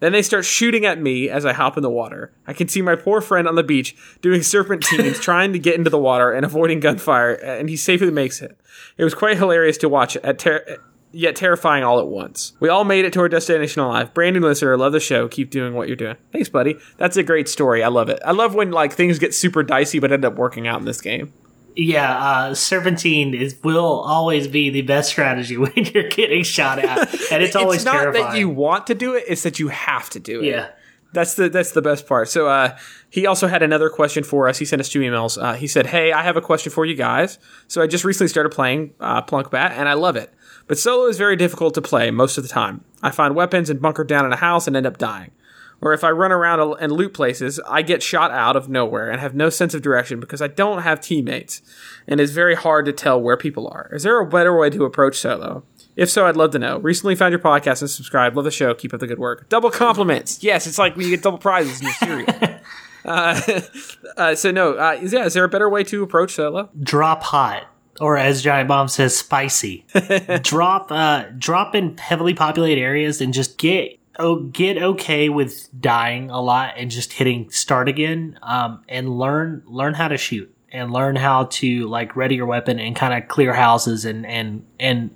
Then 0.00 0.12
they 0.12 0.22
start 0.22 0.44
shooting 0.44 0.84
at 0.86 1.00
me 1.00 1.28
as 1.28 1.44
I 1.44 1.52
hop 1.52 1.76
in 1.76 1.82
the 1.82 1.90
water. 1.90 2.32
I 2.46 2.52
can 2.52 2.68
see 2.68 2.82
my 2.82 2.94
poor 2.94 3.20
friend 3.20 3.48
on 3.48 3.56
the 3.56 3.64
beach 3.64 3.96
doing 4.22 4.42
serpentines, 4.42 5.18
trying 5.20 5.52
to 5.52 5.58
get 5.58 5.74
into 5.74 5.90
the 5.90 5.98
water 5.98 6.32
and 6.32 6.44
avoiding 6.44 6.80
gunfire, 6.80 7.32
and 7.32 7.68
he 7.68 7.76
safely 7.76 8.10
makes 8.10 8.40
it. 8.40 8.56
It 8.96 9.04
was 9.04 9.14
quite 9.14 9.36
hilarious 9.38 9.78
to 9.78 9.88
watch, 9.88 10.16
at 10.18 10.38
ter- 10.38 10.78
yet 11.12 11.36
terrifying 11.36 11.84
all 11.84 11.98
at 11.98 12.06
once. 12.06 12.52
We 12.60 12.68
all 12.68 12.84
made 12.84 13.04
it 13.04 13.12
to 13.14 13.20
our 13.20 13.28
destination 13.28 13.82
alive. 13.82 14.12
Brandon 14.14 14.42
listener, 14.42 14.76
love 14.76 14.92
the 14.92 15.00
show. 15.00 15.28
Keep 15.28 15.50
doing 15.50 15.74
what 15.74 15.88
you're 15.88 15.96
doing. 15.96 16.16
Thanks, 16.32 16.48
buddy. 16.48 16.76
That's 16.96 17.16
a 17.16 17.22
great 17.22 17.48
story. 17.48 17.82
I 17.82 17.88
love 17.88 18.08
it. 18.08 18.20
I 18.24 18.32
love 18.32 18.54
when 18.54 18.70
like 18.70 18.92
things 18.92 19.18
get 19.18 19.34
super 19.34 19.62
dicey 19.62 19.98
but 19.98 20.12
end 20.12 20.24
up 20.24 20.34
working 20.36 20.66
out 20.66 20.78
in 20.80 20.84
this 20.84 21.00
game. 21.00 21.32
Yeah, 21.80 22.18
uh, 22.18 22.54
serpentine 22.54 23.34
is 23.34 23.54
will 23.62 24.00
always 24.00 24.48
be 24.48 24.68
the 24.68 24.82
best 24.82 25.10
strategy 25.10 25.56
when 25.58 25.72
you're 25.76 26.08
getting 26.08 26.42
shot 26.42 26.80
at, 26.80 26.98
and 27.30 27.40
it's 27.42 27.54
always 27.56 27.76
it's 27.76 27.84
not 27.84 28.00
terrifying. 28.00 28.24
that 28.24 28.36
you 28.38 28.48
want 28.48 28.88
to 28.88 28.96
do 28.96 29.14
it; 29.14 29.24
it's 29.28 29.44
that 29.44 29.60
you 29.60 29.68
have 29.68 30.10
to 30.10 30.18
do 30.18 30.40
it. 30.42 30.46
yeah, 30.46 30.70
That's 31.12 31.34
the 31.34 31.48
that's 31.48 31.70
the 31.72 31.82
best 31.82 32.08
part. 32.08 32.28
So 32.30 32.48
uh, 32.48 32.76
he 33.10 33.28
also 33.28 33.46
had 33.46 33.62
another 33.62 33.90
question 33.90 34.24
for 34.24 34.48
us. 34.48 34.58
He 34.58 34.64
sent 34.64 34.80
us 34.80 34.88
two 34.88 34.98
emails. 35.00 35.40
Uh, 35.40 35.52
he 35.54 35.68
said, 35.68 35.86
"Hey, 35.86 36.10
I 36.10 36.24
have 36.24 36.36
a 36.36 36.40
question 36.40 36.72
for 36.72 36.84
you 36.84 36.96
guys. 36.96 37.38
So 37.68 37.80
I 37.80 37.86
just 37.86 38.04
recently 38.04 38.28
started 38.28 38.50
playing 38.50 38.94
uh, 38.98 39.22
Plunkbat, 39.22 39.70
and 39.70 39.88
I 39.88 39.92
love 39.92 40.16
it. 40.16 40.32
But 40.68 40.78
solo 40.78 41.06
is 41.06 41.18
very 41.18 41.34
difficult 41.34 41.74
to 41.74 41.82
play 41.82 42.10
most 42.10 42.36
of 42.38 42.44
the 42.44 42.48
time. 42.48 42.84
I 43.02 43.10
find 43.10 43.34
weapons 43.34 43.70
and 43.70 43.80
bunker 43.80 44.04
down 44.04 44.24
in 44.24 44.32
a 44.32 44.36
house 44.36 44.66
and 44.66 44.76
end 44.76 44.86
up 44.86 44.98
dying. 44.98 45.32
Or 45.80 45.92
if 45.92 46.02
I 46.02 46.10
run 46.10 46.32
around 46.32 46.76
and 46.80 46.92
loot 46.92 47.14
places, 47.14 47.60
I 47.66 47.82
get 47.82 48.02
shot 48.02 48.30
out 48.30 48.56
of 48.56 48.68
nowhere 48.68 49.10
and 49.10 49.20
have 49.20 49.34
no 49.34 49.48
sense 49.48 49.74
of 49.74 49.82
direction 49.82 50.18
because 50.18 50.42
I 50.42 50.48
don't 50.48 50.82
have 50.82 51.00
teammates, 51.00 51.62
and 52.06 52.20
it's 52.20 52.32
very 52.32 52.56
hard 52.56 52.84
to 52.86 52.92
tell 52.92 53.20
where 53.20 53.36
people 53.36 53.68
are. 53.68 53.88
Is 53.92 54.02
there 54.02 54.20
a 54.20 54.26
better 54.26 54.56
way 54.56 54.70
to 54.70 54.84
approach 54.84 55.18
solo?" 55.18 55.64
If 55.94 56.10
so, 56.10 56.26
I'd 56.26 56.36
love 56.36 56.52
to 56.52 56.60
know. 56.60 56.78
Recently 56.78 57.16
found 57.16 57.32
your 57.32 57.40
podcast 57.40 57.80
and 57.80 57.90
subscribed. 57.90 58.36
Love 58.36 58.44
the 58.44 58.52
show. 58.52 58.72
Keep 58.72 58.94
up 58.94 59.00
the 59.00 59.06
good 59.06 59.18
work. 59.18 59.48
Double 59.48 59.70
compliments. 59.70 60.42
Yes, 60.44 60.66
it's 60.66 60.78
like 60.78 60.96
when 60.96 61.06
you 61.06 61.10
get 61.10 61.24
double 61.24 61.38
prizes 61.38 61.80
in 61.80 61.86
your 61.86 61.94
cereal. 61.94 62.60
uh, 63.04 63.60
uh, 64.16 64.34
so 64.34 64.50
no, 64.50 64.74
uh, 64.74 64.98
is, 65.00 65.12
yeah, 65.12 65.24
is 65.24 65.34
there 65.34 65.44
a 65.44 65.48
better 65.48 65.68
way 65.68 65.82
to 65.84 66.02
approach 66.02 66.34
solo? 66.34 66.70
drop 66.80 67.22
hot, 67.22 67.66
or 68.00 68.16
as 68.16 68.42
Giant 68.42 68.68
Bomb 68.68 68.88
says, 68.88 69.16
spicy. 69.16 69.84
drop, 70.42 70.90
uh, 70.92 71.24
drop 71.36 71.74
in 71.74 71.96
heavily 71.98 72.34
populated 72.34 72.80
areas 72.80 73.20
and 73.20 73.32
just 73.32 73.58
get 73.58 73.98
oh, 74.18 74.36
get 74.36 74.76
okay 74.82 75.28
with 75.28 75.68
dying 75.80 76.30
a 76.30 76.40
lot 76.40 76.74
and 76.76 76.90
just 76.90 77.12
hitting 77.12 77.50
start 77.50 77.88
again. 77.88 78.38
Um, 78.42 78.82
and 78.88 79.18
learn 79.18 79.62
learn 79.66 79.94
how 79.94 80.08
to 80.08 80.16
shoot 80.16 80.54
and 80.70 80.92
learn 80.92 81.16
how 81.16 81.44
to 81.44 81.86
like 81.88 82.16
ready 82.16 82.36
your 82.36 82.46
weapon 82.46 82.78
and 82.78 82.94
kind 82.94 83.14
of 83.14 83.28
clear 83.28 83.52
houses 83.52 84.04
and 84.04 84.26
and 84.26 84.64
and 84.78 85.10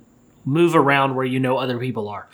move 0.45 0.75
around 0.75 1.15
where 1.15 1.25
you 1.25 1.39
know 1.39 1.57
other 1.57 1.77
people 1.79 2.09
are. 2.09 2.27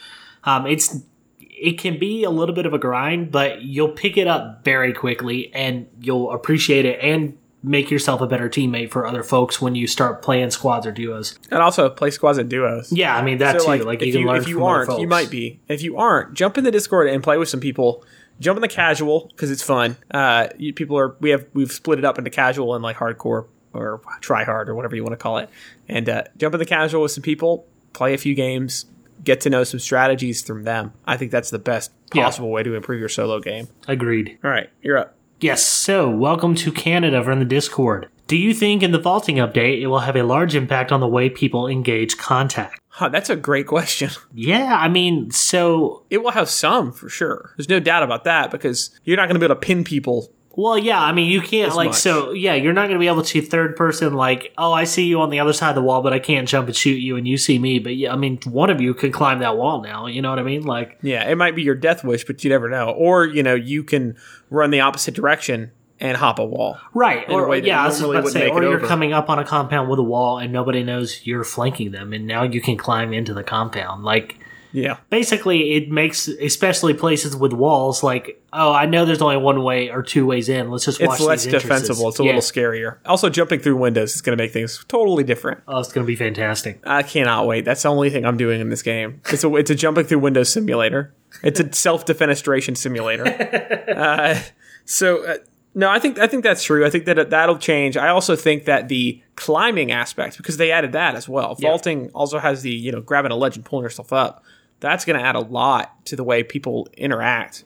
Um, 0.43 0.67
it's 0.67 0.99
it 1.39 1.77
can 1.77 1.99
be 1.99 2.23
a 2.23 2.29
little 2.29 2.55
bit 2.55 2.65
of 2.65 2.73
a 2.73 2.77
grind, 2.77 3.31
but 3.31 3.62
you'll 3.62 3.91
pick 3.91 4.15
it 4.15 4.27
up 4.27 4.63
very 4.63 4.93
quickly 4.93 5.53
and 5.53 5.88
you'll 5.99 6.31
appreciate 6.31 6.85
it 6.85 6.99
and 7.01 7.38
make 7.61 7.91
yourself 7.91 8.21
a 8.21 8.27
better 8.27 8.47
teammate 8.49 8.89
for 8.89 9.05
other 9.05 9.21
folks 9.23 9.61
when 9.61 9.75
you 9.75 9.85
start 9.87 10.21
playing 10.21 10.49
squads 10.51 10.85
or 10.87 10.91
duos. 10.91 11.37
And 11.51 11.61
also 11.61 11.89
play 11.89 12.09
squads 12.11 12.37
and 12.37 12.49
duos. 12.49 12.91
Yeah, 12.91 13.15
I 13.15 13.21
mean 13.21 13.39
that 13.39 13.59
So, 13.61 13.75
too. 13.77 13.83
Like, 13.83 14.01
you 14.01 14.07
if 14.07 14.13
can 14.13 14.21
you, 14.21 14.27
learn 14.27 14.37
if 14.41 14.47
you 14.47 14.55
from 14.55 14.63
aren't, 14.63 14.87
folks. 14.87 15.01
you 15.01 15.07
might 15.07 15.29
be. 15.29 15.59
If 15.67 15.81
you 15.81 15.97
aren't, 15.97 16.33
jump 16.33 16.57
in 16.57 16.63
the 16.63 16.71
Discord 16.71 17.07
and 17.09 17.21
play 17.21 17.37
with 17.37 17.49
some 17.49 17.59
people. 17.59 18.03
Jump 18.39 18.55
in 18.57 18.61
the 18.61 18.69
casual 18.69 19.27
because 19.27 19.51
it's 19.51 19.61
fun. 19.61 19.97
Uh, 20.11 20.47
you, 20.57 20.73
people 20.73 20.97
are 20.97 21.17
we 21.19 21.31
have 21.31 21.45
we've 21.53 21.71
split 21.73 21.99
it 21.99 22.05
up 22.05 22.17
into 22.17 22.29
casual 22.29 22.73
and 22.75 22.81
like 22.81 22.95
hardcore 22.95 23.47
or 23.73 24.01
try 24.21 24.45
hard 24.45 24.69
or 24.69 24.75
whatever 24.75 24.95
you 24.95 25.03
want 25.03 25.11
to 25.11 25.17
call 25.17 25.39
it. 25.39 25.49
And 25.89 26.07
uh, 26.07 26.23
jump 26.37 26.55
in 26.55 26.59
the 26.59 26.65
casual 26.65 27.01
with 27.01 27.11
some 27.11 27.21
people, 27.23 27.67
play 27.91 28.13
a 28.13 28.17
few 28.17 28.35
games, 28.35 28.85
get 29.25 29.41
to 29.41 29.49
know 29.49 29.65
some 29.65 29.81
strategies 29.81 30.41
from 30.41 30.63
them. 30.63 30.93
I 31.05 31.17
think 31.17 31.31
that's 31.31 31.49
the 31.49 31.59
best 31.59 31.91
Yeah. 32.13 32.23
possible 32.23 32.49
way 32.49 32.63
to 32.63 32.75
improve 32.75 33.01
your 33.01 33.09
solo 33.09 33.41
game. 33.41 33.67
Agreed. 33.89 34.37
All 34.43 34.49
right, 34.49 34.69
you're 34.81 34.97
up. 34.97 35.15
Yes, 35.41 35.65
so 35.65 36.10
welcome 36.10 36.54
to 36.56 36.69
Canada 36.71 37.23
from 37.23 37.39
the 37.39 37.45
Discord. 37.45 38.10
Do 38.28 38.36
you 38.36 38.54
think 38.54 38.84
in 38.84 38.91
the 38.91 38.99
vaulting 38.99 39.38
update 39.38 39.82
it 39.82 39.88
will 39.88 39.99
have 39.99 40.17
a 40.17 40.23
large 40.23 40.54
impact 40.54 40.91
on 40.91 40.99
the 40.99 41.08
way 41.08 41.30
people 41.30 41.65
engage 41.65 42.17
contact? 42.17 42.82
Huh, 42.89 43.08
that's 43.08 43.30
a 43.30 43.38
great 43.38 43.65
question. 43.65 44.10
Yeah, 44.34 44.78
I 44.78 44.89
mean, 44.89 45.32
so 45.32 46.04
It 46.10 46.23
will 46.23 46.32
have 46.32 46.49
some 46.49 46.91
for 46.91 47.08
sure. 47.08 47.54
There's 47.56 47.69
no 47.69 47.80
doubt 47.80 48.04
about 48.04 48.25
that 48.25 48.52
because 48.52 48.91
you're 49.06 49.15
not 49.15 49.28
going 49.28 49.36
to 49.36 49.39
be 49.39 49.45
able 49.45 49.56
to 49.56 49.62
pin 49.62 49.86
people. 49.86 50.30
Well, 50.56 50.78
yeah, 50.78 51.02
I 51.02 51.13
mean, 51.13 51.32
you 51.32 51.41
can't 51.41 51.73
like 51.73 51.89
much. 51.89 51.95
so. 51.97 52.32
Yeah, 52.32 52.56
you're 52.56 52.73
not 52.73 52.88
going 52.88 52.95
to 52.95 52.99
be 52.99 53.08
able 53.08 53.21
to 53.23 53.41
third 53.41 53.78
person 53.78 54.13
like, 54.13 54.52
oh, 54.58 54.73
I 54.73 54.84
see 54.84 55.06
you 55.06 55.21
on 55.21 55.30
the 55.30 55.39
other 55.39 55.54
side 55.54 55.69
of 55.69 55.75
the 55.75 55.82
wall, 55.82 56.02
but 56.02 56.12
I 56.12 56.19
can't 56.19 56.49
jump 56.49 56.67
and 56.67 56.75
shoot 56.75 56.95
you, 56.95 57.15
and 57.15 57.25
you 57.25 57.38
see 57.38 57.58
me. 57.60 57.80
But 57.80 57.95
yeah, 57.95 58.12
I 58.12 58.17
mean, 58.17 58.39
one 58.45 58.69
of 58.69 58.82
you 58.82 58.93
can 58.93 59.13
climb 59.13 59.39
that 59.39 59.56
wall 59.56 59.82
now. 59.82 60.08
You 60.08 60.21
know 60.21 60.30
what 60.32 60.39
I 60.39 60.43
mean? 60.43 60.63
Like, 60.63 60.97
Yeah, 61.02 61.30
it 61.30 61.36
might 61.38 61.56
be 61.56 61.62
your 61.62 61.75
death 61.75 62.04
wish, 62.04 62.25
but 62.25 62.43
you 62.43 62.49
never 62.49 62.67
know. 62.67 62.89
Or 62.89 63.25
you 63.25 63.41
know, 63.41 63.56
you 63.56 63.84
can 63.86 64.17
run 64.49 64.71
the 64.71 64.81
opposite 64.81 65.13
direction 65.13 65.71
and 65.99 66.17
hop 66.17 66.39
a 66.39 66.45
wall. 66.45 66.77
right? 66.93 67.29
Or 67.29 67.53
yeah, 67.57 67.83
I 67.83 67.88
was 67.88 68.01
about 68.01 68.25
to 68.25 68.31
say, 68.31 68.49
or 68.49 68.63
you're 68.63 68.77
over. 68.77 68.88
coming 68.88 69.12
up 69.13 69.29
on 69.29 69.38
a 69.38 69.43
compound 69.43 69.89
with 69.89 69.99
a 69.99 70.03
wall, 70.03 70.38
and 70.38 70.53
nobody 70.53 70.83
knows 70.83 71.25
you're 71.25 71.43
flanking 71.43 71.91
them, 71.91 72.13
and 72.13 72.25
now 72.25 72.43
you 72.43 72.62
can 72.62 72.77
climb 72.77 73.12
into 73.13 73.33
the 73.33 73.43
compound. 73.43 74.03
Like, 74.03 74.38
Yeah, 74.71 74.97
basically, 75.10 75.73
it 75.73 75.89
makes 75.89 76.27
especially 76.27 76.93
places 76.93 77.36
with 77.36 77.53
walls 77.53 78.03
like, 78.03 78.41
oh, 78.53 78.71
I 78.71 78.86
know 78.86 79.03
there's 79.03 79.21
only 79.21 79.38
one 79.38 79.63
way 79.63 79.89
or 79.89 80.03
two 80.03 80.25
ways 80.25 80.47
in. 80.47 80.69
Let's 80.69 80.86
just 80.86 81.01
watch 81.01 81.19
it's 81.19 81.27
less 81.27 81.45
defensible. 81.45 82.10
It's 82.10 82.19
a 82.19 82.23
Yeah. 82.23 82.27
little 82.36 82.41
scarier. 82.41 82.97
Also, 83.05 83.29
jumping 83.29 83.60
through 83.62 83.77
windows 83.77 84.13
is 84.15 84.21
going 84.21 84.38
to 84.38 84.41
make 84.43 84.51
things 84.53 84.86
totally 84.88 85.23
different. 85.23 85.62
Oh, 85.67 85.79
it's 85.79 85.91
going 85.91 86.05
to 86.05 86.08
be 86.08 86.15
fantastic. 86.15 86.79
I 86.86 87.01
cannot 87.01 87.47
wait. 87.47 87.65
That's 87.65 87.82
the 87.82 87.89
only 87.89 88.10
thing 88.12 88.25
I'm 88.25 88.38
doing 88.38 88.62
in 88.62 88.69
this 88.69 88.84
game. 88.84 89.21
It's 89.29 89.43
a 89.43 89.55
it's 89.55 89.71
a 89.71 89.75
jumping 89.75 90.05
through 90.05 90.19
windows 90.19 90.51
simulator. 90.51 91.13
It's 91.43 91.60
a 91.60 91.73
self 91.73 92.05
defenestration 92.05 92.77
simulator. 92.77 93.25
uh, 93.95 94.39
so 94.86 95.25
uh, 95.25 95.38
no, 95.75 95.89
I 95.89 95.99
think 95.99 96.19
I 96.19 96.27
think 96.27 96.43
that's 96.43 96.63
true. 96.63 96.86
I 96.86 96.89
think 96.89 97.05
that 97.05 97.29
that'll 97.29 97.58
change. 97.58 97.95
I 97.95 98.10
also 98.10 98.36
think 98.36 98.65
that 98.65 98.88
the 98.88 99.21
climbing 99.36 99.91
aspect 99.91 100.38
because 100.38 100.58
they 100.58 100.71
added 100.71 100.91
that 100.93 101.15
as 101.15 101.29
well. 101.29 101.55
Vaulting 101.55 102.10
also 102.12 102.39
has 102.39 102.63
the 102.63 102.71
you 102.71 102.91
know 102.91 103.01
grabbing 103.01 103.32
a 103.32 103.36
ledge 103.36 103.55
and 103.55 103.63
pulling 103.63 103.84
yourself 103.84 104.12
up. 104.12 104.43
That's 104.79 105.05
going 105.05 105.19
to 105.19 105.25
add 105.25 105.35
a 105.35 105.39
lot 105.41 106.05
to 106.07 106.15
the 106.15 106.23
way 106.23 106.43
people 106.43 106.87
interact 106.97 107.63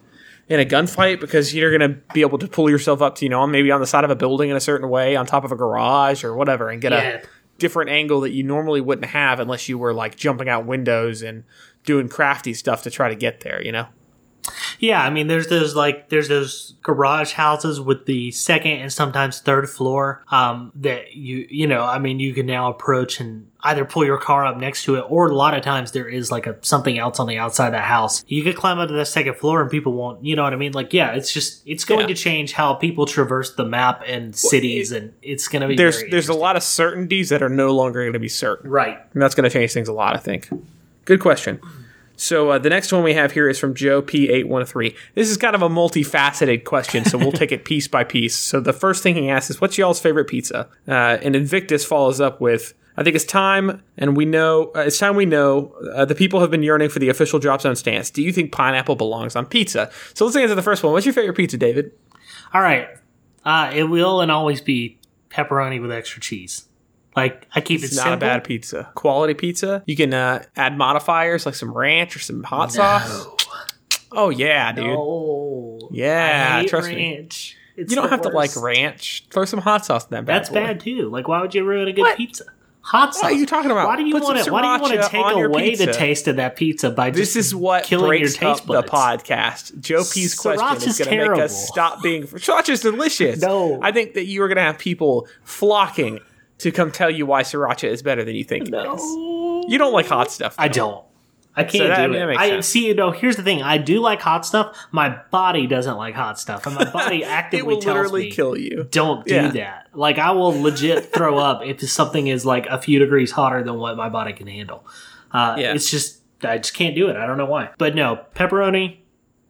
in 0.50 0.60
a 0.60 0.66
gunfight 0.66 1.20
because 1.20 1.54
you're 1.54 1.76
going 1.78 1.90
to 1.94 2.00
be 2.14 2.22
able 2.22 2.38
to 2.38 2.48
pull 2.48 2.70
yourself 2.70 3.02
up 3.02 3.16
to 3.16 3.26
you 3.26 3.30
know 3.30 3.46
maybe 3.48 3.72
on 3.72 3.80
the 3.80 3.88
side 3.88 4.04
of 4.04 4.10
a 4.10 4.16
building 4.16 4.50
in 4.50 4.56
a 4.56 4.60
certain 4.62 4.90
way 4.90 5.16
on 5.16 5.26
top 5.26 5.44
of 5.44 5.52
a 5.52 5.56
garage 5.56 6.24
or 6.24 6.36
whatever 6.36 6.70
and 6.70 6.82
get 6.82 6.92
Yeah. 6.92 7.00
a 7.00 7.22
different 7.60 7.90
angle 7.90 8.22
that 8.22 8.32
you 8.32 8.44
normally 8.44 8.82
wouldn't 8.82 9.08
have 9.12 9.40
unless 9.40 9.70
you 9.70 9.78
were 9.78 9.94
like 9.94 10.16
jumping 10.18 10.50
out 10.50 10.66
windows 10.66 11.22
and 11.22 11.44
doing 11.86 12.10
crafty 12.10 12.54
stuff 12.54 12.84
to 12.84 12.90
try 12.90 13.10
to 13.10 13.16
get 13.16 13.42
there, 13.42 13.64
you 13.64 13.72
know? 13.72 13.88
Yeah, 14.84 15.02
I 15.02 15.10
mean, 15.12 15.28
there's 15.28 15.48
those 15.48 15.78
like 15.78 16.10
there's 16.10 16.28
those 16.28 16.76
garage 16.84 17.32
houses 17.32 17.80
with 17.80 18.06
the 18.06 18.32
second 18.32 18.74
and 18.82 18.92
sometimes 18.92 19.40
third 19.40 19.70
floor 19.70 20.26
um, 20.30 20.74
that 20.76 21.16
you 21.16 21.48
you 21.50 21.68
know 21.68 21.84
I 21.84 22.00
mean 22.00 22.20
you 22.20 22.34
can 22.34 22.46
now 22.46 22.70
approach 22.70 23.22
and 23.22 23.50
either 23.62 23.86
pull 23.86 24.04
your 24.04 24.18
car 24.18 24.46
up 24.46 24.58
next 24.58 24.84
to 24.84 24.96
it 24.96 25.06
or 25.08 25.28
a 25.30 25.34
lot 25.34 25.54
of 25.54 25.64
times 25.64 25.94
there 25.94 26.10
is 26.10 26.32
like 26.32 26.48
a 26.48 26.58
something 26.64 26.98
else 27.00 27.18
on 27.18 27.28
the 27.28 27.38
outside 27.38 27.68
of 27.68 27.72
the 27.72 27.80
house. 27.80 28.26
You 28.28 28.44
could 28.44 28.58
climb 28.58 28.78
up 28.78 28.90
to 28.90 28.94
the 28.94 29.06
second 29.06 29.36
floor 29.38 29.62
and 29.62 29.72
people 29.72 29.94
won't 29.94 30.26
you 30.26 30.36
know 30.36 30.44
what 30.44 30.52
I 30.52 30.58
mean? 30.58 30.74
Like 30.74 30.92
yeah, 30.92 31.14
it's 31.14 31.32
just 31.32 31.64
it's 31.66 31.86
going 31.86 32.02
Yeah. 32.02 32.08
to 32.08 32.16
change 32.16 32.52
how 32.52 32.74
people 32.74 33.06
traverse 33.06 33.54
the 33.56 33.64
map 33.64 34.04
and 34.06 34.36
cities 34.36 34.92
and 34.92 35.14
it's 35.22 35.48
going 35.48 35.62
to 35.62 35.70
be 35.70 35.78
There's 35.78 36.04
there's 36.12 36.28
a 36.28 36.34
lot 36.34 36.58
of 36.58 36.64
certainties 36.64 37.30
that 37.30 37.42
are 37.42 37.48
no 37.48 37.74
longer 37.74 38.02
going 38.02 38.12
to 38.12 38.20
be 38.20 38.28
certain. 38.28 38.70
right. 38.70 39.00
And 39.14 39.22
that's 39.22 39.34
going 39.34 39.50
to 39.50 39.50
change 39.50 39.72
things 39.72 39.88
a 39.88 39.94
lot, 39.94 40.14
I 40.14 40.20
think. 40.20 40.50
Good 41.06 41.22
question. 41.22 41.62
So 42.16 42.52
uh, 42.52 42.60
the 42.60 42.70
next 42.70 42.92
one 42.92 43.04
we 43.04 43.14
have 43.14 43.32
here 43.32 43.50
is 43.50 43.60
from 43.60 43.74
Joe 43.74 44.02
P813. 44.02 44.96
This 45.16 45.30
is 45.30 45.38
kind 45.38 45.56
of 45.56 45.62
a 45.62 45.70
multifaceted 45.70 46.64
question, 46.64 47.06
so 47.06 47.18
we'll 47.18 47.32
take 47.34 47.52
it 47.52 47.66
piece 47.66 47.88
by 47.88 48.04
piece. 48.04 48.36
So 48.36 48.60
the 48.60 48.74
first 48.74 49.04
thing 49.04 49.16
he 49.16 49.30
asks 49.30 49.50
is, 49.50 49.62
"What's 49.62 49.78
y'all's 49.78 50.00
favorite 50.00 50.26
pizza?" 50.26 50.70
Uh, 50.88 51.18
and 51.22 51.36
Invictus 51.36 51.84
follows 51.86 52.22
up 52.22 52.40
with, 52.40 52.74
"I 52.98 53.04
think 53.04 53.16
it's 53.16 53.26
time, 53.26 53.82
and 53.98 54.16
we 54.16 54.26
know 54.26 54.72
uh, 54.76 54.82
it's 54.82 55.00
time 55.00 55.16
we 55.16 55.26
know 55.26 55.76
uh, 55.94 56.06
the 56.06 56.16
people 56.16 56.40
have 56.40 56.52
been 56.52 56.64
yearning 56.64 56.90
for 56.90 57.00
the 57.00 57.10
official 57.10 57.40
drop 57.40 57.62
zone 57.62 57.76
stance. 57.76 58.10
Do 58.10 58.22
you 58.22 58.32
think 58.32 58.52
pineapple 58.52 58.96
belongs 58.96 59.36
on 59.36 59.46
pizza?" 59.46 59.92
So 60.14 60.26
let's 60.26 60.38
answer 60.38 60.56
the 60.56 60.62
first 60.62 60.84
one. 60.84 60.94
What's 60.94 61.06
your 61.06 61.14
favorite 61.14 61.38
pizza, 61.38 61.58
David? 61.58 61.92
All 62.54 62.62
right. 62.62 62.88
Uh, 63.44 63.72
it 63.74 63.84
will 63.86 64.22
and 64.22 64.32
always 64.32 64.62
be 64.62 65.00
pepperoni 65.30 65.82
with 65.82 65.92
extra 65.92 66.22
cheese. 66.22 66.68
Like 67.16 67.48
I 67.54 67.62
keep 67.62 67.84
It's 67.84 67.94
it 67.94 67.96
not 67.96 68.04
simple. 68.04 68.14
a 68.16 68.32
bad 68.32 68.44
pizza. 68.44 68.92
Quality 68.96 69.34
pizza. 69.36 69.84
You 69.86 69.96
can 69.96 70.14
uh, 70.14 70.44
add 70.56 70.78
modifiers 70.78 71.46
like 71.46 71.56
some 71.56 71.72
ranch 71.72 72.16
or 72.16 72.20
some 72.20 72.44
hot 72.44 72.72
sauce. 72.72 73.28
Oh 74.12 74.30
yeah, 74.30 74.72
dude. 74.72 74.86
Oh, 74.90 75.90
Yeah, 75.92 76.64
trust 76.68 76.90
me. 76.90 76.96
ranch. 77.16 77.58
It's 77.76 77.90
You 77.92 77.96
don't 77.96 78.10
have 78.10 78.22
to 78.22 78.30
like 78.30 78.52
ranch. 78.56 79.26
Throw 79.32 79.46
some 79.46 79.60
hot 79.62 79.86
sauce 79.86 80.04
in 80.06 80.12
that. 80.12 80.26
bad 80.26 80.36
That's 80.42 80.50
boy. 80.50 80.56
bad 80.56 80.80
too. 80.80 81.10
Like, 81.10 81.28
why 81.28 81.42
would 81.42 81.56
you 81.56 81.64
ruin 81.64 81.88
a 81.88 81.94
good 81.94 82.02
What? 82.02 82.18
pizza? 82.18 82.46
Hot 82.82 83.14
sauce. 83.16 83.24
What 83.24 83.32
are 83.32 83.36
you 83.36 83.46
talking 83.46 83.72
about? 83.72 83.88
Why 83.88 83.96
do 83.96 84.04
you 84.06 84.14
Put 84.14 84.24
want 84.24 84.44
to? 84.44 84.52
Why 84.52 84.62
do 84.62 84.68
you 84.68 84.82
want 84.82 85.04
to 85.04 85.10
take 85.10 85.26
away 85.46 85.76
the 85.76 85.94
taste 85.94 86.28
of 86.28 86.36
that 86.36 86.56
pizza 86.58 86.92
by 86.92 87.12
This 87.12 87.36
is 87.38 87.56
what 87.56 87.86
killing 87.86 88.08
breaks 88.10 88.40
your 88.42 88.52
taste 88.54 88.70
up 88.70 88.84
the 88.84 88.84
podcast. 88.84 89.80
Joe 89.80 90.04
P's 90.04 90.36
question 90.36 90.90
is 90.90 91.00
going 91.00 91.18
to 91.20 91.30
make 91.32 91.40
us 91.42 91.68
stop 91.68 92.04
being. 92.04 92.24
Sriracha's 92.24 92.82
delicious. 92.82 93.42
No. 93.42 93.80
I 93.82 93.92
think 93.94 94.16
that 94.16 94.26
you 94.26 94.44
are 94.44 94.48
going 94.50 94.58
to 94.58 94.64
have 94.64 94.78
people 94.78 95.28
flocking 95.44 96.20
to 96.60 96.72
come 96.72 96.92
tell 96.92 97.10
you 97.10 97.26
why 97.26 97.44
sriracha 97.44 97.90
is 97.90 98.02
better 98.02 98.24
than 98.24 98.36
you 98.36 98.44
think 98.44 98.68
it 98.68 98.74
is. 98.74 99.02
You 99.70 99.76
don't 99.78 99.94
like 99.94 100.08
hot 100.08 100.32
stuff. 100.32 100.56
I 100.58 100.68
don't. 100.68 101.04
I 101.56 101.64
can't 101.66 101.74
So 101.84 101.88
that- 101.88 102.00
I 102.00 102.08
do 102.08 102.14
it. 102.14 102.26
makes 102.26 102.42
I 102.42 102.50
sense. 102.50 102.68
see. 102.68 102.88
You 102.88 102.96
know, 102.96 103.12
here's 103.12 103.36
the 103.36 103.44
thing. 103.44 103.62
I 103.62 103.78
do 103.78 104.00
like 104.00 104.22
hot 104.22 104.44
stuff. 104.46 104.76
My 104.92 105.10
body 105.30 105.68
doesn't 105.68 105.98
like 105.98 106.16
hot 106.16 106.40
stuff, 106.40 106.66
and 106.66 106.74
my 106.76 106.90
body 106.90 107.24
actively 107.24 107.80
tells 107.80 108.12
me 108.12 108.32
kill 108.32 108.58
you. 108.58 108.88
don't 108.90 109.24
do 109.26 109.36
Yeah. 109.36 109.48
that. 109.52 109.88
Like 109.94 110.18
I 110.18 110.32
will 110.32 110.60
legit 110.60 111.14
throw 111.14 111.38
up 111.38 111.64
if 111.64 111.80
something 111.90 112.26
is 112.28 112.44
like 112.46 112.66
a 112.68 112.80
few 112.82 112.98
degrees 112.98 113.32
hotter 113.32 113.64
than 113.64 113.76
what 113.78 113.96
my 113.98 114.10
body 114.10 114.34
can 114.34 114.48
handle. 114.48 114.86
Uh, 115.32 115.56
Yeah. 115.60 115.74
It's 115.76 115.92
just 115.92 116.22
I 116.44 116.58
just 116.58 116.74
can't 116.74 116.96
do 116.96 117.08
it. 117.10 117.16
I 117.18 117.26
don't 117.28 117.38
know 117.38 117.46
why. 117.46 117.70
But 117.78 117.94
no, 117.96 118.20
pepperoni, 118.36 118.98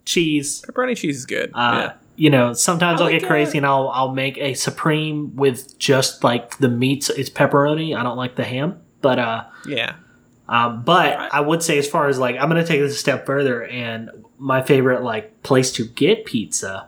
cheese. 0.06 0.62
Pepperoni 0.68 0.98
cheese 0.98 1.18
is 1.18 1.26
good. 1.26 1.52
Uh, 1.54 1.74
yeah. 1.90 1.94
You 2.16 2.30
know, 2.30 2.54
sometimes 2.54 3.02
I 3.02 3.06
I'll 3.06 3.12
like, 3.12 3.22
get 3.22 3.28
crazy 3.28 3.58
and 3.58 3.66
I'll 3.66 3.90
I'll 3.90 4.14
make 4.14 4.38
a 4.38 4.54
supreme 4.54 5.36
with 5.36 5.78
just 5.80 6.24
like 6.24 6.58
the 6.60 6.70
meats. 6.70 7.10
It's 7.10 7.30
pepperoni. 7.30 7.98
I 7.98 8.04
don't 8.04 8.18
like 8.18 8.36
the 8.36 8.44
ham, 8.44 8.80
but 9.02 9.18
uh, 9.20 9.46
Yeah. 9.66 9.96
um, 10.48 10.84
but 10.84 11.18
I 11.34 11.40
would 11.42 11.64
say 11.64 11.78
as 11.80 11.88
far 11.88 12.08
as 12.08 12.20
like 12.20 12.36
I'm 12.38 12.50
gonna 12.50 12.66
take 12.66 12.82
this 12.82 12.94
a 12.94 12.98
step 12.98 13.26
further, 13.26 13.64
and 13.66 14.12
my 14.38 14.62
favorite 14.62 15.02
like 15.02 15.42
place 15.44 15.72
to 15.74 15.86
get 15.88 16.26
pizza 16.26 16.88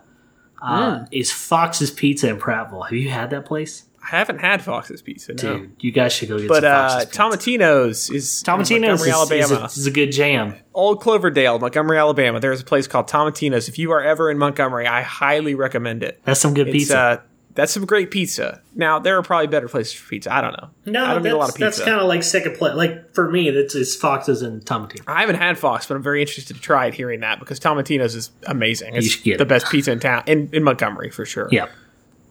uh, 0.61 0.99
Mm. 0.99 1.07
is 1.11 1.31
Fox's 1.31 1.91
Pizza 1.91 2.29
in 2.29 2.37
Prattville. 2.37 2.83
Have 2.85 2.93
you 2.97 3.09
had 3.09 3.29
that 3.31 3.45
place? 3.45 3.85
I 4.05 4.17
haven't 4.17 4.39
had 4.39 4.61
Fox's 4.61 5.01
Pizza, 5.01 5.33
no. 5.33 5.57
Dude, 5.59 5.71
you 5.79 5.91
guys 5.91 6.13
should 6.13 6.29
go 6.29 6.37
get 6.37 6.47
But 6.47 6.61
some 6.63 6.71
uh, 6.71 6.89
Fox's 6.89 7.05
Pizza. 7.07 7.21
Tomatino's 7.21 8.09
is 8.11 8.43
Tomatino's 8.45 8.99
Montgomery, 9.01 9.09
is, 9.09 9.13
Alabama. 9.51 9.65
is, 9.65 9.77
a, 9.77 9.79
is 9.79 9.85
a 9.87 9.91
good 9.91 10.11
jam. 10.11 10.55
Old 10.73 11.01
Cloverdale, 11.01 11.57
Montgomery, 11.59 11.97
Alabama. 11.97 12.39
There's 12.39 12.61
a 12.61 12.65
place 12.65 12.87
called 12.87 13.07
Tomatino's. 13.07 13.67
If 13.67 13.79
you 13.79 13.91
are 13.91 14.03
ever 14.03 14.29
in 14.29 14.37
Montgomery, 14.37 14.85
I 14.87 15.01
highly 15.01 15.55
recommend 15.55 16.03
it. 16.03 16.21
That's 16.23 16.39
some 16.39 16.53
good 16.53 16.67
It's 16.67 16.73
pizza. 16.77 16.97
uh, 16.99 17.21
that's 17.55 17.71
some 17.71 17.85
great 17.85 18.11
pizza. 18.11 18.61
Now 18.75 18.99
there 18.99 19.17
are 19.17 19.23
probably 19.23 19.47
better 19.47 19.69
places 19.69 19.93
for 19.93 20.09
pizza. 20.09 20.31
I 20.33 20.41
don't 20.41 20.51
know. 20.51 20.69
no, 20.85 21.05
I 21.05 21.13
don't 21.13 21.23
that's, 21.23 21.31
eat 21.31 21.35
a 21.35 21.37
lot 21.37 21.49
of 21.49 21.55
pizza. 21.55 21.63
that's 21.63 21.79
kind 21.79 21.99
of 22.01 22.05
like 22.07 22.21
second 22.21 22.57
place. 22.57 22.75
Like 22.75 23.13
for 23.15 23.31
me, 23.31 23.49
that's 23.49 23.73
it's 23.75 23.95
Fox's 23.95 24.41
and 24.41 24.61
Tomatino. 24.65 25.03
I 25.07 25.21
haven't 25.21 25.37
had 25.37 25.57
Fox, 25.57 25.87
but 25.87 25.95
I'm 25.95 26.03
very 26.03 26.19
interested 26.21 26.53
to 26.55 26.61
try 26.61 26.87
it. 26.87 26.93
Hearing 26.93 27.21
that 27.21 27.39
because 27.39 27.59
Tomatino's 27.61 28.13
is 28.13 28.31
amazing. 28.45 28.95
It's 28.95 29.07
should 29.07 29.23
get 29.23 29.37
the 29.37 29.43
it. 29.45 29.47
best 29.47 29.69
pizza 29.71 29.91
in 29.93 30.01
town 30.01 30.23
in, 30.27 30.49
in 30.51 30.63
Montgomery 30.63 31.09
for 31.11 31.25
sure. 31.25 31.47
Yeah, 31.49 31.67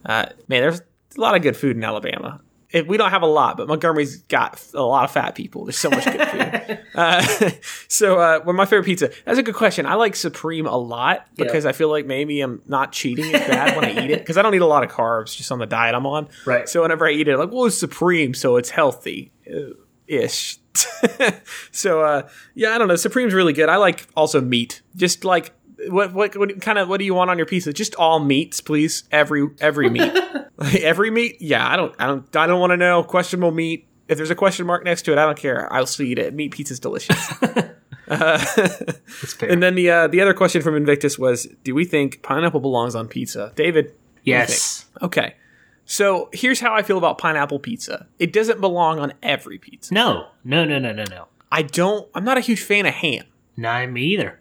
Uh, 0.05 0.27
man, 0.47 0.61
there's 0.61 0.81
a 1.17 1.21
lot 1.21 1.35
of 1.35 1.41
good 1.41 1.57
food 1.57 1.75
in 1.75 1.83
Alabama. 1.83 2.41
It, 2.71 2.87
we 2.87 2.97
don't 2.97 3.11
have 3.11 3.21
a 3.21 3.27
lot, 3.27 3.57
but 3.57 3.67
Montgomery's 3.67 4.17
got 4.23 4.61
a 4.73 4.81
lot 4.81 5.05
of 5.05 5.11
fat 5.11 5.35
people. 5.35 5.65
There's 5.65 5.77
so 5.77 5.89
much 5.89 6.03
good 6.03 6.27
food. 6.27 6.79
uh, 6.95 7.49
so, 7.87 8.19
uh, 8.19 8.41
well, 8.43 8.55
my 8.55 8.65
favorite 8.65 8.85
pizza. 8.85 9.11
That's 9.23 9.37
a 9.37 9.43
good 9.43 9.55
question. 9.55 9.85
I 9.85 9.93
like 9.93 10.15
Supreme 10.15 10.65
a 10.65 10.75
lot 10.75 11.27
because 11.35 11.65
I 11.65 11.71
feel 11.71 11.89
like 11.89 12.05
maybe 12.05 12.41
I'm 12.41 12.61
not 12.67 12.91
cheating 12.91 13.33
as 13.33 13.47
bad 13.47 13.75
when 13.75 13.85
I 13.85 14.03
eat 14.03 14.11
it 14.11 14.19
because 14.19 14.37
I 14.37 14.41
don't 14.41 14.55
eat 14.55 14.61
a 14.61 14.65
lot 14.65 14.83
of 14.83 14.91
carbs 14.91 15.37
just 15.37 15.51
on 15.51 15.59
the 15.59 15.65
diet 15.65 15.95
I'm 15.95 16.05
on. 16.05 16.27
Right. 16.45 16.67
So 16.67 16.81
whenever 16.81 17.07
I 17.07 17.11
eat 17.11 17.27
it, 17.27 17.33
I'm 17.33 17.39
like, 17.39 17.51
well, 17.51 17.65
it's 17.65 17.77
Supreme, 17.77 18.33
so 18.33 18.57
it's 18.57 18.71
healthy 18.71 19.31
uh, 19.49 19.75
ish. 20.07 20.57
so, 21.71 22.01
uh, 22.01 22.27
yeah, 22.55 22.75
I 22.75 22.77
don't 22.77 22.87
know. 22.87 22.95
Supreme's 22.95 23.33
really 23.33 23.53
good. 23.53 23.69
I 23.69 23.77
like 23.77 24.07
also 24.17 24.41
meat. 24.41 24.81
Just 24.95 25.23
like 25.23 25.53
what 25.87 26.13
what, 26.13 26.35
what 26.35 26.61
kind 26.61 26.77
of 26.77 26.89
what 26.89 26.97
do 26.97 27.05
you 27.05 27.13
want 27.13 27.29
on 27.29 27.37
your 27.37 27.45
pizza? 27.45 27.71
Just 27.73 27.95
all 27.95 28.19
meats, 28.19 28.59
please. 28.59 29.03
Every 29.11 29.47
every 29.59 29.89
meat. 29.89 30.13
Like, 30.57 30.75
every 30.81 31.11
meat? 31.11 31.37
Yeah, 31.39 31.67
I 31.67 31.75
don't 31.75 31.95
I 31.99 32.07
don't 32.07 32.35
I 32.35 32.47
don't 32.47 32.59
want 32.59 32.71
to 32.71 32.77
know 32.77 33.03
questionable 33.03 33.51
meat. 33.51 33.87
If 34.07 34.17
there's 34.17 34.29
a 34.29 34.35
question 34.35 34.67
mark 34.67 34.83
next 34.83 35.03
to 35.03 35.11
it, 35.11 35.17
I 35.17 35.25
don't 35.25 35.37
care. 35.37 35.71
I'll 35.73 35.87
still 35.87 36.05
eat 36.05 36.19
it. 36.19 36.33
Meat 36.33 36.51
pizza's 36.51 36.79
delicious. 36.79 37.17
fair. 38.05 39.49
and 39.49 39.63
then 39.63 39.75
the 39.75 39.89
uh, 39.89 40.07
the 40.07 40.21
other 40.21 40.33
question 40.33 40.61
from 40.61 40.75
Invictus 40.75 41.17
was, 41.17 41.47
do 41.63 41.73
we 41.73 41.85
think 41.85 42.21
pineapple 42.21 42.59
belongs 42.59 42.93
on 42.95 43.07
pizza? 43.07 43.51
David, 43.55 43.85
what 43.85 43.93
do 43.93 44.31
you 44.31 44.37
yes. 44.37 44.85
Okay. 45.01 45.35
So 45.85 46.29
here's 46.33 46.59
how 46.59 46.73
I 46.73 46.81
feel 46.81 46.97
about 46.97 47.17
pineapple 47.17 47.59
pizza. 47.59 48.07
It 48.17 48.33
doesn't 48.33 48.59
belong 48.59 48.99
on 48.99 49.13
every 49.21 49.59
pizza. 49.59 49.93
no, 49.93 50.27
no, 50.43 50.65
no, 50.65 50.79
no, 50.79 50.91
no, 50.91 51.03
no. 51.09 51.27
I 51.51 51.61
don't. 51.61 52.09
I'm 52.15 52.23
not 52.23 52.37
a 52.37 52.41
huge 52.41 52.61
fan 52.61 52.85
of 52.85 52.93
ham. 52.93 53.25
Not 53.55 53.89
me 53.89 54.01
either. 54.01 54.39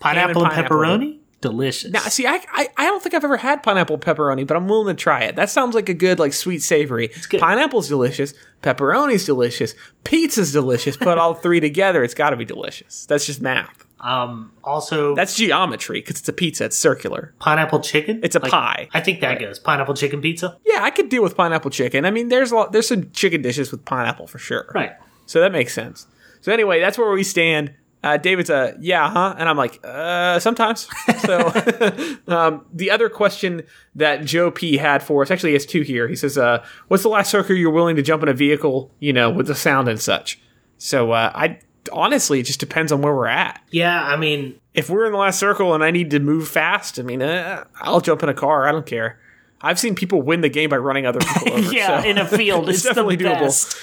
Pineapple 0.00 0.44
and, 0.44 0.52
pineapple. 0.52 0.76
pepperoni, 0.76 1.19
delicious. 1.40 1.90
Now, 1.90 2.00
see, 2.00 2.26
I, 2.26 2.40
I 2.52 2.68
I 2.76 2.86
don't 2.86 3.02
think 3.02 3.14
I've 3.14 3.24
ever 3.24 3.36
had 3.38 3.62
pineapple 3.62 3.98
pepperoni, 3.98 4.46
but 4.46 4.56
I'm 4.56 4.68
willing 4.68 4.94
to 4.94 5.00
try 5.02 5.22
it. 5.22 5.36
That 5.36 5.50
sounds 5.50 5.74
like 5.74 5.88
a 5.88 5.94
good, 5.94 6.18
like 6.18 6.32
sweet 6.32 6.60
savory. 6.62 7.08
good. 7.28 7.40
Pineapple's 7.40 7.88
delicious. 7.88 8.34
Pepperoni's 8.62 9.24
delicious. 9.24 9.74
Pizza's 10.04 10.52
delicious. 10.52 10.96
Put 10.96 11.18
all 11.18 11.34
three 11.34 11.60
together, 11.60 12.04
it's 12.04 12.14
got 12.14 12.30
to 12.30 12.36
be 12.36 12.44
delicious. 12.44 13.06
That's 13.06 13.24
just 13.26 13.40
math. 13.40 13.86
um, 14.00 14.52
also 14.64 15.14
That's 15.14 15.34
geometry 15.36 16.00
because 16.00 16.18
it's 16.20 16.28
a 16.28 16.32
pizza. 16.32 16.66
It's 16.66 16.76
circular. 16.76 17.34
pineapple 17.38 17.80
chicken. 17.80 18.20
It's 18.22 18.36
a 18.36 18.40
Like, 18.40 18.50
pie. 18.50 18.88
I 18.92 19.00
think 19.00 19.20
that 19.22 19.38
goes 19.40 19.58
pineapple 19.58 19.94
chicken 19.94 20.20
pizza. 20.20 20.56
Yeah, 20.64 20.82
I 20.82 20.90
could 20.90 21.08
deal 21.08 21.22
with 21.22 21.36
pineapple 21.36 21.70
chicken. 21.70 22.04
I 22.04 22.10
mean, 22.10 22.28
there's 22.28 22.52
a 22.52 22.54
lot, 22.56 22.72
there's 22.72 22.88
some 22.88 23.10
chicken 23.12 23.40
dishes 23.42 23.70
with 23.70 23.84
pineapple 23.84 24.26
for 24.26 24.38
sure. 24.38 24.70
Right. 24.74 24.92
So 25.26 25.40
that 25.40 25.52
makes 25.52 25.72
sense. 25.74 26.06
So 26.42 26.52
anyway, 26.52 26.80
that's 26.80 26.96
where 26.98 27.10
we 27.10 27.22
stand. 27.22 27.74
Uh, 28.02 28.16
David's 28.16 28.48
a 28.48 28.74
yeah, 28.80 29.10
huh? 29.10 29.34
And 29.36 29.48
I'm 29.48 29.56
like, 29.58 29.78
uh, 29.84 30.38
sometimes. 30.38 30.88
So 31.20 31.38
um, 32.28 32.64
the 32.72 32.90
other 32.90 33.08
question 33.10 33.62
that 33.94 34.24
Joe 34.24 34.50
P 34.50 34.78
had 34.78 35.02
for 35.02 35.22
us, 35.22 35.30
actually, 35.30 35.50
he 35.50 35.54
has 35.54 35.66
two 35.66 35.82
here. 35.82 36.08
He 36.08 36.16
says, 36.16 36.38
uh, 36.38 36.64
"What's 36.88 37.02
the 37.02 37.10
last 37.10 37.30
circle 37.30 37.54
you're 37.56 37.70
willing 37.70 37.96
to 37.96 38.02
jump 38.02 38.22
in 38.22 38.28
a 38.28 38.34
vehicle, 38.34 38.90
you 39.00 39.12
know, 39.12 39.28
with 39.30 39.46
the 39.48 39.54
sound 39.54 39.86
and 39.88 40.00
such?" 40.00 40.40
So 40.78 41.12
uh, 41.12 41.30
I 41.34 41.58
honestly, 41.92 42.40
it 42.40 42.44
just 42.44 42.60
depends 42.60 42.90
on 42.90 43.02
where 43.02 43.14
we're 43.14 43.26
at. 43.26 43.60
Yeah, 43.70 44.02
I 44.02 44.16
mean, 44.16 44.58
If 44.72 44.88
we're 44.88 45.04
in 45.06 45.12
the 45.12 45.18
last 45.18 45.38
circle 45.38 45.74
and 45.74 45.84
I 45.84 45.90
need 45.90 46.10
to 46.12 46.20
move 46.20 46.48
fast, 46.48 46.98
I 46.98 47.02
mean, 47.02 47.20
uh, 47.20 47.64
I'll 47.82 48.00
jump 48.00 48.22
in 48.22 48.28
a 48.28 48.34
car. 48.34 48.66
I 48.66 48.72
don't 48.72 48.86
care. 48.86 49.18
I've 49.62 49.78
seen 49.78 49.94
people 49.94 50.22
win 50.22 50.40
the 50.40 50.48
game 50.48 50.70
by 50.70 50.78
running 50.78 51.04
other 51.04 51.20
people 51.20 51.52
over. 51.58 51.72
yeah, 51.74 52.00
so- 52.00 52.08
in 52.08 52.16
a 52.16 52.26
field, 52.26 52.68
it's 52.70 52.78
it's, 52.78 52.86
definitely 52.86 53.18
doable. 53.18 53.76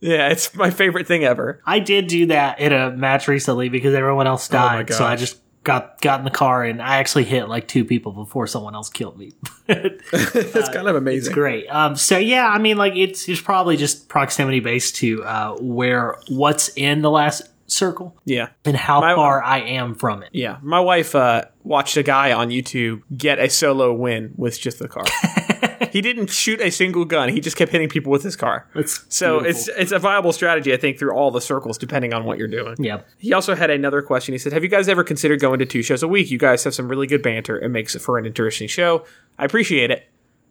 Yeah, 0.00 0.28
it's 0.28 0.54
my 0.54 0.70
favorite 0.70 1.06
thing 1.06 1.24
ever. 1.24 1.60
I 1.66 1.78
did 1.80 2.06
do 2.06 2.26
that 2.26 2.60
in 2.60 2.72
a 2.72 2.90
match 2.90 3.26
recently 3.28 3.68
because 3.68 3.94
everyone 3.94 4.26
else 4.26 4.48
Oh 4.52 4.56
my 4.58 4.82
died, 4.82 4.92
so 4.94 5.04
I 5.04 5.12
gosh. 5.12 5.20
just 5.20 5.40
got 5.64 6.00
got 6.00 6.20
in 6.20 6.24
the 6.24 6.30
car 6.30 6.62
and 6.64 6.80
I 6.80 6.96
actually 6.98 7.24
hit 7.24 7.48
like 7.48 7.66
two 7.68 7.84
people 7.84 8.12
before 8.12 8.46
someone 8.46 8.74
else 8.74 8.88
killed 8.88 9.18
me. 9.18 9.32
That's 9.66 10.68
kind 10.68 10.88
of 10.88 10.96
amazing. 10.96 11.34
Great. 11.34 11.66
Um, 11.68 11.96
so 11.96 12.16
yeah, 12.16 12.48
I 12.48 12.58
mean, 12.58 12.76
like 12.78 12.94
it's 12.96 13.28
it's 13.28 13.40
probably 13.40 13.76
just 13.76 14.08
proximity 14.08 14.60
based 14.60 14.96
to 14.96 15.24
uh, 15.24 15.56
where 15.60 16.16
what's 16.28 16.68
in 16.76 17.02
the 17.02 17.10
last 17.10 17.42
circle 17.66 18.16
Yeah. 18.24 18.48
and 18.64 18.76
how 18.76 19.00
My- 19.02 19.14
far 19.14 19.42
I 19.42 19.58
am 19.60 19.94
from 19.94 20.22
it. 20.22 20.30
Yeah, 20.32 20.56
my 20.62 20.80
wife 20.80 21.14
uh, 21.14 21.44
watched 21.64 21.96
a 21.98 22.02
guy 22.02 22.32
on 22.32 22.48
YouTube 22.48 23.02
get 23.14 23.38
a 23.38 23.50
solo 23.50 23.92
win 23.92 24.32
with 24.36 24.58
just 24.58 24.78
the 24.78 24.88
car. 24.88 25.04
he 25.92 26.00
didn't 26.00 26.28
shoot 26.30 26.60
a 26.60 26.70
single 26.70 27.04
gun; 27.04 27.28
he 27.28 27.40
just 27.40 27.56
kept 27.56 27.72
hitting 27.72 27.88
people 27.88 28.10
with 28.12 28.22
his 28.22 28.36
car. 28.36 28.66
It's 28.74 29.04
So 29.08 29.40
beautiful. 29.40 29.50
it's 29.50 29.68
it's 29.80 29.92
a 29.92 29.98
viable 29.98 30.32
strategy, 30.32 30.72
I 30.72 30.76
think, 30.76 30.98
through 30.98 31.12
all 31.12 31.30
the 31.30 31.40
circles, 31.40 31.78
depending 31.78 32.12
on 32.12 32.24
what 32.24 32.38
you're 32.38 32.48
doing. 32.48 32.76
yeah. 32.78 33.00
He 33.18 33.32
also 33.32 33.54
had 33.54 33.70
another 33.70 34.02
question. 34.02 34.32
He 34.34 34.38
said, 34.38 34.52
"Have 34.52 34.62
you 34.62 34.68
guys 34.68 34.88
ever 34.88 35.04
considered 35.04 35.40
going 35.40 35.58
to 35.58 35.66
two 35.66 35.82
shows 35.82 36.02
a 36.02 36.08
week? 36.08 36.30
You 36.30 36.38
guys 36.38 36.64
have 36.64 36.74
some 36.74 36.88
really 36.88 37.06
good 37.06 37.22
banter. 37.22 37.58
It 37.58 37.68
makes 37.68 37.94
it 37.94 38.00
for 38.00 38.18
an 38.18 38.26
interesting 38.26 38.68
show. 38.68 39.04
I 39.38 39.44
appreciate 39.44 39.90
it 39.90 40.08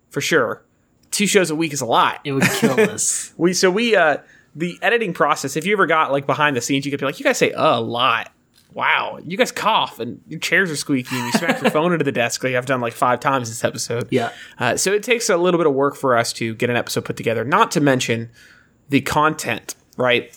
for 0.10 0.22
sure. 0.22 0.64
Two 1.12 1.28
shows 1.28 1.50
a 1.50 1.56
week 1.56 1.74
is 1.74 1.82
a 1.82 1.86
lot. 1.86 2.20
It 2.24 2.34
would 2.34 2.44
kill 2.44 2.80
us. 2.90 3.34
We 3.38 3.54
so 3.54 3.70
we 3.72 3.96
uh 3.96 4.18
the 4.56 4.80
editing 4.82 5.14
process. 5.14 5.56
If 5.56 5.66
you 5.66 5.74
ever 5.74 5.86
got 5.86 6.12
like 6.12 6.26
behind 6.26 6.56
the 6.56 6.62
scenes, 6.62 6.86
you 6.86 6.92
could 6.92 7.00
be 7.00 7.06
like, 7.06 7.20
you 7.20 7.24
guys 7.24 7.38
say 7.38 7.52
uh, 7.52 7.78
a 7.78 7.82
lot. 7.82 8.32
Wow, 8.78 9.18
you 9.26 9.38
guys 9.38 9.52
cough 9.52 10.00
and 10.00 10.22
your 10.28 10.40
chairs 10.40 10.70
are 10.70 10.76
squeaky 10.76 11.16
and 11.16 11.26
you 11.26 11.32
smack 11.40 11.60
your 11.64 11.72
phone 11.72 11.94
into 11.94 12.06
the 12.06 12.12
desk 12.12 12.44
like 12.44 12.54
I've 12.54 12.68
done 12.68 12.80
like 12.80 12.94
five 12.94 13.20
times 13.20 13.50
this 13.50 13.64
episode. 13.64 14.08
Yeah. 14.12 14.32
Uh, 14.60 14.78
so 14.78 14.94
it 14.94 15.02
takes 15.02 15.32
a 15.32 15.36
little 15.38 15.58
bit 15.58 15.66
of 15.66 15.74
work 15.74 15.96
for 15.96 16.16
us 16.16 16.32
to 16.34 16.54
get 16.54 16.70
an 16.70 16.76
episode 16.76 17.04
put 17.04 17.18
together. 17.18 17.44
Not 17.44 17.72
to 17.72 17.82
mention 17.82 18.30
the 18.90 19.02
content, 19.02 19.74
right? 19.98 20.32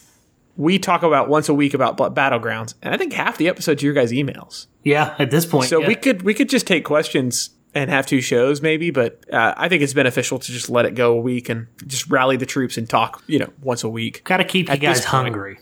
We 0.56 0.78
talk 0.78 1.02
about 1.02 1.28
once 1.28 1.50
a 1.50 1.54
week 1.54 1.74
about 1.74 1.98
battlegrounds, 1.98 2.72
and 2.80 2.94
I 2.94 2.96
think 2.96 3.12
half 3.12 3.36
the 3.36 3.46
episodes 3.46 3.82
are 3.82 3.84
your 3.84 3.94
guys' 3.94 4.10
emails. 4.10 4.68
Yeah, 4.84 5.14
at 5.18 5.30
this 5.30 5.44
point. 5.44 5.68
So 5.68 5.82
yeah. 5.82 5.88
we 5.88 5.94
could 5.94 6.22
we 6.22 6.32
could 6.32 6.48
just 6.48 6.66
take 6.66 6.82
questions 6.82 7.50
and 7.74 7.90
have 7.90 8.06
two 8.06 8.22
shows 8.22 8.62
maybe, 8.62 8.90
but 8.90 9.22
uh, 9.30 9.52
I 9.54 9.68
think 9.68 9.82
it's 9.82 9.92
beneficial 9.92 10.38
to 10.38 10.50
just 10.50 10.70
let 10.70 10.86
it 10.86 10.94
go 10.94 11.12
a 11.12 11.20
week 11.20 11.50
and 11.50 11.66
just 11.86 12.08
rally 12.08 12.38
the 12.38 12.46
troops 12.46 12.78
and 12.78 12.88
talk, 12.88 13.22
you 13.26 13.38
know, 13.38 13.52
once 13.60 13.84
a 13.84 13.88
week. 13.90 14.24
got 14.24 14.38
to 14.38 14.44
keep 14.44 14.70
you 14.70 14.78
guys 14.78 15.04
hungry. 15.04 15.58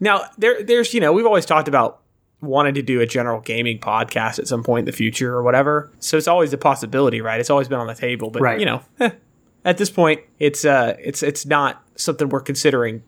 Now 0.00 0.24
there 0.36 0.64
there's 0.64 0.92
you 0.92 1.00
know 1.00 1.12
we've 1.12 1.24
always 1.24 1.46
talked 1.46 1.68
about 1.68 2.02
wanting 2.40 2.74
to 2.74 2.82
do 2.82 3.00
a 3.00 3.06
general 3.06 3.40
gaming 3.40 3.78
podcast 3.80 4.38
at 4.38 4.46
some 4.46 4.62
point 4.62 4.80
in 4.80 4.84
the 4.86 4.92
future 4.96 5.34
or 5.34 5.42
whatever. 5.42 5.90
So 5.98 6.16
it's 6.16 6.28
always 6.28 6.52
a 6.52 6.58
possibility, 6.58 7.20
right? 7.20 7.40
It's 7.40 7.50
always 7.50 7.66
been 7.68 7.80
on 7.80 7.86
the 7.88 7.94
table, 7.94 8.30
but 8.30 8.42
Right. 8.42 8.60
you 8.60 8.66
know, 8.66 8.82
eh, 9.00 9.10
at 9.64 9.76
this 9.78 9.90
point, 9.90 10.20
it's 10.38 10.64
uh 10.64 10.94
it's 11.00 11.22
it's 11.22 11.44
not 11.46 11.82
something 11.96 12.28
we're 12.28 12.40
considering 12.40 13.02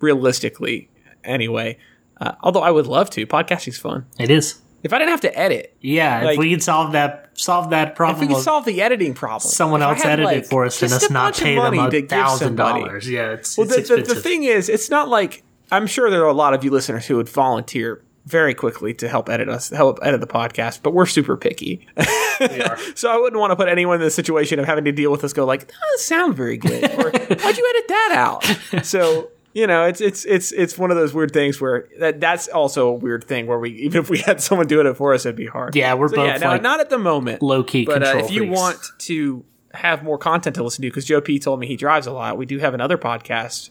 realistically 0.00 0.90
anyway. 1.24 1.78
Uh, 2.20 2.32
although 2.42 2.62
I 2.62 2.70
would 2.70 2.86
love 2.86 3.10
to. 3.10 3.26
Podcasting's 3.26 3.78
fun. 3.78 4.06
It 4.18 4.30
is. 4.30 4.60
If 4.82 4.92
I 4.92 4.98
didn't 4.98 5.10
have 5.12 5.22
to 5.22 5.36
edit, 5.38 5.74
Yeah, 5.80 6.22
Like- 6.22 6.32
if 6.34 6.38
we 6.38 6.50
could 6.50 6.62
solve 6.62 6.92
that 6.92 7.30
solve 7.32 7.70
that 7.70 7.96
problem, 7.96 8.22
if 8.22 8.28
we 8.28 8.34
could 8.34 8.44
solve 8.44 8.66
the 8.66 8.82
editing 8.82 9.14
problem, 9.14 9.50
someone 9.50 9.80
If 9.80 9.88
else 9.88 10.02
had, 10.02 10.12
edit 10.12 10.24
like, 10.26 10.36
it 10.38 10.46
for 10.46 10.66
us 10.66 10.80
and 10.82 10.92
us 10.92 11.10
not 11.10 11.34
pay 11.34 11.54
them 11.56 11.78
a 11.78 11.90
thousand 12.02 12.48
somebody. 12.48 12.80
dollars. 12.84 13.08
Yeah, 13.08 13.32
it's, 13.32 13.56
Well, 13.56 13.66
it's 13.72 13.88
the, 13.88 13.96
the, 13.96 14.02
the 14.02 14.14
thing 14.14 14.44
is, 14.44 14.68
it's 14.68 14.90
not 14.90 15.08
like 15.08 15.42
I'm 15.72 15.86
sure 15.86 16.10
there 16.10 16.22
are 16.22 16.28
a 16.28 16.34
lot 16.34 16.52
of 16.52 16.62
you 16.62 16.70
listeners 16.70 17.06
who 17.06 17.16
would 17.16 17.28
volunteer 17.30 18.02
very 18.26 18.54
quickly 18.54 18.94
to 18.94 19.08
help 19.08 19.28
edit 19.28 19.48
us, 19.48 19.68
help 19.70 19.98
edit 20.02 20.20
the 20.20 20.26
podcast, 20.26 20.80
but 20.82 20.92
we're 20.94 21.06
super 21.06 21.36
picky. 21.36 21.86
so 22.94 23.10
I 23.10 23.18
wouldn't 23.18 23.38
want 23.40 23.50
to 23.50 23.56
put 23.56 23.68
anyone 23.68 23.96
in 23.96 24.00
the 24.02 24.10
situation 24.10 24.58
of 24.58 24.64
having 24.66 24.84
to 24.84 24.92
deal 24.92 25.10
with 25.10 25.24
us 25.24 25.32
go 25.32 25.44
like, 25.44 25.66
that 25.66 25.74
doesn't 25.92 26.00
sound 26.06 26.34
very 26.34 26.56
good, 26.56 26.84
or 26.84 27.10
why'd 27.10 27.56
you 27.58 27.74
edit 27.76 27.88
that 27.88 28.12
out? 28.14 28.60
So 28.84 29.30
you 29.52 29.68
know, 29.68 29.84
it's 29.84 30.00
it's 30.00 30.24
it's 30.24 30.50
it's 30.50 30.76
one 30.76 30.90
of 30.90 30.96
those 30.96 31.14
weird 31.14 31.32
things 31.32 31.60
where 31.60 31.88
that 32.00 32.20
that's 32.20 32.48
also 32.48 32.88
a 32.88 32.92
weird 32.92 33.22
thing 33.24 33.46
where 33.46 33.58
we 33.58 33.70
even 33.70 34.00
if 34.00 34.10
we 34.10 34.18
had 34.18 34.40
someone 34.40 34.66
doing 34.66 34.86
it 34.86 34.94
for 34.96 35.14
us, 35.14 35.24
it'd 35.24 35.36
be 35.36 35.46
hard. 35.46 35.76
Yeah, 35.76 35.94
we're 35.94 36.08
So, 36.08 36.16
both 36.16 36.26
yeah, 36.26 36.36
no, 36.38 36.48
like 36.48 36.62
not 36.62 36.80
at 36.80 36.90
the 36.90 36.98
moment. 36.98 37.40
low 37.40 37.62
key 37.62 37.84
But 37.84 38.02
uh, 38.02 38.06
control 38.06 38.24
if 38.24 38.30
you 38.32 38.40
freaks. 38.42 38.56
want 38.60 38.78
to 39.00 39.44
have 39.72 40.02
more 40.02 40.18
content 40.18 40.56
to 40.56 40.64
listen 40.64 40.82
to, 40.82 40.88
because 40.88 41.04
Joe 41.04 41.20
P 41.20 41.38
told 41.38 41.60
me 41.60 41.66
he 41.68 41.76
drives 41.76 42.06
a 42.08 42.12
lot, 42.12 42.36
we 42.36 42.46
do 42.46 42.58
have 42.58 42.74
another 42.74 42.98
podcast 42.98 43.70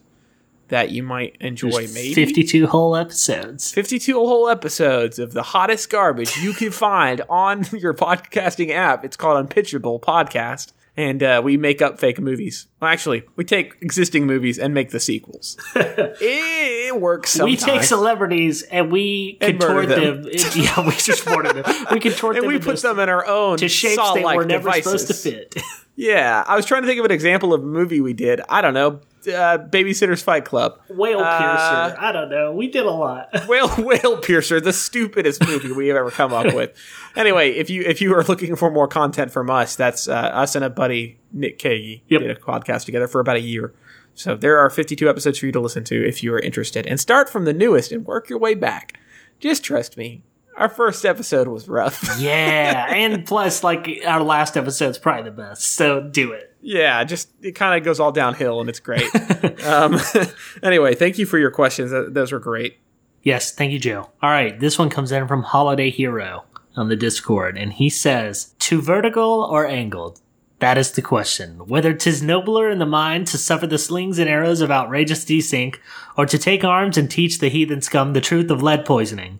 that 0.73 0.89
you 0.89 1.03
might 1.03 1.37
enjoy. 1.39 1.87
maybe 1.93 2.15
52 2.15 2.65
whole 2.65 2.95
episodes. 2.95 3.71
52 3.71 4.15
whole 4.15 4.49
episodes 4.49 5.19
of 5.19 5.33
the 5.33 5.43
hottest 5.43 5.87
garbage 5.91 6.35
you 6.37 6.51
can 6.51 6.71
find 6.71 7.21
on 7.29 7.63
your 7.73 7.93
podcasting 7.93 8.71
app. 8.71 9.05
It's 9.05 9.15
called 9.15 9.37
Unpitchable 9.37 9.99
Podcast. 9.99 10.73
And 10.97 11.21
uh, 11.21 11.41
we 11.43 11.57
make 11.57 11.83
up 11.83 11.99
fake 11.99 12.19
movies. 12.19 12.65
Well, 12.79 12.89
actually, 12.89 13.23
we 13.35 13.43
take 13.43 13.75
existing 13.81 14.25
movies 14.25 14.57
and 14.57 14.73
make 14.73 14.89
the 14.89 14.99
sequels. 14.99 15.57
it 15.75 16.99
works 16.99 17.39
We 17.39 17.55
take 17.55 17.83
celebrities 17.83 18.63
and 18.63 18.91
we 18.91 19.37
And 19.41 19.59
contort 19.59 19.89
murder 19.89 20.15
them. 20.23 20.29
yeah, 20.55 20.87
we 20.87 20.93
just 20.93 21.25
murder 21.27 21.53
them. 21.53 21.85
We 21.91 21.99
contort 21.99 22.37
and 22.37 22.45
them 22.45 22.51
we 22.51 22.57
put 22.57 22.81
them 22.81 22.97
in 22.97 23.09
our 23.09 23.27
own 23.27 23.57
to 23.57 23.69
shapes 23.69 24.13
they 24.15 24.23
were 24.23 24.43
never 24.45 24.69
devices. 24.69 25.01
supposed 25.01 25.07
to 25.07 25.13
fit. 25.31 25.63
Yeah, 25.95 26.43
I 26.47 26.55
was 26.55 26.65
trying 26.65 26.81
to 26.81 26.87
think 26.87 26.97
of 26.97 27.05
an 27.05 27.11
example 27.11 27.53
of 27.53 27.61
a 27.61 27.65
movie 27.65 28.01
we 28.01 28.13
did. 28.13 28.41
I 28.49 28.61
don't 28.61 28.73
know, 28.73 29.01
uh, 29.27 29.57
Babysitter's 29.69 30.21
Fight 30.21 30.45
Club. 30.45 30.79
Whale 30.89 31.19
Uh, 31.19 31.39
piercer. 31.39 31.97
I 32.01 32.11
don't 32.11 32.29
know. 32.29 32.51
We 32.53 32.67
did 32.67 32.85
a 32.85 32.91
lot. 32.91 33.29
Whale 33.47 33.69
Whale 33.77 34.17
Piercer, 34.17 34.59
the 34.59 34.73
stupidest 34.73 35.45
movie 35.47 35.71
we 35.71 35.87
have 35.87 35.97
ever 35.97 36.11
come 36.11 36.33
up 36.33 36.53
with. 36.53 36.71
Anyway, 37.15 37.51
if 37.51 37.69
you 37.69 37.83
if 37.83 38.01
you 38.01 38.11
are 38.15 38.23
looking 38.23 38.55
for 38.55 38.71
more 38.71 38.87
content 38.87 39.31
from 39.31 39.47
us, 39.47 39.75
that's 39.75 40.07
uh, 40.07 40.13
us 40.13 40.55
and 40.55 40.65
a 40.65 40.69
buddy 40.71 41.19
Nick 41.31 41.59
Kagi 41.59 42.01
Yep. 42.07 42.21
did 42.21 42.31
a 42.31 42.35
podcast 42.35 42.85
together 42.85 43.07
for 43.07 43.19
about 43.19 43.35
a 43.35 43.41
year. 43.41 43.71
So 44.15 44.35
there 44.35 44.57
are 44.57 44.69
52 44.71 45.07
episodes 45.07 45.37
for 45.37 45.45
you 45.45 45.51
to 45.51 45.59
listen 45.59 45.83
to 45.85 46.07
if 46.07 46.23
you 46.23 46.33
are 46.33 46.39
interested, 46.39 46.87
and 46.87 46.99
start 46.99 47.29
from 47.29 47.45
the 47.45 47.53
newest 47.53 47.91
and 47.91 48.03
work 48.03 48.29
your 48.29 48.39
way 48.39 48.55
back. 48.55 48.99
Just 49.39 49.63
trust 49.63 49.95
me. 49.95 50.23
Our 50.57 50.69
first 50.69 51.03
episode 51.05 51.47
was 51.47 51.67
rough. 51.67 52.03
yeah, 52.19 52.85
and 52.89 53.25
plus, 53.25 53.63
like 53.63 53.87
our 54.07 54.21
last 54.23 54.55
episode's 54.57 54.97
probably 54.97 55.23
the 55.23 55.31
best. 55.35 55.73
So 55.73 56.01
do 56.01 56.31
it. 56.31 56.52
Yeah, 56.63 57.03
just 57.03 57.29
it 57.41 57.51
kind 57.51 57.77
of 57.77 57.83
goes 57.83 57.99
all 57.99 58.11
downhill, 58.11 58.61
and 58.61 58.69
it's 58.69 58.79
great. 58.79 59.13
um, 59.65 59.99
anyway, 60.63 60.95
thank 60.95 61.17
you 61.17 61.25
for 61.25 61.37
your 61.37 61.51
questions. 61.51 61.91
Those 61.91 62.31
were 62.31 62.39
great. 62.39 62.79
Yes, 63.21 63.51
thank 63.51 63.71
you, 63.71 63.79
Joe. 63.79 64.09
All 64.21 64.29
right, 64.29 64.59
this 64.59 64.79
one 64.79 64.89
comes 64.89 65.11
in 65.11 65.27
from 65.27 65.43
Holiday 65.43 65.89
Hero 65.89 66.45
on 66.75 66.89
the 66.89 66.95
Discord, 66.95 67.57
and 67.57 67.73
he 67.73 67.89
says, 67.89 68.55
"To 68.59 68.81
vertical 68.81 69.43
or 69.43 69.67
angled." 69.67 70.21
That 70.59 70.77
is 70.77 70.91
the 70.91 71.01
question. 71.01 71.67
Whether 71.67 71.93
'tis 71.93 72.23
nobler 72.23 72.69
in 72.69 72.79
the 72.79 72.85
mind 72.85 73.27
to 73.27 73.37
suffer 73.37 73.67
the 73.67 73.77
slings 73.77 74.17
and 74.17 74.29
arrows 74.29 74.61
of 74.61 74.71
outrageous 74.71 75.25
desync, 75.25 75.75
or 76.17 76.25
to 76.25 76.37
take 76.37 76.63
arms 76.63 76.97
and 76.97 77.11
teach 77.11 77.39
the 77.39 77.49
heathen 77.49 77.81
scum 77.81 78.13
the 78.13 78.21
truth 78.21 78.49
of 78.49 78.63
lead 78.63 78.85
poisoning, 78.85 79.39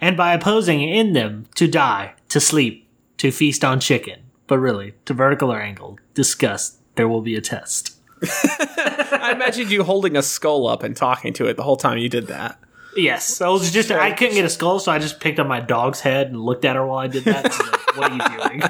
and 0.00 0.16
by 0.16 0.34
opposing 0.34 0.82
in 0.82 1.12
them 1.12 1.46
to 1.54 1.68
die, 1.68 2.14
to 2.30 2.40
sleep, 2.40 2.88
to 3.18 3.30
feast 3.30 3.64
on 3.64 3.78
chicken. 3.78 4.23
But 4.46 4.58
really, 4.58 4.94
to 5.06 5.14
vertical 5.14 5.52
or 5.52 5.60
angled, 5.60 6.00
discuss. 6.14 6.78
There 6.96 7.08
will 7.08 7.22
be 7.22 7.34
a 7.34 7.40
test. 7.40 7.96
I 8.22 9.32
imagined 9.34 9.70
you 9.70 9.84
holding 9.84 10.16
a 10.16 10.22
skull 10.22 10.66
up 10.66 10.82
and 10.82 10.96
talking 10.96 11.32
to 11.34 11.46
it 11.46 11.56
the 11.56 11.62
whole 11.62 11.76
time 11.76 11.98
you 11.98 12.08
did 12.08 12.26
that. 12.28 12.58
Yes, 12.96 13.40
I 13.40 13.48
was 13.48 13.72
just 13.72 13.90
I 13.90 14.12
couldn't 14.12 14.34
get 14.34 14.44
a 14.44 14.48
skull, 14.50 14.78
so 14.78 14.92
I 14.92 14.98
just 14.98 15.18
picked 15.18 15.40
up 15.40 15.46
my 15.48 15.60
dog's 15.60 16.00
head 16.00 16.28
and 16.28 16.40
looked 16.40 16.64
at 16.64 16.76
her 16.76 16.86
while 16.86 16.98
I 16.98 17.08
did 17.08 17.24
that. 17.24 17.44
Like, 17.44 17.96
what 17.96 18.12
are 18.12 18.14
you 18.14 18.38
doing? 18.38 18.62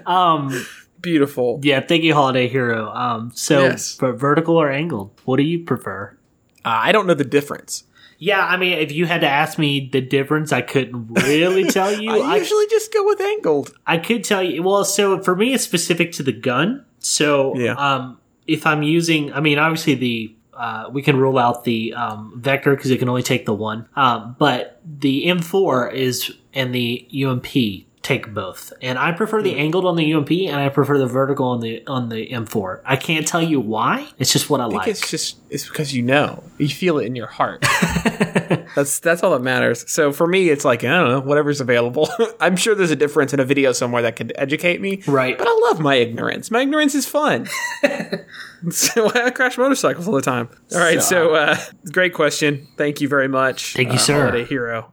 um, 0.06 0.66
Beautiful. 1.00 1.60
yeah, 1.62 1.80
thank 1.80 2.02
you, 2.02 2.14
Holiday 2.14 2.48
Hero. 2.48 2.90
Um, 2.90 3.30
so 3.34 3.62
Yes. 3.62 3.96
vertical 3.96 4.56
or 4.56 4.70
angled, 4.70 5.10
what 5.24 5.38
do 5.38 5.42
you 5.42 5.64
prefer? 5.64 6.16
Uh, 6.64 6.68
I 6.68 6.92
don't 6.92 7.06
know 7.06 7.14
the 7.14 7.24
difference. 7.24 7.84
Yeah, 8.22 8.46
I 8.46 8.58
mean, 8.58 8.78
if 8.78 8.92
you 8.92 9.06
had 9.06 9.22
to 9.22 9.26
ask 9.26 9.58
me 9.58 9.88
the 9.90 10.02
difference, 10.02 10.52
I 10.52 10.60
couldn't 10.60 11.14
really 11.14 11.64
tell 11.70 11.90
you. 12.00 12.10
I 12.10 12.18
I, 12.18 12.36
usually 12.36 12.66
just 12.68 12.92
go 12.92 13.04
with 13.06 13.18
angled. 13.20 13.74
I 13.86 13.96
could 13.96 14.24
tell 14.24 14.42
you. 14.42 14.62
Well, 14.62 14.84
so 14.84 15.20
for 15.22 15.34
me, 15.34 15.54
it's 15.54 15.64
specific 15.64 16.12
to 16.12 16.22
the 16.22 16.32
gun. 16.32 16.84
So, 16.98 17.56
Yeah. 17.56 17.72
um, 17.74 18.18
if 18.46 18.66
I'm 18.66 18.82
using, 18.82 19.32
I 19.32 19.40
mean, 19.40 19.58
obviously 19.58 19.94
the 19.94 20.34
uh, 20.52 20.90
we 20.92 21.00
can 21.00 21.16
rule 21.16 21.38
out 21.38 21.64
the 21.64 21.94
um, 21.94 22.34
vector 22.36 22.76
because 22.76 22.90
it 22.90 22.98
can 22.98 23.08
only 23.08 23.22
take 23.22 23.46
the 23.46 23.54
one. 23.54 23.88
Um, 23.96 24.36
but 24.38 24.82
the 24.84 25.24
M4 25.28 25.94
is 25.94 26.30
and 26.52 26.74
the 26.74 27.08
UMP 27.24 27.86
take 28.02 28.32
both, 28.32 28.72
and 28.80 28.98
I 28.98 29.12
prefer 29.12 29.42
the 29.42 29.56
angled 29.56 29.84
on 29.84 29.96
the 29.96 30.14
UMP, 30.14 30.30
and 30.30 30.56
I 30.56 30.68
prefer 30.68 30.98
the 30.98 31.06
vertical 31.06 31.46
on 31.46 31.60
the 31.60 31.86
on 31.86 32.08
the 32.08 32.28
M4. 32.28 32.80
I 32.84 32.96
can't 32.96 33.26
tell 33.26 33.42
you 33.42 33.60
why. 33.60 34.08
It's 34.18 34.32
just 34.32 34.48
what 34.48 34.60
I, 34.60 34.64
I 34.64 34.66
like. 34.66 34.88
it's 34.88 35.10
just 35.10 35.38
it's 35.50 35.66
because 35.66 35.94
you 35.94 36.02
know 36.02 36.42
you 36.58 36.68
feel 36.68 36.98
it 36.98 37.06
in 37.06 37.14
your 37.14 37.26
heart. 37.26 37.60
that's 38.74 39.00
that's 39.00 39.22
all 39.22 39.32
that 39.32 39.42
matters. 39.42 39.90
So 39.90 40.12
for 40.12 40.26
me, 40.26 40.48
it's 40.48 40.64
like 40.64 40.84
I 40.84 40.88
don't 40.88 41.08
know 41.08 41.20
whatever's 41.20 41.60
available. 41.60 42.08
I'm 42.40 42.56
sure 42.56 42.74
there's 42.74 42.90
a 42.90 42.96
difference 42.96 43.32
in 43.34 43.40
a 43.40 43.44
video 43.44 43.72
somewhere 43.72 44.02
that 44.02 44.16
could 44.16 44.32
educate 44.36 44.80
me. 44.80 45.02
Right. 45.06 45.36
But 45.36 45.46
I 45.48 45.58
love 45.68 45.80
my 45.80 45.96
ignorance. 45.96 46.50
My 46.50 46.62
ignorance 46.62 46.94
is 46.94 47.06
fun. 47.06 47.46
so 48.70 49.10
I 49.14 49.30
crash 49.30 49.58
motorcycles 49.58 50.08
all 50.08 50.14
the 50.14 50.22
time. 50.22 50.48
All 50.72 50.78
right. 50.78 51.02
So 51.02 51.34
uh, 51.34 51.56
great 51.92 52.14
question. 52.14 52.66
Thank 52.76 53.00
you 53.00 53.08
very 53.08 53.28
much. 53.28 53.74
Thank 53.74 53.88
you, 53.88 53.94
uh, 53.94 53.98
sir. 53.98 54.20
Holiday 54.20 54.44
hero. 54.44 54.92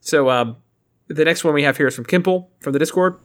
So 0.00 0.30
um, 0.30 0.56
the 1.08 1.24
next 1.24 1.44
one 1.44 1.54
we 1.54 1.62
have 1.62 1.76
here 1.76 1.86
is 1.86 1.94
from 1.94 2.04
Kimple 2.04 2.48
from 2.60 2.72
the 2.72 2.78
Discord. 2.78 3.18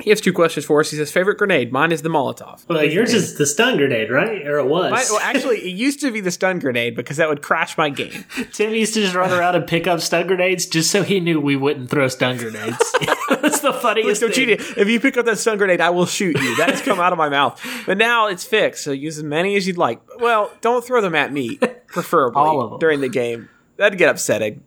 He 0.00 0.08
has 0.08 0.22
two 0.22 0.32
questions 0.32 0.64
for 0.64 0.80
us. 0.80 0.90
He 0.90 0.96
says, 0.96 1.12
"Favorite 1.12 1.36
grenade? 1.36 1.70
Mine 1.70 1.92
is 1.92 2.00
the 2.00 2.08
Molotov." 2.08 2.66
well, 2.66 2.82
yours 2.82 3.12
is 3.12 3.36
the 3.36 3.44
stun 3.44 3.76
grenade, 3.76 4.10
right? 4.10 4.44
Or 4.46 4.58
it 4.58 4.64
was. 4.66 4.90
My, 4.90 5.04
well, 5.10 5.20
actually, 5.22 5.58
it 5.58 5.76
used 5.76 6.00
to 6.00 6.10
be 6.10 6.20
the 6.22 6.30
stun 6.30 6.58
grenade 6.58 6.96
because 6.96 7.18
that 7.18 7.28
would 7.28 7.42
crash 7.42 7.76
my 7.76 7.90
game. 7.90 8.24
Tim 8.52 8.72
used 8.72 8.94
to 8.94 9.02
just 9.02 9.14
run 9.14 9.30
around 9.30 9.54
and 9.54 9.66
pick 9.66 9.86
up 9.86 10.00
stun 10.00 10.26
grenades 10.26 10.64
just 10.64 10.90
so 10.90 11.02
he 11.02 11.20
knew 11.20 11.38
we 11.40 11.56
wouldn't 11.56 11.90
throw 11.90 12.08
stun 12.08 12.38
grenades. 12.38 12.78
That's 13.28 13.60
the 13.60 13.72
funniest 13.74 14.22
Don't 14.22 14.34
thing. 14.34 14.48
cheat 14.48 14.60
it. 14.60 14.78
If 14.78 14.88
you 14.88 14.98
pick 14.98 15.18
up 15.18 15.26
that 15.26 15.38
stun 15.38 15.58
grenade, 15.58 15.82
I 15.82 15.90
will 15.90 16.06
shoot 16.06 16.40
you. 16.40 16.56
That 16.56 16.70
has 16.70 16.80
come 16.80 16.98
out 16.98 17.12
of 17.12 17.18
my 17.18 17.28
mouth. 17.28 17.62
But 17.86 17.98
now 17.98 18.28
it's 18.28 18.44
fixed, 18.44 18.82
so 18.84 18.92
use 18.92 19.18
as 19.18 19.24
many 19.24 19.56
as 19.56 19.66
you'd 19.66 19.78
like. 19.78 20.00
Well, 20.18 20.50
don't 20.62 20.82
throw 20.84 21.02
them 21.02 21.14
at 21.14 21.32
me, 21.32 21.56
preferably 21.88 22.40
All 22.40 22.62
of 22.62 22.70
them. 22.70 22.78
during 22.78 23.02
the 23.02 23.10
game. 23.10 23.50
That'd 23.76 23.98
get 23.98 24.08
upsetting. 24.08 24.64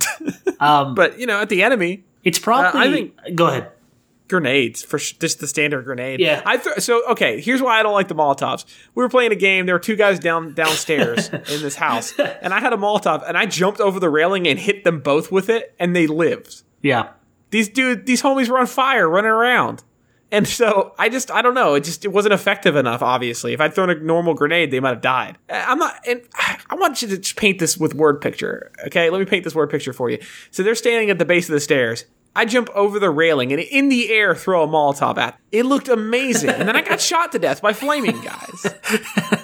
Um, 0.60 0.94
But 0.94 1.18
you 1.20 1.26
know, 1.26 1.40
at 1.40 1.48
the 1.48 1.62
enemy, 1.62 2.04
it's 2.24 2.38
probably. 2.38 2.80
Uh, 2.80 2.84
I 2.84 2.92
think- 2.92 3.36
go 3.36 3.46
ahead. 3.46 3.70
grenades 4.28 4.82
for 4.82 4.98
sh- 4.98 5.12
just 5.14 5.40
the 5.40 5.46
standard 5.46 5.84
grenade. 5.84 6.20
Yeah. 6.20 6.42
I 6.44 6.56
th- 6.58 6.80
so 6.80 7.02
okay. 7.12 7.40
Here's 7.40 7.62
why 7.62 7.78
I 7.80 7.82
don't 7.82 7.94
like 7.94 8.08
the 8.08 8.14
Molotovs. 8.14 8.64
We 8.94 9.02
were 9.02 9.08
playing 9.08 9.32
a 9.32 9.36
game. 9.36 9.64
There 9.66 9.74
were 9.74 9.78
two 9.80 9.96
guys 9.96 10.18
down 10.18 10.52
downstairs 10.54 11.28
in 11.32 11.62
this 11.62 11.76
house, 11.76 12.12
and 12.18 12.52
I 12.52 12.60
had 12.60 12.72
a 12.72 12.76
Molotov, 12.76 13.24
and 13.26 13.38
I 13.38 13.46
jumped 13.46 13.80
over 13.80 13.98
the 14.00 14.10
railing 14.10 14.46
and 14.46 14.58
hit 14.58 14.84
them 14.84 15.00
both 15.00 15.32
with 15.32 15.48
it, 15.48 15.74
and 15.78 15.94
they 15.96 16.06
lived. 16.06 16.62
Yeah. 16.82 17.10
these 17.50 17.68
dude 17.70 18.04
these 18.04 18.20
homies 18.22 18.48
were 18.48 18.58
on 18.58 18.66
fire 18.66 19.08
running 19.08 19.30
around 19.30 19.82
and 20.30 20.46
so 20.46 20.94
i 20.98 21.08
just 21.08 21.30
i 21.30 21.42
don't 21.42 21.54
know. 21.54 21.74
It 21.74 21.84
just 21.84 22.04
it 22.04 22.08
wasn't 22.08 22.34
effective 22.34 22.76
enough 22.76 23.02
obviously. 23.02 23.52
If 23.52 23.60
i'd 23.60 23.74
thrown 23.74 23.90
a 23.90 23.94
normal 23.94 24.34
grenade 24.34 24.70
they 24.70 24.80
might 24.80 24.90
have 24.90 25.00
died. 25.00 25.38
Uh, 25.48 25.64
i'm 25.66 25.78
not 25.78 25.96
and 26.06 26.22
i 26.36 26.74
want 26.74 27.02
you 27.02 27.16
to 27.16 27.34
paint 27.34 27.58
this 27.58 27.76
with 27.78 27.94
word 27.94 28.20
picture 28.20 28.70
okay? 28.86 29.10
Let 29.10 29.18
me 29.18 29.24
paint 29.24 29.44
this 29.44 29.54
word 29.54 29.70
picture 29.70 29.92
for 29.92 30.10
you. 30.10 30.18
So 30.50 30.62
they're 30.62 30.74
standing 30.74 31.10
at 31.10 31.18
the 31.18 31.24
base 31.24 31.48
of 31.48 31.52
the 31.52 31.60
stairs 31.60 32.04
I 32.38 32.44
jump 32.44 32.70
over 32.72 33.00
the 33.00 33.10
railing 33.10 33.50
and 33.50 33.60
in 33.60 33.88
the 33.88 34.12
air 34.12 34.32
throw 34.32 34.62
a 34.62 34.68
Molotov 34.68 35.18
at. 35.18 35.40
It 35.50 35.66
looked 35.66 35.88
amazing, 35.88 36.50
and 36.50 36.68
then 36.68 36.76
I 36.76 36.82
got 36.82 37.00
shot 37.10 37.32
to 37.32 37.40
death 37.40 37.60
by 37.60 37.72
flaming 37.72 38.20
guys. 38.22 38.74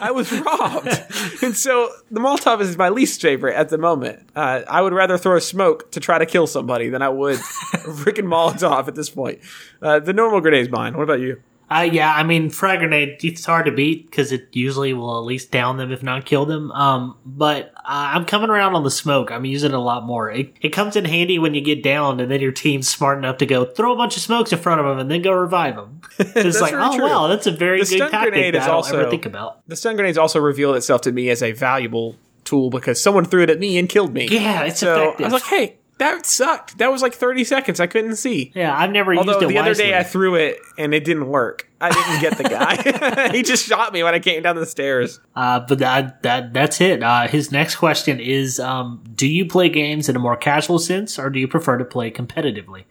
I 0.01 0.13
was 0.13 0.31
robbed, 0.31 0.87
and 1.43 1.57
so 1.57 1.91
the 2.13 2.21
Molotov 2.21 2.61
is 2.61 2.79
my 2.79 2.91
least 2.91 3.21
favorite 3.21 3.57
at 3.57 3.69
the 3.71 3.79
moment. 3.79 4.29
Uh, 4.37 4.63
I 4.69 4.81
would 4.81 4.93
rather 4.93 5.19
throw 5.19 5.37
a 5.37 5.41
smoke 5.41 5.91
to 5.91 5.99
try 5.99 6.19
to 6.19 6.27
kill 6.27 6.47
somebody 6.47 6.89
than 6.89 7.03
I 7.03 7.09
would 7.09 7.35
a 7.35 7.41
freaking 7.89 8.27
Molotov 8.27 8.87
at 8.87 8.95
this 8.95 9.11
point. 9.11 9.41
Uh, 9.83 9.99
the 9.99 10.13
normal 10.13 10.41
grenade's 10.41 10.71
mine. 10.71 10.97
What 10.97 11.03
about 11.03 11.19
you? 11.19 11.43
Uh, 11.71 11.89
yeah, 11.91 12.15
I 12.15 12.23
mean, 12.23 12.51
frag 12.51 12.81
grenade, 12.81 13.25
it's 13.25 13.45
hard 13.45 13.67
to 13.67 13.73
beat 13.73 14.11
because 14.11 14.33
it 14.33 14.49
usually 14.53 14.93
will 14.93 15.17
at 15.19 15.25
least 15.25 15.51
down 15.51 15.77
them, 15.79 15.91
if 15.91 16.03
not 16.03 16.25
kill 16.27 16.45
them. 16.47 16.71
Um, 16.73 17.17
but 17.25 17.73
uh, 17.77 17.81
I'm 18.15 18.27
coming 18.27 18.51
around 18.51 18.75
on 18.75 18.85
the 18.85 18.91
smoke. 18.91 19.31
I'm 19.31 19.45
using 19.45 19.71
it 19.73 19.75
a 19.75 19.81
lot 19.81 20.05
more. 20.05 20.31
It, 20.31 20.53
it 20.61 20.69
comes 20.71 20.95
in 20.95 21.05
handy 21.07 21.39
when 21.39 21.55
you 21.55 21.61
get 21.63 21.83
down 21.83 22.21
and 22.21 22.31
then 22.31 22.41
your 22.41 22.53
team's 22.53 22.89
smart 22.89 23.19
enough 23.19 23.39
to 23.39 23.47
go 23.47 23.65
throw 23.65 23.93
a 23.93 23.97
bunch 23.97 24.17
of 24.17 24.23
smokes 24.23 24.53
in 24.53 24.59
front 24.59 24.81
of 24.81 24.87
them 24.87 24.99
and 24.99 25.11
then 25.11 25.23
go 25.23 25.33
revive 25.33 25.77
them. 25.77 26.01
It's 26.19 26.61
like, 26.61 26.75
oh, 26.75 26.97
true. 26.97 27.07
wow, 27.07 27.27
that's 27.29 27.47
a 27.47 27.51
very 27.53 27.81
The 27.83 27.99
good 27.99 28.11
tactic 28.11 28.33
grenade 28.33 28.55
that 28.55 28.63
I 28.63 28.67
don't 28.67 28.75
also- 28.77 29.01
ever 29.01 29.11
think 29.11 29.27
about. 29.27 29.67
The 29.69 29.77
stun 29.77 29.97
grenades 29.97 30.19
also 30.19 30.41
revealed 30.41 30.77
itself 30.77 31.01
to 31.03 31.13
me 31.13 31.31
as 31.31 31.43
a 31.43 31.53
valuable 31.53 32.17
tool 32.45 32.69
because 32.71 33.03
someone 33.03 33.25
threw 33.25 33.43
it 33.43 33.51
at 33.51 33.59
me 33.59 33.79
and 33.79 33.89
killed 33.89 34.13
me. 34.13 34.29
Yeah, 34.31 34.65
it's 34.65 34.81
so 34.81 34.95
effective. 35.15 35.21
I 35.21 35.25
was 35.29 35.33
like, 35.33 35.43
hey, 35.45 35.77
that 35.99 36.27
sucked. 36.27 36.79
That 36.79 36.91
was 36.91 37.03
like 37.03 37.15
30 37.15 37.45
seconds. 37.45 37.81
I 37.81 37.87
couldn't 37.87 38.17
see. 38.17 38.53
yeah, 38.55 38.77
I've 38.77 38.91
never 38.91 39.15
Although 39.15 39.33
used 39.33 39.45
it 39.45 39.49
the 39.49 39.59
other 39.59 39.75
day 39.75 39.97
I 39.97 40.03
threw 40.03 40.35
it 40.35 40.59
and 40.77 40.93
it 40.93 41.05
didn't 41.05 41.29
work. 41.29 41.69
I 41.81 41.91
didn't 41.91 42.21
get 42.21 42.39
the 42.39 42.45
guy. 42.45 43.29
he 43.33 43.43
just 43.43 43.67
shot 43.67 43.93
me 43.93 44.03
when 44.03 44.15
I 44.15 44.19
came 44.19 44.43
down 44.43 44.57
the 44.57 44.67
stairs. 44.67 45.21
Uh, 45.37 45.61
but 45.61 45.79
that 45.79 46.23
that 46.23 46.53
that's 46.53 46.81
it. 46.81 47.03
Uh, 47.03 47.29
his 47.29 47.53
next 47.53 47.77
question 47.77 48.21
is: 48.21 48.59
um, 48.59 49.05
Do 49.15 49.27
you 49.27 49.47
play 49.47 49.69
games 49.69 50.09
in 50.09 50.17
a 50.17 50.19
more 50.19 50.37
casual 50.37 50.79
sense, 50.79 51.19
or 51.19 51.31
do 51.31 51.39
you 51.39 51.47
prefer 51.47 51.77
to 51.79 51.85
play 51.85 52.11
competitively? 52.11 52.85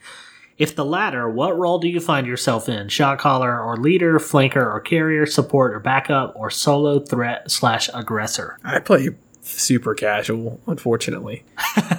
If 0.58 0.76
the 0.76 0.86
latter, 0.86 1.28
what 1.28 1.58
role 1.58 1.80
do 1.80 1.88
you 1.88 2.00
find 2.00 2.28
yourself 2.28 2.70
in? 2.70 2.88
Shot 2.90 3.18
caller 3.18 3.60
or 3.60 3.76
leader, 3.76 4.20
flanker 4.20 4.58
or 4.64 4.80
carrier, 4.80 5.26
support 5.26 5.74
or 5.74 5.80
backup, 5.80 6.36
or 6.36 6.52
solo 6.52 7.00
threat 7.00 7.50
slash 7.50 7.90
aggressor? 7.94 8.60
I 8.64 8.80
play 8.80 9.10
super 9.44 9.94
casual, 9.94 10.60
unfortunately. 10.68 11.44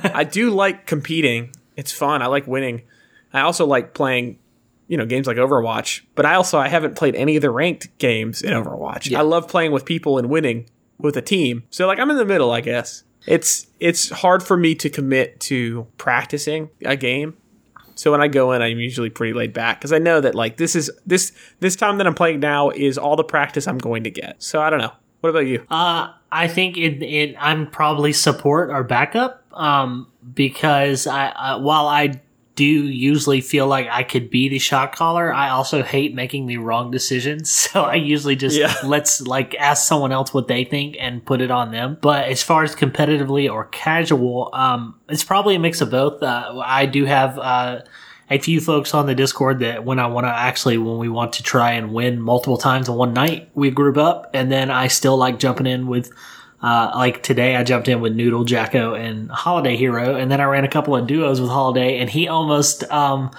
I 0.02 0.24
do 0.24 0.50
like 0.50 0.86
competing. 0.86 1.54
It's 1.76 1.92
fun. 1.92 2.22
I 2.22 2.26
like 2.26 2.46
winning. 2.46 2.82
I 3.32 3.40
also 3.40 3.66
like 3.66 3.94
playing, 3.94 4.38
you 4.88 4.96
know, 4.96 5.06
games 5.06 5.26
like 5.26 5.36
Overwatch, 5.36 6.02
but 6.14 6.24
I 6.24 6.34
also 6.34 6.58
I 6.58 6.68
haven't 6.68 6.96
played 6.96 7.14
any 7.14 7.36
of 7.36 7.42
the 7.42 7.50
ranked 7.50 7.96
games 7.98 8.42
in 8.42 8.52
Overwatch. 8.52 9.10
Yeah. 9.10 9.20
I 9.20 9.22
love 9.22 9.48
playing 9.48 9.72
with 9.72 9.84
people 9.84 10.18
and 10.18 10.30
winning 10.30 10.68
with 10.98 11.16
a 11.16 11.22
team. 11.22 11.64
So 11.70 11.86
like 11.86 11.98
I'm 11.98 12.10
in 12.10 12.16
the 12.16 12.24
middle, 12.24 12.50
I 12.50 12.60
guess. 12.60 13.04
It's 13.26 13.66
it's 13.80 14.10
hard 14.10 14.42
for 14.42 14.56
me 14.56 14.74
to 14.76 14.90
commit 14.90 15.40
to 15.40 15.86
practicing 15.98 16.70
a 16.84 16.96
game. 16.96 17.36
So 17.96 18.10
when 18.10 18.20
I 18.20 18.28
go 18.28 18.52
in, 18.52 18.60
I'm 18.60 18.78
usually 18.78 19.10
pretty 19.10 19.32
laid 19.32 19.52
back 19.52 19.78
because 19.78 19.92
I 19.92 19.98
know 19.98 20.20
that 20.20 20.34
like 20.34 20.56
this 20.56 20.74
is 20.76 20.90
this 21.06 21.32
this 21.60 21.76
time 21.76 21.98
that 21.98 22.06
I'm 22.06 22.14
playing 22.14 22.40
now 22.40 22.70
is 22.70 22.98
all 22.98 23.16
the 23.16 23.24
practice 23.24 23.66
I'm 23.66 23.78
going 23.78 24.04
to 24.04 24.10
get. 24.10 24.42
So 24.42 24.60
I 24.60 24.70
don't 24.70 24.80
know. 24.80 24.92
What 25.24 25.30
about 25.30 25.46
you? 25.46 25.64
Uh, 25.70 26.12
I 26.30 26.48
think 26.48 26.76
it, 26.76 27.02
it, 27.02 27.34
I'm 27.38 27.66
probably 27.70 28.12
support 28.12 28.68
or 28.68 28.84
backup 28.84 29.42
um, 29.54 30.06
because 30.34 31.06
I, 31.06 31.28
uh, 31.28 31.58
while 31.60 31.88
I 31.88 32.20
do 32.56 32.66
usually 32.66 33.40
feel 33.40 33.66
like 33.66 33.88
I 33.90 34.02
could 34.02 34.28
be 34.28 34.50
the 34.50 34.58
shot 34.58 34.94
caller, 34.94 35.32
I 35.32 35.48
also 35.48 35.82
hate 35.82 36.14
making 36.14 36.44
the 36.46 36.58
wrong 36.58 36.90
decisions. 36.90 37.50
So 37.74 37.84
I 37.84 37.94
usually 37.94 38.36
just 38.36 38.58
Yeah. 38.58 38.74
let's 38.84 39.22
like 39.22 39.54
ask 39.54 39.88
someone 39.88 40.12
else 40.12 40.34
what 40.34 40.46
they 40.46 40.62
think 40.62 40.94
and 41.00 41.24
put 41.24 41.40
it 41.40 41.50
on 41.50 41.70
them. 41.70 41.96
But 42.02 42.28
as 42.28 42.42
far 42.42 42.62
as 42.62 42.76
competitively 42.76 43.50
or 43.50 43.64
casual, 43.64 44.50
um, 44.52 44.94
it's 45.08 45.24
probably 45.24 45.54
a 45.54 45.58
mix 45.58 45.80
of 45.80 45.90
both. 45.90 46.22
Uh, 46.22 46.60
I 46.62 46.84
do 46.84 47.06
have 47.06 47.38
uh, 47.38 47.80
a 48.30 48.38
few 48.38 48.60
folks 48.60 48.94
on 48.94 49.06
the 49.06 49.14
Discord 49.14 49.58
that 49.60 49.84
when 49.84 49.98
I 49.98 50.06
want 50.06 50.24
to 50.24 50.30
actually, 50.30 50.78
when 50.78 50.98
we 50.98 51.08
want 51.08 51.34
to 51.34 51.42
try 51.42 51.72
and 51.72 51.92
win 51.92 52.20
multiple 52.20 52.56
times 52.56 52.88
in 52.88 52.94
one 52.94 53.12
night, 53.12 53.50
we 53.54 53.70
group 53.70 53.96
up. 53.96 54.30
And 54.32 54.50
then 54.50 54.70
I 54.70 54.88
still 54.88 55.16
like 55.16 55.38
jumping 55.38 55.66
in 55.66 55.86
with, 55.86 56.10
uh, 56.62 56.92
like 56.94 57.22
today 57.22 57.56
I 57.56 57.64
jumped 57.64 57.88
in 57.88 58.00
with 58.00 58.14
Noodle, 58.14 58.44
Jacko, 58.44 58.94
and 58.94 59.30
Holiday 59.30 59.76
Hero. 59.76 60.16
And 60.16 60.30
then 60.30 60.40
I 60.40 60.44
ran 60.44 60.64
a 60.64 60.68
couple 60.68 60.96
of 60.96 61.06
duos 61.06 61.40
with 61.40 61.50
Holiday 61.50 61.98
and 61.98 62.08
he 62.08 62.26
almost, 62.26 62.90
um, 62.90 63.30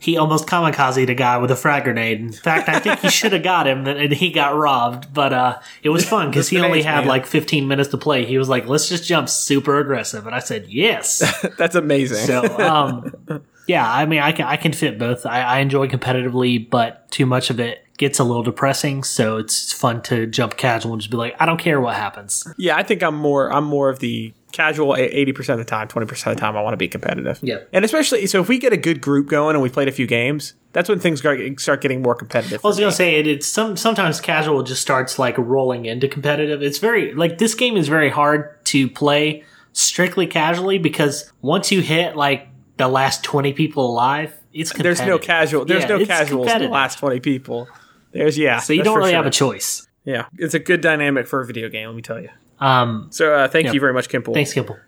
he 0.00 0.16
almost 0.16 0.46
kamikaze 0.46 1.08
a 1.08 1.14
guy 1.14 1.38
with 1.38 1.50
a 1.50 1.56
frag 1.56 1.82
grenade. 1.82 2.20
In 2.20 2.30
fact, 2.30 2.68
I 2.68 2.78
think 2.78 3.00
he 3.00 3.10
should 3.10 3.32
have 3.32 3.42
got 3.42 3.66
him 3.66 3.88
and 3.88 4.12
he 4.12 4.30
got 4.30 4.54
robbed. 4.54 5.12
But, 5.12 5.32
uh, 5.32 5.58
it 5.82 5.88
was 5.88 6.08
fun 6.08 6.30
because 6.30 6.48
he 6.48 6.60
only 6.60 6.82
had 6.82 7.00
man. 7.00 7.08
like 7.08 7.26
15 7.26 7.66
minutes 7.66 7.90
to 7.90 7.98
play. 7.98 8.24
He 8.24 8.38
was 8.38 8.48
like, 8.48 8.68
let's 8.68 8.88
just 8.88 9.04
jump 9.04 9.28
super 9.28 9.80
aggressive. 9.80 10.24
And 10.26 10.34
I 10.36 10.38
said, 10.38 10.66
yes. 10.68 11.24
That's 11.58 11.74
amazing. 11.74 12.24
So, 12.28 12.44
um, 12.60 13.12
yeah, 13.68 13.88
I 13.88 14.06
mean, 14.06 14.20
I 14.20 14.32
can 14.32 14.46
I 14.46 14.56
can 14.56 14.72
fit 14.72 14.98
both. 14.98 15.24
I, 15.26 15.42
I 15.42 15.58
enjoy 15.58 15.88
competitively, 15.88 16.68
but 16.68 17.08
too 17.10 17.26
much 17.26 17.50
of 17.50 17.60
it 17.60 17.84
gets 17.98 18.18
a 18.18 18.24
little 18.24 18.42
depressing. 18.42 19.04
So 19.04 19.36
it's 19.36 19.72
fun 19.72 20.00
to 20.04 20.26
jump 20.26 20.56
casual 20.56 20.94
and 20.94 21.02
just 21.02 21.10
be 21.10 21.18
like, 21.18 21.36
I 21.38 21.44
don't 21.44 21.58
care 21.60 21.80
what 21.80 21.94
happens. 21.94 22.46
Yeah, 22.56 22.76
I 22.76 22.82
think 22.82 23.02
I'm 23.02 23.14
more 23.14 23.52
I'm 23.52 23.64
more 23.64 23.90
of 23.90 23.98
the 23.98 24.32
casual 24.52 24.96
eighty 24.96 25.32
percent 25.32 25.60
of 25.60 25.66
the 25.66 25.70
time, 25.70 25.86
twenty 25.86 26.06
percent 26.06 26.32
of 26.32 26.36
the 26.38 26.40
time 26.40 26.56
I 26.56 26.62
want 26.62 26.72
to 26.72 26.78
be 26.78 26.88
competitive. 26.88 27.38
Yeah. 27.42 27.58
and 27.72 27.84
especially 27.84 28.26
so 28.26 28.40
if 28.40 28.48
we 28.48 28.58
get 28.58 28.72
a 28.72 28.78
good 28.78 29.02
group 29.02 29.28
going 29.28 29.54
and 29.54 29.62
we 29.62 29.68
played 29.68 29.88
a 29.88 29.92
few 29.92 30.06
games, 30.06 30.54
that's 30.72 30.88
when 30.88 30.98
things 30.98 31.20
start 31.20 31.80
getting 31.82 32.00
more 32.00 32.14
competitive. 32.14 32.64
I 32.64 32.68
was 32.68 32.78
gonna 32.78 32.90
say 32.90 33.16
it. 33.16 33.26
It's 33.26 33.46
some 33.46 33.76
sometimes 33.76 34.18
casual 34.18 34.62
just 34.62 34.80
starts 34.80 35.18
like 35.18 35.36
rolling 35.36 35.84
into 35.84 36.08
competitive. 36.08 36.62
It's 36.62 36.78
very 36.78 37.12
like 37.12 37.36
this 37.36 37.54
game 37.54 37.76
is 37.76 37.88
very 37.88 38.08
hard 38.08 38.64
to 38.66 38.88
play 38.88 39.44
strictly 39.74 40.26
casually 40.26 40.78
because 40.78 41.30
once 41.42 41.70
you 41.70 41.82
hit 41.82 42.16
like 42.16 42.47
the 42.78 42.88
last 42.88 43.22
twenty 43.22 43.52
people 43.52 43.86
alive, 43.90 44.34
it's 44.52 44.72
there's 44.72 45.00
no 45.02 45.18
casual. 45.18 45.64
There's 45.64 45.82
Yeah, 45.82 45.88
no 45.98 46.04
casuals 46.06 46.50
in 46.50 46.62
the 46.62 46.68
last 46.68 46.98
twenty 46.98 47.20
people. 47.20 47.68
There's 48.12 48.38
yeah. 48.38 48.58
So 48.60 48.72
you 48.72 48.82
don't 48.82 48.96
really 48.96 49.10
sure. 49.10 49.16
have 49.18 49.26
a 49.26 49.30
choice. 49.30 49.86
Yeah, 50.04 50.26
it's 50.38 50.54
a 50.54 50.58
good 50.58 50.80
dynamic 50.80 51.26
for 51.26 51.40
a 51.40 51.46
video 51.46 51.68
game. 51.68 51.86
Let 51.88 51.94
me 51.96 52.02
tell 52.02 52.20
you. 52.20 52.30
Um, 52.60 53.08
So 53.10 53.34
uh, 53.34 53.48
thank 53.48 53.66
Yep. 53.66 53.74
you 53.74 53.80
very 53.80 53.92
much, 53.92 54.08
Kimple. 54.08 54.32
thanks, 54.32 54.54
Kimple. 54.54 54.78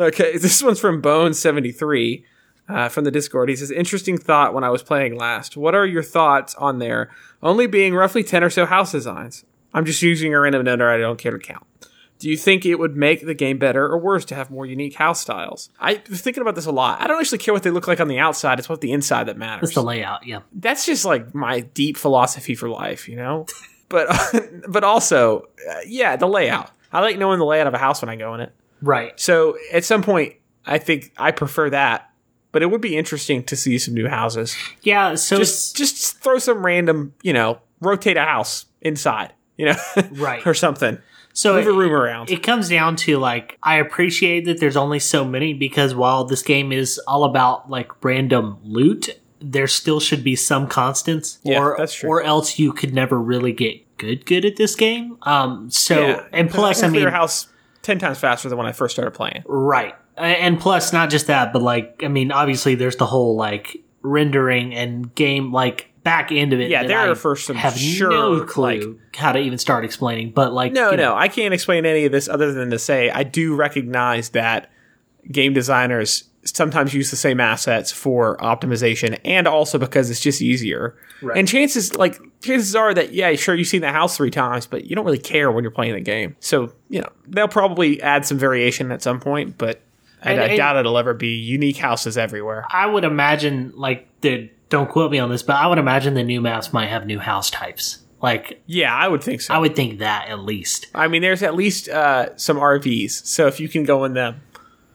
Okay, 0.00 0.36
this 0.38 0.62
one's 0.62 0.80
from 0.80 1.02
Bone73 1.02 2.24
uh, 2.68 2.88
from 2.88 3.04
the 3.04 3.10
Discord. 3.10 3.48
He 3.50 3.56
says, 3.56 3.70
Interesting 3.70 4.16
thought 4.18 4.54
when 4.54 4.64
I 4.64 4.70
was 4.70 4.82
playing 4.82 5.16
last. 5.16 5.56
What 5.56 5.74
are 5.74 5.86
your 5.86 6.02
thoughts 6.02 6.54
on 6.56 6.78
there 6.78 7.10
only 7.42 7.66
being 7.66 7.94
roughly 7.94 8.24
10 8.24 8.42
or 8.42 8.50
so 8.50 8.66
house 8.66 8.92
designs? 8.92 9.44
I'm 9.72 9.84
just 9.84 10.02
using 10.02 10.32
a 10.34 10.40
random 10.40 10.64
number 10.64 10.88
I 10.88 10.96
don't 10.98 11.18
care 11.18 11.32
to 11.32 11.38
count. 11.38 11.66
Do 12.18 12.30
you 12.30 12.36
think 12.36 12.64
it 12.64 12.76
would 12.76 12.96
make 12.96 13.26
the 13.26 13.34
game 13.34 13.58
better 13.58 13.84
or 13.84 13.98
worse 13.98 14.24
to 14.26 14.34
have 14.34 14.50
more 14.50 14.64
unique 14.64 14.94
house 14.94 15.20
styles? 15.20 15.68
I 15.80 16.00
was 16.08 16.20
thinking 16.22 16.40
about 16.40 16.54
this 16.54 16.66
a 16.66 16.72
lot. 16.72 17.00
I 17.02 17.06
don't 17.06 17.20
actually 17.20 17.38
care 17.38 17.52
what 17.52 17.62
they 17.64 17.70
look 17.70 17.86
like 17.88 18.00
on 18.00 18.08
the 18.08 18.18
outside, 18.18 18.58
it's 18.58 18.68
what 18.68 18.80
the 18.80 18.92
inside 18.92 19.24
that 19.24 19.36
matters. 19.36 19.68
That's 19.70 19.74
the 19.74 19.82
layout. 19.82 20.26
Yeah. 20.26 20.40
That's 20.52 20.86
just 20.86 21.04
like 21.04 21.34
my 21.34 21.60
deep 21.60 21.96
philosophy 21.96 22.54
for 22.54 22.68
life, 22.68 23.08
you 23.08 23.16
know? 23.16 23.46
but 23.88 24.08
but 24.68 24.84
also, 24.84 25.48
uh, 25.68 25.80
yeah, 25.86 26.16
the 26.16 26.28
layout. 26.28 26.70
I 26.92 27.00
like 27.00 27.18
knowing 27.18 27.38
the 27.40 27.44
layout 27.44 27.66
of 27.66 27.74
a 27.74 27.78
house 27.78 28.00
when 28.00 28.08
I 28.08 28.16
go 28.16 28.34
in 28.34 28.40
it. 28.40 28.52
Right. 28.80 29.18
So 29.18 29.56
at 29.72 29.84
some 29.84 30.02
point, 30.02 30.34
I 30.64 30.78
think 30.78 31.12
I 31.18 31.32
prefer 31.32 31.70
that. 31.70 32.10
But 32.52 32.62
it 32.62 32.66
would 32.66 32.80
be 32.80 32.96
interesting 32.96 33.42
to 33.44 33.56
see 33.56 33.78
some 33.78 33.94
new 33.94 34.06
houses. 34.08 34.56
Yeah. 34.82 35.16
So 35.16 35.36
Just 35.36 35.74
just 35.76 36.18
throw 36.22 36.38
some 36.38 36.64
random, 36.64 37.12
you 37.22 37.32
know, 37.32 37.58
rotate 37.80 38.16
a 38.16 38.22
house 38.24 38.66
inside, 38.80 39.32
you 39.56 39.66
know, 39.66 39.74
Right. 40.12 40.46
or 40.46 40.54
something. 40.54 40.98
So 41.36 41.54
Move 41.56 41.66
a 41.66 41.70
it, 41.70 41.72
room 41.76 41.92
around. 41.92 42.30
it 42.30 42.42
comes 42.44 42.68
down 42.68 42.94
to 42.96 43.18
like 43.18 43.58
I 43.62 43.76
appreciate 43.76 44.44
that 44.46 44.60
there's 44.60 44.76
only 44.76 45.00
so 45.00 45.24
many 45.24 45.52
because 45.52 45.94
while 45.94 46.24
this 46.24 46.42
game 46.42 46.70
is 46.72 46.98
all 47.08 47.24
about 47.24 47.68
like 47.68 47.90
random 48.04 48.58
loot, 48.62 49.10
there 49.40 49.66
still 49.66 49.98
should 50.00 50.22
be 50.24 50.36
some 50.36 50.68
constants, 50.68 51.38
Yeah, 51.42 51.58
or 51.60 51.74
that's 51.76 51.92
true. 51.94 52.08
or 52.08 52.22
else 52.22 52.58
you 52.58 52.72
could 52.72 52.94
never 52.94 53.18
really 53.20 53.52
get 53.52 53.80
good 53.98 54.24
good 54.26 54.44
at 54.44 54.56
this 54.56 54.74
game. 54.76 55.18
Um. 55.22 55.70
So 55.70 56.00
Yeah, 56.06 56.24
and 56.32 56.48
plus, 56.48 56.82
I 56.82 56.88
clear 56.88 57.00
mean, 57.00 57.08
a 57.08 57.10
house 57.10 57.48
ten 57.82 57.98
times 57.98 58.18
faster 58.18 58.48
than 58.48 58.56
when 58.56 58.66
I 58.68 58.72
first 58.72 58.94
started 58.94 59.10
playing. 59.10 59.42
right. 59.46 59.94
And 60.16 60.60
plus, 60.60 60.92
not 60.92 61.10
just 61.10 61.26
that, 61.26 61.52
but 61.52 61.60
like 61.62 62.02
I 62.04 62.08
mean, 62.08 62.30
obviously, 62.30 62.76
there's 62.76 62.94
the 62.96 63.06
whole 63.06 63.34
like 63.34 63.82
rendering 64.02 64.72
and 64.72 65.12
game 65.16 65.50
like 65.52 65.90
back 66.04 66.30
end 66.30 66.52
of 66.52 66.60
it. 66.60 66.70
Yeah, 66.70 66.84
there 66.84 66.98
I 66.98 67.08
are 67.08 67.14
for 67.16 67.34
some 67.34 67.56
have 67.56 67.76
sure, 67.76 68.10
no 68.10 68.44
clue 68.44 68.62
like- 69.02 69.16
how 69.16 69.32
to 69.32 69.38
even 69.40 69.58
start 69.58 69.84
explaining. 69.84 70.30
But 70.30 70.52
like, 70.52 70.72
No, 70.72 70.90
you 70.92 70.96
know, 70.96 71.10
no, 71.10 71.16
I 71.16 71.28
can't 71.28 71.52
explain 71.52 71.84
any 71.86 72.04
of 72.04 72.12
this 72.12 72.28
other 72.28 72.52
than 72.52 72.70
to 72.70 72.78
say 72.78 73.10
I 73.10 73.22
do 73.24 73.54
recognize 73.56 74.28
that 74.30 74.70
game 75.32 75.52
designers 75.54 76.24
sometimes 76.44 76.92
use 76.92 77.10
the 77.10 77.16
same 77.16 77.40
assets 77.40 77.90
for 77.90 78.36
optimization 78.36 79.18
and 79.24 79.48
also 79.48 79.78
because 79.78 80.10
it's 80.10 80.20
just 80.20 80.42
easier. 80.42 80.94
Right. 81.22 81.38
And 81.38 81.48
chances 81.48 81.96
like 81.96 82.20
chances 82.42 82.76
are 82.76 82.92
that 82.92 83.14
yeah, 83.14 83.34
sure 83.34 83.54
you've 83.54 83.66
seen 83.68 83.80
the 83.80 83.90
house 83.92 84.18
three 84.18 84.30
times, 84.30 84.66
but 84.66 84.84
you 84.84 84.94
don't 84.94 85.06
really 85.06 85.16
care 85.18 85.50
when 85.50 85.64
you're 85.64 85.70
playing 85.70 85.94
the 85.94 86.00
game. 86.02 86.36
So, 86.40 86.70
you 86.90 87.00
know, 87.00 87.08
they'll 87.26 87.48
probably 87.48 88.02
add 88.02 88.26
some 88.26 88.36
variation 88.36 88.92
at 88.92 89.00
some 89.00 89.20
point, 89.20 89.56
but 89.56 89.80
I, 90.22 90.32
I 90.32 90.44
and- 90.48 90.56
doubt 90.58 90.76
it'll 90.76 90.98
ever 90.98 91.14
be 91.14 91.28
unique 91.36 91.78
houses 91.78 92.18
everywhere. 92.18 92.66
I 92.70 92.84
would 92.86 93.04
imagine 93.04 93.72
like 93.74 94.06
the 94.20 94.50
don't 94.68 94.88
quote 94.88 95.10
me 95.10 95.18
on 95.18 95.30
this, 95.30 95.42
but 95.42 95.56
I 95.56 95.66
would 95.66 95.78
imagine 95.78 96.14
the 96.14 96.22
new 96.24 96.40
maps 96.40 96.72
might 96.72 96.86
have 96.88 97.06
new 97.06 97.18
house 97.18 97.50
types. 97.50 98.00
Like 98.22 98.62
Yeah, 98.66 98.94
I 98.94 99.06
would 99.08 99.22
think 99.22 99.40
so. 99.42 99.52
I 99.54 99.58
would 99.58 99.76
think 99.76 99.98
that 99.98 100.28
at 100.28 100.38
least. 100.40 100.86
I 100.94 101.08
mean, 101.08 101.20
there's 101.22 101.42
at 101.42 101.54
least 101.54 101.88
uh, 101.88 102.36
some 102.36 102.56
RVs, 102.56 103.26
so 103.26 103.46
if 103.46 103.60
you 103.60 103.68
can 103.68 103.84
go 103.84 104.04
in 104.04 104.14
them, 104.14 104.40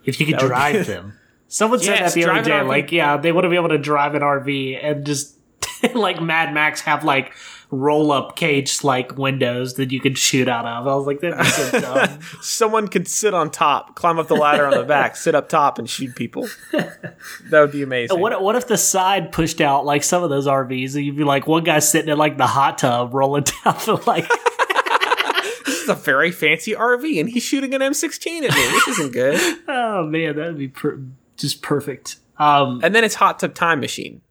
If 0.04 0.20
you 0.20 0.26
could 0.26 0.36
That 0.36 0.42
would 0.44 0.48
be- 0.48 0.54
drive 0.56 0.88
them. 0.94 1.14
Someone 1.48 1.80
said 1.80 2.00
Yes, 2.00 2.14
that 2.14 2.20
the 2.24 2.30
other 2.32 2.44
day, 2.44 2.62
like, 2.62 2.92
yeah, 2.92 3.18
they 3.18 3.32
want 3.32 3.46
to 3.46 3.50
be 3.50 3.56
able 3.56 3.70
to 3.70 3.78
drive 3.80 4.14
an 4.16 4.22
RV 4.22 4.80
and 4.84 5.04
just 5.06 5.36
like 5.96 6.22
Mad 6.22 6.54
Max 6.54 6.82
have 6.82 7.04
like 7.04 7.32
roll 7.72 8.12
up 8.12 8.36
cage 8.36 8.84
like 8.84 9.16
windows 9.18 9.76
that 9.76 9.92
you 9.92 10.00
could 10.00 10.18
shoot 10.18 10.48
out 10.48 10.66
of. 10.66 10.88
I 10.88 10.96
was 10.96 11.06
like, 11.06 11.20
that'd 11.20 11.38
be 11.38 11.44
so 11.46 11.80
dumb. 11.82 12.20
someone 12.42 12.88
could 12.88 13.08
sit 13.08 13.34
on 13.36 13.52
top, 13.52 13.96
climb 13.96 14.18
up 14.18 14.28
the 14.28 14.36
ladder 14.36 14.66
on 14.66 14.72
the 14.76 14.84
back, 14.84 15.16
sit 15.16 15.36
up 15.36 15.50
top, 15.50 15.78
and 15.78 15.88
shoot 15.90 16.16
people. 16.16 16.48
That 16.72 17.62
would 17.62 17.72
be 17.72 17.84
amazing. 17.84 18.20
What 18.20 18.42
what 18.42 18.56
if 18.56 18.68
the 18.68 18.78
side 18.78 19.32
pushed 19.32 19.62
out 19.62 19.86
like 19.86 20.04
some 20.04 20.24
of 20.24 20.30
those 20.32 20.48
RVs 20.48 20.96
and 20.96 21.06
you'd 21.06 21.16
be 21.18 21.24
like 21.24 21.46
one 21.46 21.64
guy 21.64 21.78
sitting 21.80 22.10
in 22.12 22.18
like 22.18 22.38
the 22.38 22.48
hot 22.48 22.80
tub 22.80 23.14
rolling 23.14 23.44
down 23.64 23.76
the 23.86 24.02
like 24.08 24.28
this 25.66 25.84
is 25.84 25.90
a 25.90 25.96
very 25.96 26.32
fancy 26.32 26.74
RV, 26.74 27.20
and 27.20 27.30
he's 27.30 27.44
shooting 27.44 27.74
an 27.76 27.82
M16 27.82 28.26
at 28.44 28.56
me. 28.56 28.62
This 28.72 28.88
isn't 28.90 29.14
good. 29.14 29.60
oh 29.68 30.04
man 30.06 30.36
that'd 30.38 30.58
be 30.58 30.68
per- 30.70 31.00
just 31.38 31.62
perfect. 31.62 32.18
Um, 32.40 32.80
And 32.84 32.96
then 32.96 33.04
it's 33.04 33.16
hot 33.16 33.40
tub 33.40 33.54
time 33.54 33.80
machine. 33.80 34.22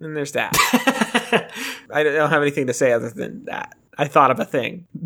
And 0.00 0.16
there's 0.16 0.32
that. 0.32 0.52
I 1.92 2.02
don't 2.02 2.30
have 2.30 2.42
anything 2.42 2.66
to 2.66 2.74
say 2.74 2.92
other 2.92 3.10
than 3.10 3.44
that. 3.46 3.76
I 3.96 4.08
thought 4.08 4.30
of 4.30 4.40
a 4.40 4.44
thing. 4.44 4.86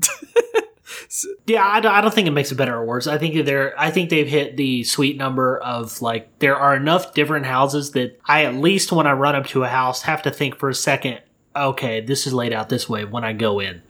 Yeah, 1.46 1.66
I 1.66 1.80
don't, 1.80 1.92
I 1.92 2.00
don't 2.00 2.12
think 2.12 2.28
it 2.28 2.32
makes 2.32 2.52
it 2.52 2.56
better 2.56 2.74
or 2.74 2.84
worse. 2.84 3.06
I 3.06 3.18
think 3.18 3.46
they're, 3.46 3.78
I 3.80 3.90
think 3.90 4.10
they've 4.10 4.28
hit 4.28 4.56
the 4.56 4.84
sweet 4.84 5.16
number 5.16 5.58
of 5.58 6.02
like 6.02 6.38
there 6.38 6.56
are 6.56 6.76
enough 6.76 7.14
different 7.14 7.46
houses 7.46 7.92
that 7.92 8.18
I 8.26 8.44
at 8.44 8.54
least 8.54 8.92
when 8.92 9.06
I 9.06 9.12
run 9.12 9.34
up 9.34 9.46
to 9.48 9.64
a 9.64 9.68
house 9.68 10.02
have 10.02 10.22
to 10.22 10.30
think 10.30 10.56
for 10.56 10.68
a 10.68 10.74
second. 10.74 11.20
Okay, 11.56 12.00
this 12.00 12.26
is 12.26 12.34
laid 12.34 12.52
out 12.52 12.68
this 12.68 12.88
way 12.88 13.04
when 13.04 13.24
I 13.24 13.32
go 13.32 13.58
in. 13.58 13.82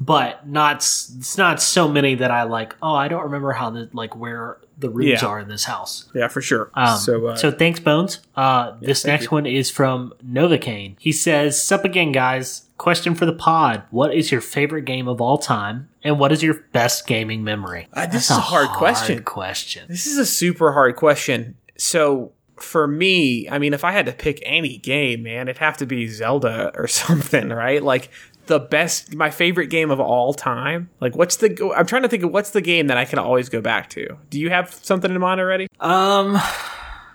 But 0.00 0.46
not 0.48 0.76
it's 0.76 1.38
not 1.38 1.62
so 1.62 1.88
many 1.88 2.14
that 2.16 2.30
I 2.30 2.42
like. 2.44 2.74
Oh, 2.82 2.94
I 2.94 3.08
don't 3.08 3.22
remember 3.22 3.52
how 3.52 3.70
the 3.70 3.88
like 3.92 4.16
where 4.16 4.58
the 4.76 4.90
rooms 4.90 5.22
Yeah. 5.22 5.26
are 5.26 5.38
in 5.38 5.48
this 5.48 5.64
house. 5.64 6.06
Yeah, 6.14 6.28
for 6.28 6.40
sure. 6.42 6.70
Um, 6.74 6.98
so, 6.98 7.26
uh, 7.28 7.36
so 7.36 7.50
thanks, 7.52 7.78
Bones. 7.80 8.20
Uh, 8.36 8.72
this 8.80 9.02
thank 9.02 9.12
next 9.12 9.24
you. 9.24 9.30
one 9.30 9.46
is 9.46 9.70
from 9.70 10.12
Novocaine. 10.26 10.96
He 10.98 11.12
says, 11.12 11.62
"Sup 11.64 11.84
again, 11.84 12.12
guys. 12.12 12.62
Question 12.76 13.14
for 13.14 13.24
the 13.24 13.32
pod: 13.32 13.84
What 13.90 14.12
is 14.14 14.32
your 14.32 14.40
favorite 14.40 14.84
game 14.84 15.06
of 15.06 15.20
all 15.20 15.38
time, 15.38 15.88
and 16.02 16.18
what 16.18 16.32
is 16.32 16.42
your 16.42 16.54
best 16.72 17.06
gaming 17.06 17.44
memory?" 17.44 17.86
Uh, 17.92 18.06
this 18.06 18.28
That's 18.28 18.30
is 18.32 18.36
a 18.38 18.40
hard 18.40 18.68
question. 18.70 19.22
Question. 19.22 19.84
This 19.88 20.06
is 20.06 20.18
a 20.18 20.26
super 20.26 20.72
hard 20.72 20.96
question. 20.96 21.54
So 21.78 22.32
for 22.56 22.86
me, 22.86 23.48
I 23.48 23.58
mean, 23.58 23.74
if 23.74 23.84
I 23.84 23.92
had 23.92 24.06
to 24.06 24.12
pick 24.12 24.40
any 24.44 24.78
game, 24.78 25.22
man, 25.24 25.48
it'd 25.48 25.58
have 25.58 25.76
to 25.78 25.86
be 25.86 26.06
Zelda 26.08 26.72
or 26.74 26.86
something, 26.88 27.48
right? 27.50 27.82
Like 27.82 28.10
the 28.46 28.60
best, 28.60 29.14
my 29.14 29.30
favorite 29.30 29.66
game 29.68 29.90
of 29.90 30.00
all 30.00 30.34
time. 30.34 30.90
Like, 31.00 31.16
what's 31.16 31.36
the? 31.36 31.72
I'm 31.76 31.86
trying 31.86 32.02
to 32.02 32.08
think 32.08 32.22
of 32.22 32.30
what's 32.32 32.50
the 32.50 32.60
game 32.60 32.86
that 32.88 32.96
I 32.96 33.04
can 33.04 33.18
always 33.18 33.48
go 33.48 33.60
back 33.60 33.90
to. 33.90 34.18
Do 34.30 34.40
you 34.40 34.50
have 34.50 34.72
something 34.72 35.10
in 35.10 35.20
mind 35.20 35.40
already? 35.40 35.66
Um, 35.80 36.38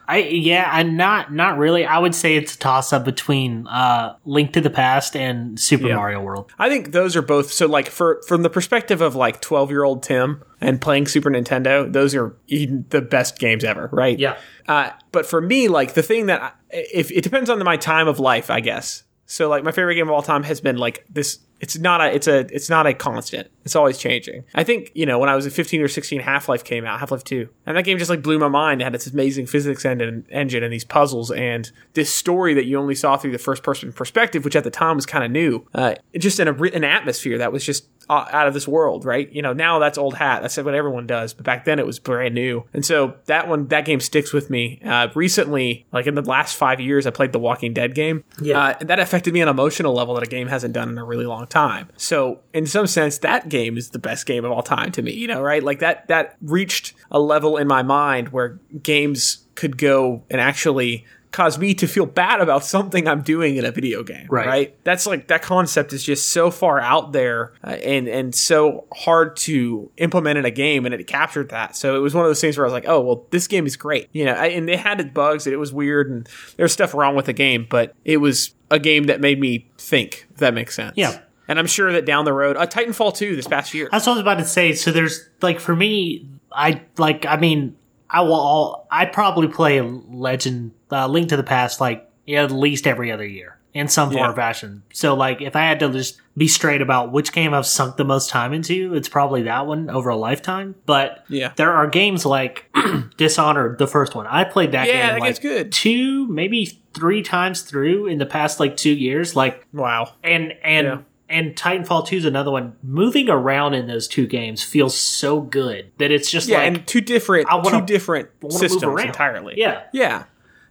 I 0.08 0.28
yeah, 0.32 0.68
I'm 0.72 0.98
not 0.98 1.32
not 1.32 1.60
really. 1.60 1.86
I 1.86 2.00
would 2.00 2.16
say 2.16 2.36
it's 2.36 2.56
a 2.56 2.58
toss 2.58 2.92
up 2.94 3.06
between 3.06 3.68
uh 3.68 4.16
Link 4.26 4.54
to 4.54 4.62
the 4.62 4.72
Past 4.72 5.16
and 5.16 5.60
Super 5.60 5.88
Yeah. 5.88 5.96
Mario 5.98 6.22
World. 6.22 6.52
I 6.58 6.68
think 6.68 6.92
those 6.94 7.16
are 7.16 7.22
both 7.22 7.52
so 7.52 7.68
like 7.68 7.90
for 7.90 8.20
from 8.28 8.42
the 8.42 8.50
perspective 8.50 9.02
of 9.02 9.14
like 9.16 9.40
12 9.40 9.70
year 9.70 9.84
old 9.84 10.02
Tim 10.02 10.44
and 10.60 10.82
playing 10.82 11.06
Super 11.06 11.30
Nintendo, 11.30 11.92
those 11.92 12.16
are 12.16 12.36
the 12.50 13.06
best 13.08 13.38
games 13.38 13.64
ever, 13.64 13.88
right? 13.94 14.18
Yeah. 14.18 14.38
Uh, 14.68 14.90
but 15.12 15.28
for 15.28 15.42
me, 15.42 15.68
like 15.68 15.94
the 15.94 16.04
thing 16.04 16.26
that 16.26 16.42
I, 16.42 16.52
if 16.72 17.12
it 17.12 17.24
depends 17.24 17.50
on 17.50 17.64
my 17.64 17.78
time 17.78 18.08
of 18.08 18.20
life, 18.20 18.50
I 18.50 18.62
guess. 18.62 19.04
So 19.30 19.48
like 19.48 19.64
my 19.64 19.72
favorite 19.72 19.94
game 19.94 20.08
of 20.08 20.14
all 20.14 20.24
time 20.24 20.42
has 20.42 20.60
been 20.60 20.78
like 20.78 21.06
this. 21.08 21.38
It's 21.60 21.78
not 21.78 22.02
a. 22.02 22.12
It's 22.12 22.28
a. 22.28 22.40
It's 22.52 22.68
not 22.68 22.88
a 22.88 22.96
constant. 22.96 23.48
It's 23.64 23.76
always 23.76 24.00
changing. 24.00 24.44
I 24.56 24.64
think 24.64 24.92
you 24.96 25.06
know 25.06 25.20
when 25.20 25.30
I 25.30 25.36
was 25.36 25.46
15 25.48 25.82
or 25.82 25.88
16, 25.88 26.22
Half 26.22 26.50
Life 26.50 26.64
came 26.64 26.84
out. 26.84 27.00
Half 27.00 27.12
Life 27.12 27.24
Two, 27.24 27.48
and 27.68 27.78
that 27.78 27.84
game 27.84 28.00
just 28.00 28.10
like 28.10 28.24
blew 28.24 28.40
my 28.40 28.48
mind. 28.48 28.82
It 28.82 28.86
had 28.86 28.96
its 28.96 29.06
amazing 29.06 29.46
physics 29.46 29.86
engine, 29.86 30.26
engine 30.32 30.64
and 30.64 30.74
these 30.74 30.84
puzzles 30.84 31.30
and 31.30 31.72
this 31.94 32.12
story 32.12 32.56
that 32.56 32.66
you 32.66 32.80
only 32.80 32.96
saw 32.96 33.18
through 33.18 33.34
the 33.34 33.38
first 33.38 33.62
person 33.62 33.94
perspective, 33.94 34.44
which 34.44 34.56
at 34.56 34.64
the 34.64 34.72
time 34.72 34.96
was 34.96 35.06
kind 35.06 35.24
of 35.24 35.30
new. 35.30 35.64
Uh, 35.76 35.94
just 36.18 36.40
in 36.40 36.48
a 36.48 36.54
ri- 36.54 36.74
an 36.74 36.84
atmosphere 36.84 37.38
that 37.38 37.52
was 37.52 37.64
just 37.64 37.88
uh, 38.10 38.26
out 38.32 38.48
of 38.48 38.54
this 38.54 38.68
world, 38.68 39.06
right? 39.06 39.32
You 39.32 39.42
know, 39.42 39.54
now 39.54 39.80
that's 39.80 39.98
old 39.98 40.16
hat. 40.16 40.42
That's 40.42 40.58
what 40.58 40.74
everyone 40.74 41.06
does. 41.06 41.34
But 41.34 41.46
back 41.46 41.66
then 41.66 41.78
it 41.78 41.86
was 41.86 42.00
brand 42.00 42.34
new. 42.34 42.64
And 42.74 42.84
so 42.86 43.16
that 43.26 43.48
one, 43.48 43.68
that 43.68 43.86
game 43.86 44.00
sticks 44.00 44.34
with 44.34 44.50
me. 44.50 44.82
Uh, 44.84 45.10
recently, 45.14 45.86
like 45.92 46.08
in 46.08 46.16
the 46.16 46.24
last 46.24 46.56
five 46.56 46.80
years, 46.80 47.06
I 47.06 47.12
played 47.12 47.32
the 47.32 47.40
Walking 47.40 47.74
Dead 47.74 47.94
game. 47.94 48.24
Yeah. 48.42 48.60
Uh, 48.60 48.76
and 48.80 48.90
that 48.90 49.00
affected 49.00 49.34
me 49.34 49.42
on 49.42 49.48
an 49.48 49.54
emotional 49.54 49.94
level 49.94 50.16
that 50.16 50.24
a 50.24 50.30
game 50.30 50.48
hasn't 50.48 50.74
done 50.74 50.90
in 50.90 50.98
a 50.98 51.04
really 51.04 51.26
long 51.26 51.46
time. 51.48 51.90
So 51.98 52.40
in 52.54 52.66
some 52.66 52.88
sense, 52.88 53.20
that 53.20 53.48
game 53.48 53.78
is 53.78 53.92
the 53.92 54.00
best 54.00 54.26
game 54.26 54.44
of 54.44 54.52
all 54.52 54.64
time 54.64 54.92
to 54.94 55.02
me, 55.02 55.14
you 55.14 55.28
know, 55.28 55.42
right? 55.42 55.62
Like 55.64 55.80
that, 55.80 56.08
that 56.08 56.36
reached 56.42 56.94
a 57.12 57.20
level 57.20 57.58
in 57.58 57.68
my 57.68 57.84
mind 57.84 58.30
where 58.30 58.60
games 58.82 59.46
could 59.56 59.78
go 59.78 60.24
and 60.30 60.40
actually 60.40 61.06
cause 61.32 61.60
me 61.60 61.74
to 61.76 61.88
feel 61.88 62.06
bad 62.08 62.42
about 62.42 62.66
something 62.66 63.08
I'm 63.08 63.22
doing 63.22 63.56
in 63.58 63.64
a 63.66 63.72
video 63.72 64.02
game, 64.04 64.26
Right. 64.30 64.48
right? 64.48 64.84
That's 64.84 65.06
like 65.06 65.28
that 65.28 65.42
concept 65.44 65.94
is 65.94 66.04
just 66.04 66.30
so 66.32 66.50
far 66.50 66.80
out 66.80 67.12
there 67.12 67.54
uh, 67.64 67.70
and 67.70 68.08
and 68.08 68.34
so 68.34 68.86
hard 68.94 69.36
to 69.38 69.92
implement 69.98 70.38
in 70.40 70.46
a 70.46 70.52
game, 70.52 70.86
and 70.86 70.94
it 70.96 71.06
captured 71.06 71.50
that. 71.50 71.76
So 71.76 71.96
it 71.96 72.00
was 72.00 72.14
one 72.16 72.26
of 72.26 72.30
those 72.30 72.42
things 72.42 72.58
where 72.58 72.66
I 72.66 72.68
was 72.68 72.74
like, 72.74 72.88
oh 72.88 73.00
well, 73.02 73.26
this 73.30 73.48
game 73.48 73.66
is 73.68 73.76
great, 73.78 74.10
you 74.12 74.26
know. 74.26 74.34
I, 74.34 74.48
and 74.48 74.68
they 74.68 74.76
had 74.78 75.00
its 75.00 75.12
bugs, 75.12 75.46
and 75.46 75.54
it 75.54 75.58
was 75.58 75.72
weird, 75.72 76.10
and 76.10 76.28
there's 76.58 76.74
stuff 76.74 76.94
wrong 76.94 77.16
with 77.16 77.26
the 77.28 77.34
game, 77.34 77.68
but 77.70 77.94
it 78.06 78.18
was 78.18 78.54
a 78.72 78.80
game 78.80 79.04
that 79.06 79.22
made 79.22 79.40
me 79.40 79.70
think. 79.78 80.28
If 80.32 80.38
that 80.38 80.54
makes 80.54 80.76
sense. 80.76 80.94
Yeah. 80.96 81.20
And 81.48 81.58
I'm 81.58 81.66
sure 81.68 81.92
that 81.94 82.06
down 82.06 82.26
the 82.26 82.34
road, 82.34 82.58
uh, 82.58 82.68
Titanfall 82.68 83.16
2 83.18 83.36
this 83.36 83.48
past 83.48 83.74
year. 83.74 83.90
That's 83.92 84.06
what 84.06 84.14
I 84.14 84.16
was 84.18 84.22
about 84.22 84.36
to 84.38 84.46
say. 84.46 84.74
So 84.74 84.92
there's 84.92 85.28
like 85.42 85.60
for 85.60 85.76
me, 85.76 86.30
I 86.52 86.82
like. 86.98 87.26
I 87.26 87.38
mean, 87.38 87.76
I 88.10 88.22
will. 88.22 88.34
All, 88.34 88.88
I 88.92 89.06
probably 89.06 89.48
play 89.48 89.80
Legend, 89.82 90.72
uh, 90.92 91.08
Link 91.08 91.30
to 91.30 91.38
the 91.38 91.44
Past, 91.44 91.80
like 91.82 92.10
at 92.28 92.52
least 92.52 92.88
every 92.88 93.12
other 93.12 93.26
year 93.26 93.58
in 93.74 93.88
some 93.88 94.10
form 94.10 94.24
Yeah. 94.24 94.32
or 94.32 94.36
fashion. 94.36 94.82
So 94.94 95.14
like, 95.14 95.42
if 95.42 95.56
I 95.56 95.62
had 95.62 95.80
to 95.82 95.90
just 95.90 96.20
be 96.36 96.48
straight 96.48 96.82
about 96.82 97.12
which 97.12 97.32
game 97.32 97.54
I've 97.54 97.68
sunk 97.68 97.98
the 97.98 98.04
most 98.04 98.30
time 98.32 98.52
into, 98.52 98.96
it's 98.96 99.08
probably 99.10 99.44
that 99.44 99.68
one 99.68 99.90
over 99.92 100.10
a 100.10 100.16
lifetime. 100.16 100.74
But 100.88 101.24
Yeah. 101.30 101.52
there 101.56 101.72
are 101.74 101.86
games 101.88 102.26
like 102.26 102.66
Dishonored, 103.18 103.78
the 103.78 103.88
first 103.88 104.16
one. 104.16 104.26
I 104.28 104.44
played 104.44 104.72
that 104.72 104.88
Yeah, 104.88 104.94
game 104.94 105.14
that 105.14 105.20
like 105.20 105.42
good. 105.42 105.72
two, 105.72 106.28
maybe 106.28 106.80
three 106.94 107.22
times 107.22 107.62
through 107.62 108.08
in 108.08 108.18
the 108.18 108.26
past 108.26 108.60
like 108.60 108.76
two 108.78 108.92
years. 108.94 109.36
Like 109.36 109.66
Wow. 109.74 110.14
and 110.24 110.54
and 110.64 110.88
Yeah. 110.88 110.98
And 111.30 111.56
Titanfall 111.56 112.08
2 112.08 112.18
is 112.18 112.26
another 112.26 112.52
one. 112.52 112.74
Moving 112.84 113.30
around 113.30 113.74
in 113.76 113.88
those 113.88 114.08
two 114.08 114.26
games 114.28 114.64
feels 114.64 114.98
so 114.98 115.42
good 115.42 115.92
that 116.00 116.12
it's 116.12 116.30
just 116.32 116.48
Yeah, 116.50 116.58
like 116.60 116.68
and 116.68 116.88
two 116.88 117.02
different, 117.02 117.48
wanna- 117.52 117.80
two 117.82 117.86
different 117.86 118.30
systems 118.50 119.02
entirely. 119.02 119.54
yeah, 119.58 119.84
Yeah. 119.94 120.24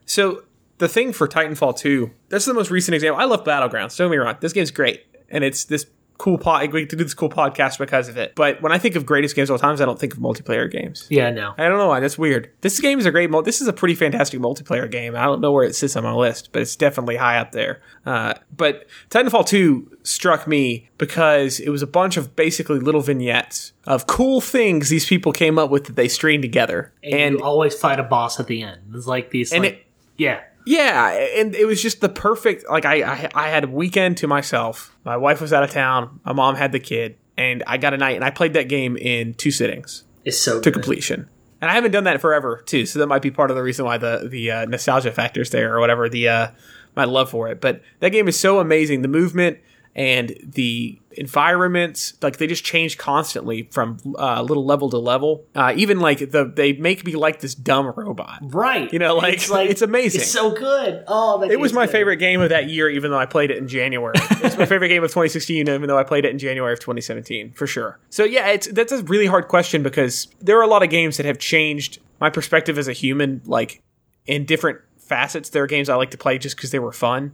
So 0.06 0.42
the 0.78 0.88
thing 0.88 1.12
for 1.12 1.28
Titanfall 1.28 1.78
2, 1.78 2.10
that's 2.28 2.44
the 2.44 2.54
most 2.54 2.70
recent 2.70 2.94
example. 2.94 3.20
I 3.20 3.24
love 3.24 3.44
Battlegrounds. 3.44 3.96
Don't 3.96 4.08
get 4.08 4.10
me 4.10 4.16
wrong. 4.16 4.36
This 4.40 4.52
game's 4.52 4.70
great. 4.70 5.04
And 5.30 5.44
it's 5.44 5.64
this 5.64 5.86
cool 6.18 6.36
pod. 6.36 6.70
We 6.72 6.80
get 6.80 6.90
to 6.90 6.96
do 6.96 7.04
this 7.04 7.14
cool 7.14 7.30
podcast 7.30 7.78
because 7.78 8.08
of 8.08 8.16
it. 8.16 8.34
But 8.34 8.60
when 8.60 8.72
I 8.72 8.78
think 8.78 8.96
of 8.96 9.06
greatest 9.06 9.34
games 9.36 9.48
of 9.50 9.54
all 9.54 9.58
times, 9.58 9.80
I 9.80 9.84
don't 9.84 9.98
think 9.98 10.12
of 10.14 10.18
multiplayer 10.18 10.70
games. 10.70 11.06
yeah, 11.08 11.30
no, 11.30 11.54
I 11.56 11.68
don't 11.68 11.78
know 11.78 11.86
why. 11.88 12.00
That's 12.00 12.18
weird. 12.18 12.50
This 12.60 12.80
game 12.80 12.98
is 12.98 13.06
a 13.06 13.10
great. 13.10 13.30
Mul- 13.30 13.42
this 13.42 13.60
is 13.60 13.68
a 13.68 13.72
pretty 13.72 13.94
fantastic 13.94 14.40
multiplayer 14.40 14.90
game. 14.90 15.14
I 15.16 15.24
don't 15.24 15.40
know 15.40 15.52
where 15.52 15.64
it 15.64 15.74
sits 15.74 15.96
on 15.96 16.02
my 16.02 16.12
list, 16.12 16.50
but 16.52 16.60
it's 16.62 16.76
definitely 16.76 17.16
high 17.16 17.38
up 17.38 17.52
there. 17.52 17.80
Uh, 18.04 18.34
but 18.56 18.86
Titanfall 19.10 19.46
2 19.46 19.98
struck 20.02 20.46
me 20.46 20.88
because 20.98 21.60
it 21.60 21.68
was 21.70 21.82
a 21.82 21.86
bunch 21.86 22.16
of 22.16 22.34
basically 22.34 22.80
little 22.80 23.00
vignettes 23.00 23.72
of 23.86 24.06
cool 24.06 24.40
things 24.40 24.88
these 24.88 25.06
people 25.06 25.32
came 25.32 25.58
up 25.58 25.70
with 25.70 25.84
that 25.84 25.96
they 25.96 26.08
stringed 26.08 26.42
together. 26.42 26.92
and, 27.02 27.14
And, 27.14 27.34
you 27.38 27.42
always 27.44 27.74
fight 27.78 28.00
a 28.00 28.02
boss 28.02 28.40
at 28.40 28.46
the 28.48 28.62
end. 28.62 28.80
It's 28.94 29.06
like 29.06 29.30
these, 29.30 29.52
And 29.52 29.62
like, 29.64 29.72
it- 29.74 29.84
yeah, 30.16 30.40
Yeah, 30.68 31.08
and 31.38 31.54
it 31.54 31.64
was 31.64 31.80
just 31.80 32.02
the 32.02 32.10
perfect. 32.10 32.68
Like 32.68 32.84
I, 32.84 33.02
I, 33.02 33.28
I 33.34 33.48
had 33.48 33.64
a 33.64 33.68
weekend 33.68 34.18
to 34.18 34.26
myself. 34.26 34.94
My 35.02 35.16
wife 35.16 35.40
was 35.40 35.50
out 35.50 35.62
of 35.62 35.70
town. 35.70 36.20
My 36.26 36.34
mom 36.34 36.56
had 36.56 36.72
the 36.72 36.78
kid, 36.78 37.16
and 37.38 37.62
I 37.66 37.78
got 37.78 37.94
a 37.94 37.96
night, 37.96 38.16
and 38.16 38.24
I 38.24 38.28
played 38.28 38.52
that 38.52 38.68
game 38.68 38.94
in 38.98 39.32
two 39.32 39.50
sittings 39.50 40.04
it's 40.26 40.36
so 40.36 40.60
to 40.60 40.70
good. 40.70 40.74
completion. 40.74 41.26
And 41.62 41.70
I 41.70 41.74
haven't 41.74 41.92
done 41.92 42.04
that 42.04 42.20
forever 42.20 42.62
too, 42.66 42.84
so 42.84 42.98
that 42.98 43.06
might 43.06 43.22
be 43.22 43.30
part 43.30 43.50
of 43.50 43.56
the 43.56 43.62
reason 43.62 43.86
why 43.86 43.96
the 43.96 44.28
the 44.30 44.50
uh, 44.50 44.64
nostalgia 44.66 45.10
factors 45.10 45.48
there 45.48 45.74
or 45.74 45.80
whatever 45.80 46.06
the 46.06 46.28
uh, 46.28 46.48
my 46.94 47.04
love 47.04 47.30
for 47.30 47.48
it. 47.48 47.62
But 47.62 47.80
that 48.00 48.10
game 48.10 48.28
is 48.28 48.38
so 48.38 48.60
amazing. 48.60 49.00
The 49.00 49.08
movement 49.08 49.60
and 49.94 50.36
the 50.42 51.00
environments, 51.18 52.14
like 52.22 52.38
they 52.38 52.46
just 52.46 52.64
change 52.64 52.98
constantly 52.98 53.68
from 53.70 53.98
uh, 54.18 54.42
little 54.42 54.64
level 54.64 54.88
to 54.90 54.98
level. 54.98 55.44
Uh, 55.54 55.72
even 55.76 56.00
like 56.00 56.18
the 56.30 56.50
they 56.54 56.72
make 56.72 57.04
me 57.04 57.14
like 57.14 57.40
this 57.40 57.54
dumb 57.54 57.92
robot. 57.96 58.38
right? 58.42 58.92
You 58.92 58.98
know, 58.98 59.16
like, 59.16 59.40
it's 59.50 59.82
amazing. 59.82 60.20
It's 60.20 60.30
so 60.30 60.50
good. 60.50 61.04
Oh, 61.06 61.40
that 61.40 61.50
It 61.50 61.60
was 61.60 61.72
my 61.72 61.86
good. 61.86 61.92
favorite 61.92 62.16
game 62.16 62.40
of 62.40 62.50
that 62.50 62.68
year, 62.68 62.88
even 62.88 63.10
though 63.10 63.18
I 63.18 63.26
played 63.26 63.50
it 63.50 63.58
in 63.58 63.68
January. 63.68 64.14
it's 64.30 64.56
my 64.56 64.66
favorite 64.66 64.88
game 64.88 65.02
of 65.04 65.10
2016, 65.10 65.68
even 65.68 65.82
though 65.88 65.98
I 65.98 66.04
played 66.04 66.24
it 66.24 66.30
in 66.30 66.38
January 66.38 66.72
of 66.72 66.80
2017, 66.80 67.52
for 67.52 67.66
sure. 67.66 67.98
So 68.10 68.24
yeah, 68.24 68.48
it's 68.48 68.66
that's 68.68 68.92
a 68.92 69.02
really 69.04 69.26
hard 69.26 69.48
question 69.48 69.82
because 69.82 70.28
there 70.40 70.58
are 70.58 70.62
a 70.62 70.68
lot 70.68 70.82
of 70.82 70.90
games 70.90 71.16
that 71.16 71.26
have 71.26 71.38
changed 71.38 71.98
my 72.20 72.30
perspective 72.30 72.78
as 72.78 72.88
a 72.88 72.92
human, 72.92 73.42
like 73.44 73.82
in 74.26 74.44
different 74.44 74.78
facets. 74.98 75.50
There 75.50 75.62
are 75.62 75.66
games 75.66 75.88
I 75.88 75.94
like 75.94 76.10
to 76.10 76.18
play 76.18 76.38
just 76.38 76.56
because 76.56 76.70
they 76.70 76.78
were 76.78 76.92
fun. 76.92 77.32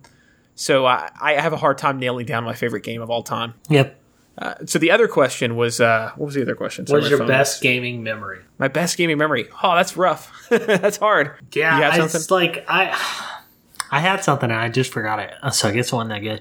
So 0.55 0.87
I, 0.87 1.11
I 1.21 1.33
have 1.35 1.53
a 1.53 1.57
hard 1.57 1.79
time 1.79 1.99
nailing 1.99 2.27
down 2.27 2.45
my 2.45 2.55
favorite 2.55 2.83
game 2.85 3.03
of 3.03 3.11
all 3.11 3.23
time. 3.23 3.55
Yep. 3.69 4.01
Uh, 4.37 4.55
so 4.67 4.79
the 4.81 4.91
other 4.91 5.07
question 5.09 5.55
was, 5.57 5.81
uh, 5.81 6.11
what 6.17 6.27
was 6.27 6.35
the 6.35 6.43
other 6.43 6.55
question? 6.57 6.87
Sorry, 6.87 7.01
What's 7.01 7.07
my 7.07 7.11
your 7.11 7.19
phone- 7.19 7.29
best 7.29 7.63
gaming 7.63 8.03
memory? 8.03 8.41
My 8.59 8.69
best 8.69 8.97
gaming 8.97 9.17
memory. 9.19 9.49
Oh, 9.63 9.75
that's 9.77 9.97
rough. 9.97 10.33
that's 10.51 10.97
hard. 10.97 11.33
Yeah, 11.53 11.77
you 11.77 11.83
have 11.85 11.93
I- 11.95 11.97
something? 11.99 12.21
it's 12.21 12.31
like 12.31 12.65
I, 12.69 12.89
I 13.91 14.01
had 14.01 14.25
something 14.25 14.51
and 14.51 14.59
I 14.59 14.69
just 14.69 14.93
forgot 14.93 15.21
it. 15.21 15.33
Uh, 15.43 15.51
So 15.51 15.69
I 15.69 15.73
guess 15.73 15.93
it 15.93 15.97
wasn't 15.97 16.11
that 16.11 16.21
good. 16.21 16.41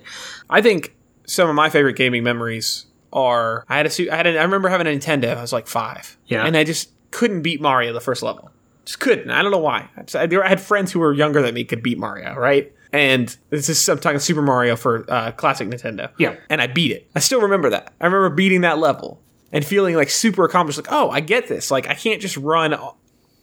I 0.50 0.62
think 0.62 0.96
some 1.28 1.48
of 1.50 1.56
my 1.56 1.70
favorite 1.70 1.96
gaming 1.96 2.24
memories 2.24 2.86
are 3.12 3.64
I 3.70 3.78
had 3.78 3.86
a 3.86 3.90
su- 3.92 4.10
I 4.12 4.16
had 4.16 4.26
a, 4.28 4.40
I 4.40 4.44
remember 4.44 4.70
having 4.70 4.88
a 4.88 4.90
Nintendo. 4.90 5.38
I 5.38 5.42
was 5.42 5.54
like 5.54 5.68
five, 5.68 6.18
Yeah. 6.26 6.46
and 6.46 6.58
I 6.58 6.64
just 6.64 6.90
couldn't 7.12 7.44
beat 7.44 7.62
Mario 7.62 7.94
the 7.94 8.02
first 8.02 8.24
level. 8.24 8.50
Just 8.86 9.00
couldn't. 9.00 9.30
I 9.30 9.44
don't 9.44 9.52
know 9.52 9.60
why. 9.60 9.90
I 9.96 10.02
just- 10.02 10.16
I 10.16 10.44
I 10.44 10.48
had 10.50 10.60
friends 10.60 10.92
who 10.92 11.00
were 11.00 11.14
younger 11.14 11.42
than 11.44 11.54
me 11.54 11.64
could 11.64 11.84
beat 11.84 12.00
Mario, 12.00 12.34
right? 12.36 12.74
And 12.94 13.36
this 13.50 13.70
is 13.70 13.90
I'm 13.90 14.00
talking 14.00 14.20
Super 14.20 14.44
Mario 14.44 14.76
for 14.76 15.04
uh, 15.12 15.32
classic 15.32 15.68
Nintendo. 15.68 16.12
Yeah. 16.18 16.36
and 16.50 16.62
I 16.62 16.68
beat 16.68 16.92
it. 16.92 17.10
I 17.16 17.20
still 17.20 17.42
remember 17.42 17.72
that. 17.72 17.92
I 18.00 18.06
remember 18.06 18.30
beating 18.30 18.62
that 18.62 18.78
level 18.78 19.20
and 19.52 19.66
feeling 19.66 19.96
like 19.96 20.12
super 20.12 20.46
accomplished. 20.46 20.78
Like, 20.78 20.92
oh, 20.92 21.10
I 21.10 21.20
get 21.20 21.48
this. 21.48 21.72
Like, 21.72 21.88
I 21.90 21.96
can't 21.96 22.22
just 22.22 22.38
run 22.38 22.76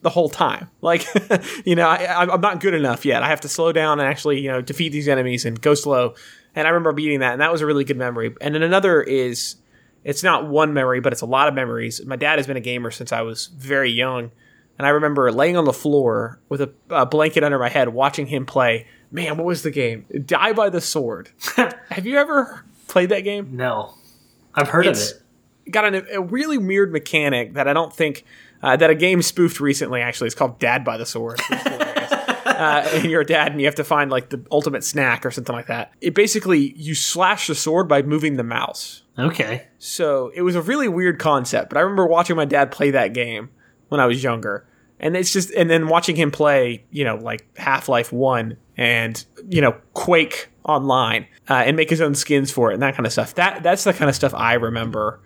the 0.03 0.11
whole 0.11 0.29
time. 0.29 0.69
Like, 0.83 1.05
you 1.67 1.75
know, 1.75 1.87
I, 1.87 2.33
I'm 2.33 2.41
not 2.41 2.61
good 2.61 2.73
enough 2.73 3.05
yet. 3.05 3.23
I 3.23 3.29
have 3.29 3.43
to 3.43 3.49
slow 3.49 3.71
down 3.71 4.01
and 4.01 4.09
actually, 4.09 4.41
you 4.41 4.51
know, 4.51 4.63
defeat 4.63 4.93
these 4.93 5.09
enemies 5.09 5.45
and 5.45 5.61
go 5.61 5.75
slow. 5.75 6.15
And 6.55 6.67
I 6.67 6.71
remember 6.71 6.93
beating 6.93 7.21
that, 7.21 7.33
and 7.33 7.41
that 7.43 7.53
was 7.53 7.61
a 7.61 7.67
really 7.67 7.85
good 7.85 7.99
memory. 7.99 8.35
And 8.41 8.55
then 8.55 8.63
another 8.63 9.03
is, 9.03 9.57
it's 10.03 10.23
not 10.23 10.49
one 10.49 10.73
memory, 10.73 11.01
but 11.01 11.13
it's 11.13 11.23
a 11.23 11.27
lot 11.27 11.49
of 11.49 11.55
memories. 11.55 12.05
My 12.07 12.17
dad 12.17 12.39
has 12.39 12.47
been 12.47 12.57
a 12.57 12.61
gamer 12.61 12.91
since 12.91 13.13
I 13.13 13.21
was 13.21 13.49
very 13.49 13.91
young, 13.91 14.31
and 14.79 14.87
I 14.87 14.91
remember 14.91 15.31
laying 15.31 15.57
on 15.57 15.65
the 15.67 15.73
floor 15.73 16.41
with 16.49 16.63
a, 16.63 16.73
a 16.89 17.05
blanket 17.05 17.45
under 17.45 17.59
my 17.59 17.69
head, 17.69 17.91
watching 17.91 18.27
him 18.27 18.47
play. 18.47 18.87
Man, 19.11 19.37
what 19.37 19.47
was 19.47 19.63
the 19.63 19.71
game? 19.71 20.07
Die 20.25 20.53
by 20.53 20.71
the 20.71 20.81
Sword. 20.81 21.31
have 21.57 22.07
you 22.07 22.17
ever 22.19 22.65
played 22.89 23.09
that 23.11 23.21
game? 23.21 23.57
No. 23.57 23.95
I've 24.55 24.69
heard 24.69 24.87
It's- 24.87 25.13
of 25.13 25.17
it. 25.67 25.73
got 25.73 25.85
an, 25.93 26.07
a 26.13 26.21
really 26.23 26.59
weird 26.59 26.93
mechanic 26.93 27.55
that 27.55 27.67
I 27.69 27.73
don't 27.73 27.93
think 27.95 28.25
uh, 28.63 28.77
that 28.77 28.91
a 28.91 28.95
game 28.95 29.23
spoofed 29.23 29.59
recently. 29.61 30.01
Actually, 30.01 30.27
it's 30.27 30.35
called 30.37 30.59
Dad 30.59 30.85
by 30.85 30.97
the 30.97 31.07
Sword. 31.07 31.41
Uh, 32.51 32.87
and 32.93 33.05
you're 33.11 33.23
a 33.23 33.27
dad, 33.27 33.53
and 33.53 33.61
you 33.61 33.67
have 33.67 33.77
to 33.77 33.85
find 33.85 34.11
like 34.11 34.29
the 34.29 34.45
ultimate 34.51 34.85
snack 34.85 35.25
or 35.25 35.31
something 35.31 35.55
like 35.55 35.69
that. 35.69 35.93
It 36.03 36.15
basically 36.15 36.75
you 36.77 36.95
slash 36.95 37.47
the 37.47 37.55
sword 37.55 37.89
by 37.89 38.03
moving 38.03 38.37
the 38.37 38.43
mouse. 38.45 39.03
Okay. 39.19 39.67
So 39.79 40.31
it 40.35 40.43
was 40.43 40.57
a 40.57 40.61
really 40.61 40.87
weird 40.87 41.19
concept. 41.19 41.71
But 41.71 41.79
I 41.79 41.81
remember 41.81 42.07
watching 42.07 42.37
my 42.37 42.45
dad 42.45 42.71
play 42.71 42.91
that 42.91 43.15
game 43.15 43.49
when 43.89 43.99
I 43.99 44.05
was 44.05 44.23
younger. 44.23 44.67
And 45.01 45.17
it's 45.17 45.33
just, 45.33 45.51
and 45.53 45.71
then 45.71 45.89
watching 45.89 46.17
him 46.17 46.31
play, 46.31 46.85
you 46.91 47.05
know, 47.05 47.17
like 47.17 47.47
Half 47.57 47.89
Life 47.89 48.13
1 48.13 48.57
and, 48.77 49.25
you 49.49 49.61
know, 49.61 49.73
Quake 49.95 50.49
online 50.65 51.27
uh, 51.49 51.55
and 51.55 51.77
make 51.77 51.91
his 51.91 52.01
own 52.01 52.15
skins 52.15 52.51
for 52.51 52.71
it 52.71 52.75
and 52.75 52.83
that 52.83 52.95
kind 52.95 53.07
of 53.07 53.13
stuff. 53.13 53.35
That 53.35 53.63
That's 53.63 53.85
the 53.85 53.93
kind 53.93 54.09
of 54.09 54.15
stuff 54.15 54.35
I 54.35 54.55
remember 54.55 55.21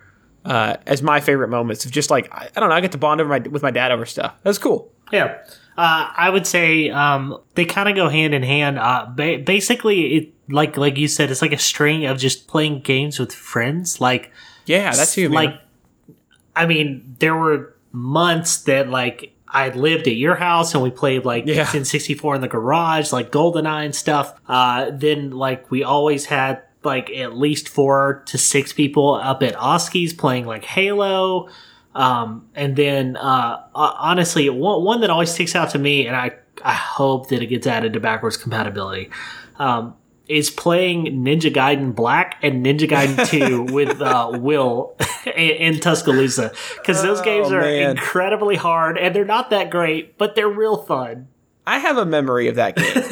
uh, 0.45 0.77
as 0.85 1.01
my 1.01 1.19
favorite 1.19 1.49
moments 1.49 1.85
of 1.85 1.91
just 1.91 2.09
like, 2.09 2.31
I, 2.31 2.49
I 2.55 2.59
don't 2.59 2.69
know, 2.69 2.75
I 2.75 2.81
get 2.81 2.93
to 2.93 2.97
bond 2.97 3.21
over 3.21 3.29
my, 3.29 3.39
with 3.39 3.63
my 3.63 3.71
dad 3.71 3.91
over 3.91 4.05
stuff. 4.05 4.35
That's 4.43 4.57
cool. 4.57 4.91
Yeah. 5.11 5.37
Uh, 5.77 6.09
I 6.15 6.29
would 6.29 6.47
say 6.47 6.89
um, 6.89 7.37
they 7.55 7.65
kind 7.65 7.89
of 7.89 7.95
go 7.95 8.07
hand 8.07 8.33
in 8.33 8.43
hand. 8.43 8.79
Uh, 8.79 9.07
ba- 9.13 9.39
basically, 9.39 10.15
it 10.15 10.33
like 10.47 10.77
like 10.77 10.97
you 10.97 11.07
said, 11.09 11.31
it's 11.31 11.41
like 11.41 11.51
a 11.51 11.57
string 11.57 12.05
of 12.05 12.17
just 12.17 12.47
playing 12.47 12.79
games 12.79 13.19
with 13.19 13.33
friends. 13.33 13.99
Like 13.99 14.31
Yeah, 14.65 14.91
that's 14.91 15.17
you, 15.17 15.27
like 15.27 15.59
I 16.55 16.65
mean, 16.65 17.17
there 17.19 17.35
were 17.35 17.75
months 17.91 18.63
that 18.63 18.89
like 18.89 19.34
I 19.55 19.69
lived 19.69 20.07
at 20.07 20.15
your 20.15 20.35
house 20.35 20.73
and 20.73 20.83
we 20.83 20.91
played 20.91 21.23
like 21.23 21.45
Yeah. 21.47 21.65
N64 21.65 22.35
in 22.35 22.41
the 22.41 22.47
garage, 22.47 23.13
like 23.13 23.31
GoldenEye 23.31 23.85
and 23.85 23.95
stuff. 23.95 24.33
Uh, 24.47 24.91
then 24.91 25.31
like 25.31 25.71
we 25.71 25.83
always 25.83 26.25
had 26.25 26.61
like 26.83 27.09
at 27.09 27.35
least 27.37 27.69
four 27.69 28.23
to 28.27 28.37
six 28.37 28.73
people 28.73 29.15
up 29.15 29.41
at 29.41 29.55
Oski's 29.55 30.13
playing 30.13 30.45
like 30.45 30.65
Halo. 30.65 31.47
Um, 31.95 32.49
and 32.53 32.75
then, 32.75 33.15
uh, 33.15 33.63
uh, 33.73 33.93
honestly, 33.97 34.49
one, 34.49 34.83
one 34.83 34.99
that 35.01 35.09
always 35.09 35.31
sticks 35.31 35.55
out 35.55 35.69
to 35.69 35.79
me, 35.79 36.05
and 36.07 36.13
I, 36.13 36.31
I 36.61 36.73
hope 36.73 37.29
that 37.29 37.41
it 37.41 37.45
gets 37.47 37.65
added 37.65 37.93
to 37.93 38.01
backwards 38.01 38.35
compatibility, 38.35 39.09
um, 39.59 39.95
is 40.27 40.49
playing 40.49 41.05
Ninja 41.23 41.53
Gaiden 41.53 41.93
Black 41.95 42.37
and 42.41 42.65
Ninja 42.65 42.87
Gaiden 42.89 43.27
2 43.29 43.63
with, 43.73 44.01
uh, 44.01 44.31
Will 44.33 44.95
in, 45.35 45.79
Tuscaloosa. 45.79 46.51
Cause 46.85 47.01
those 47.03 47.21
Oh, 47.21 47.23
games 47.23 47.51
are 47.51 47.61
man. 47.61 47.91
incredibly 47.91 48.55
hard 48.55 48.97
and 48.97 49.15
they're 49.15 49.25
not 49.25 49.49
that 49.51 49.69
great, 49.69 50.17
but 50.17 50.35
they're 50.35 50.49
real 50.49 50.77
fun. 50.77 51.27
I 51.67 51.79
have 51.79 51.97
a 51.97 52.05
memory 52.05 52.47
of 52.47 52.55
that 52.55 52.75
game, 52.75 53.03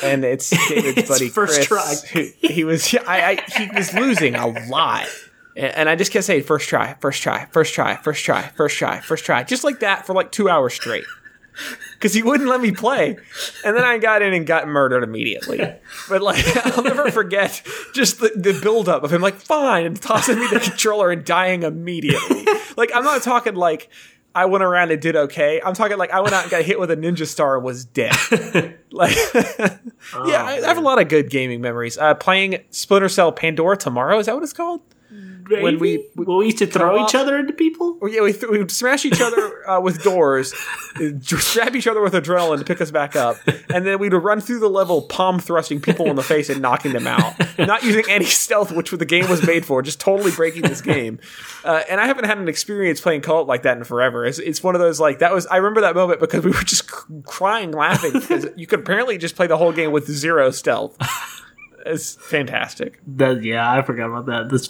and 0.02 0.24
it's 0.24 0.48
David's 0.68 0.96
It's 0.98 1.08
buddy 1.10 1.28
first 1.28 1.68
Chris. 1.68 2.02
try. 2.02 2.22
who- 2.22 2.30
He 2.48 2.64
was, 2.64 2.94
I, 3.06 3.32
I, 3.46 3.58
he 3.58 3.68
was 3.76 3.92
losing 3.92 4.34
a 4.36 4.46
lot, 4.68 5.06
and, 5.54 5.74
and 5.76 5.88
I 5.88 5.96
just 5.96 6.10
kept 6.10 6.24
saying, 6.24 6.44
first 6.44 6.66
try, 6.66 6.94
first 7.00 7.22
try, 7.22 7.44
first 7.52 7.74
try, 7.74 7.96
first 7.96 8.24
try, 8.24 8.48
first 8.48 8.78
try, 8.78 9.00
first 9.00 9.24
try," 9.26 9.42
just 9.42 9.64
like 9.64 9.80
that 9.80 10.06
for 10.06 10.14
like 10.14 10.32
two 10.32 10.48
hours 10.48 10.72
straight, 10.72 11.04
because 12.00 12.14
he 12.14 12.22
wouldn't 12.22 12.48
let 12.48 12.62
me 12.62 12.72
play, 12.72 13.18
and 13.62 13.76
then 13.76 13.84
I 13.84 13.98
got 13.98 14.22
in 14.22 14.32
and 14.32 14.46
got 14.46 14.66
murdered 14.66 15.02
immediately. 15.04 15.58
But 16.08 16.22
like, 16.22 16.44
I'll 16.66 16.82
never 16.82 17.10
forget 17.10 17.62
just 17.92 18.20
the, 18.20 18.32
the 18.34 18.58
buildup 18.58 19.04
of 19.04 19.12
him 19.12 19.20
like, 19.20 19.34
"Fine," 19.34 19.84
and 19.84 20.00
tossing 20.00 20.38
me 20.38 20.46
the 20.50 20.60
controller 20.60 21.10
and 21.10 21.24
dying 21.24 21.62
immediately. 21.62 22.46
Like, 22.76 22.90
I'm 22.94 23.04
not 23.04 23.22
talking 23.22 23.54
like. 23.54 23.90
I 24.32 24.44
went 24.44 24.62
around 24.62 24.92
and 24.92 25.02
did 25.02 25.16
okay. 25.16 25.60
I'm 25.60 25.74
talking 25.74 25.98
like 25.98 26.12
I 26.12 26.20
went 26.20 26.32
out 26.32 26.42
and 26.42 26.50
got 26.52 26.62
hit 26.62 26.78
with 26.78 26.92
a 26.92 26.96
ninja 26.96 27.26
star 27.26 27.56
and 27.56 27.64
was 27.64 27.84
dead. 27.84 28.14
like, 28.92 29.16
yeah, 29.34 30.44
I, 30.44 30.60
I 30.62 30.68
have 30.68 30.78
a 30.78 30.82
lot 30.82 31.00
of 31.02 31.08
good 31.08 31.30
gaming 31.30 31.60
memories. 31.60 31.98
Uh, 31.98 32.14
playing 32.14 32.62
Splinter 32.70 33.08
Cell 33.08 33.32
Pandora 33.32 33.76
tomorrow 33.76 34.20
is 34.20 34.26
that 34.26 34.36
what 34.36 34.44
it's 34.44 34.52
called? 34.52 34.82
When 35.50 35.78
we- 35.78 35.98
Maybe? 35.98 36.06
Well, 36.16 36.38
we 36.38 36.46
used 36.46 36.58
to 36.58 36.66
throw 36.66 36.96
co-op? 36.96 37.08
each 37.10 37.14
other 37.14 37.36
into 37.38 37.52
people. 37.52 37.98
Or, 38.00 38.08
yeah, 38.08 38.20
we, 38.22 38.32
th- 38.32 38.50
we 38.50 38.58
would 38.58 38.70
smash 38.70 39.04
each 39.04 39.20
other 39.20 39.68
uh, 39.68 39.80
with 39.80 40.02
doors, 40.02 40.54
uh, 40.96 41.10
stab 41.20 41.74
each 41.76 41.86
other 41.86 42.00
with 42.00 42.12
adrenaline 42.14 42.58
to 42.58 42.64
pick 42.64 42.80
us 42.80 42.90
back 42.90 43.16
up, 43.16 43.36
and 43.72 43.86
then 43.86 43.98
we'd 43.98 44.12
run 44.12 44.40
through 44.40 44.60
the 44.60 44.68
level, 44.70 45.02
palm 45.02 45.38
thrusting 45.40 45.80
people 45.80 46.06
in 46.06 46.16
the 46.16 46.22
face 46.22 46.48
and 46.50 46.60
knocking 46.62 46.92
them 46.92 47.06
out, 47.06 47.34
not 47.58 47.82
using 47.82 48.04
any 48.08 48.24
stealth, 48.24 48.70
which 48.72 48.90
the 48.90 49.04
game 49.04 49.28
was 49.28 49.46
made 49.46 49.64
for, 49.66 49.82
just 49.82 50.00
totally 50.00 50.30
breaking 50.30 50.62
this 50.62 50.80
game. 50.80 51.18
Uh, 51.64 51.82
and 51.90 52.00
I 52.00 52.06
haven't 52.06 52.24
had 52.24 52.38
an 52.38 52.48
experience 52.48 53.00
playing 53.00 53.22
co-op 53.22 53.46
like 53.48 53.62
that 53.62 53.76
in 53.76 53.84
forever. 53.84 54.24
It's, 54.24 54.38
it's 54.38 54.62
one 54.62 54.74
of 54.74 54.80
those 54.80 55.00
like 55.00 55.18
that 55.20 55.32
was. 55.32 55.46
I 55.46 55.56
remember 55.56 55.80
that 55.82 55.94
moment 55.94 56.20
because 56.20 56.44
we 56.44 56.50
were 56.50 56.62
just 56.62 56.88
c- 56.90 56.96
crying, 57.24 57.72
laughing 57.72 58.12
because 58.12 58.46
you 58.56 58.66
could 58.66 58.80
apparently 58.80 59.18
just 59.18 59.36
play 59.36 59.46
the 59.46 59.56
whole 59.56 59.72
game 59.72 59.90
with 59.92 60.06
zero 60.10 60.50
stealth. 60.50 60.96
It's 61.86 62.14
fantastic. 62.16 63.00
That, 63.06 63.42
yeah, 63.42 63.70
I 63.72 63.80
forgot 63.82 64.06
about 64.10 64.26
that. 64.26 64.48
This 64.50 64.68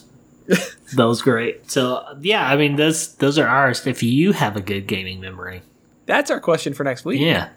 that 0.97 1.05
was 1.05 1.23
great. 1.23 1.71
So 1.71 2.05
yeah, 2.21 2.47
I 2.49 2.57
mean 2.57 2.77
those 2.77 3.15
those 3.17 3.39
are 3.39 3.47
ours. 3.47 3.87
If 3.87 4.03
you 4.03 4.33
have 4.33 4.57
a 4.57 4.61
good 4.61 4.87
gaming 4.87 5.21
memory, 5.21 5.63
That's 6.07 6.31
our 6.31 6.41
question 6.41 6.75
for 6.75 6.85
next 6.85 7.05
week. 7.05 7.21
yeah, 7.21 7.51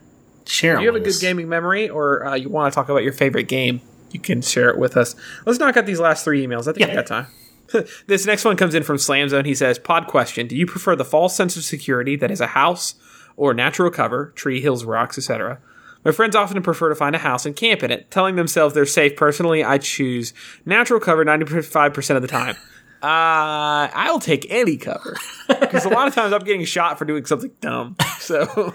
share. 0.46 0.76
Do 0.76 0.82
you 0.84 0.88
have 0.88 0.96
a 1.02 1.04
good 1.04 1.20
gaming 1.20 1.50
memory, 1.50 1.90
or 1.90 2.26
uh, 2.26 2.36
you 2.36 2.50
want 2.50 2.72
to 2.72 2.76
talk 2.76 2.90
about 2.90 3.04
your 3.04 3.14
favorite 3.14 3.48
game? 3.48 3.82
You 4.12 4.20
can 4.20 4.42
share 4.44 4.70
it 4.70 4.78
with 4.78 4.96
us. 4.96 5.16
Let's 5.46 5.58
knock 5.60 5.76
out 5.76 5.86
these 5.88 6.00
last 6.00 6.24
three 6.24 6.46
emails. 6.46 6.62
I 6.68 6.74
think 6.74 6.80
Yeah. 6.82 6.88
we 6.90 6.94
got 6.96 7.08
time. 7.08 7.28
this 8.08 8.28
next 8.28 8.46
one 8.46 8.56
comes 8.56 8.76
in 8.76 8.84
from 8.84 9.00
Slam 9.00 9.28
Zone. 9.30 9.46
He 9.46 9.56
says, 9.56 9.80
"Pod 9.80 10.06
question: 10.08 10.46
Do 10.48 10.56
you 10.56 10.68
prefer 10.68 10.96
the 10.96 11.06
false 11.06 11.36
sense 11.36 11.56
of 11.58 11.64
security 11.64 12.16
that 12.18 12.30
is 12.30 12.42
a 12.42 12.48
house 12.48 12.94
or 13.36 13.56
natural 13.56 13.90
cover, 13.90 14.32
tree, 14.36 14.62
hills, 14.62 14.86
rocks, 14.86 15.18
etc.?" 15.18 15.60
My 16.06 16.12
friends 16.12 16.36
often 16.36 16.62
prefer 16.62 16.90
to 16.90 16.96
find 16.96 17.16
a 17.16 17.20
house 17.20 17.46
and 17.46 17.56
camp 17.56 17.82
in 17.82 17.90
it, 17.90 18.12
telling 18.12 18.36
themselves 18.36 18.76
they're 18.76 18.86
safe. 18.86 19.16
Personally, 19.16 19.64
I 19.64 19.78
choose 19.78 20.34
natural 20.66 21.00
cover 21.00 21.24
95% 21.24 22.18
of 22.18 22.22
the 22.22 22.28
time. 22.28 22.58
Uh, 23.04 23.90
I'll 23.94 24.20
take 24.20 24.48
any 24.50 24.78
cover 24.78 25.18
because 25.48 25.84
a 25.86 25.90
lot 25.90 26.08
of 26.08 26.16
times 26.16 26.32
I'm 26.34 26.44
getting 26.44 26.64
shot 26.66 26.98
for 26.98 27.06
doing 27.06 27.26
something 27.26 27.52
dumb. 27.62 27.96
So, 28.24 28.74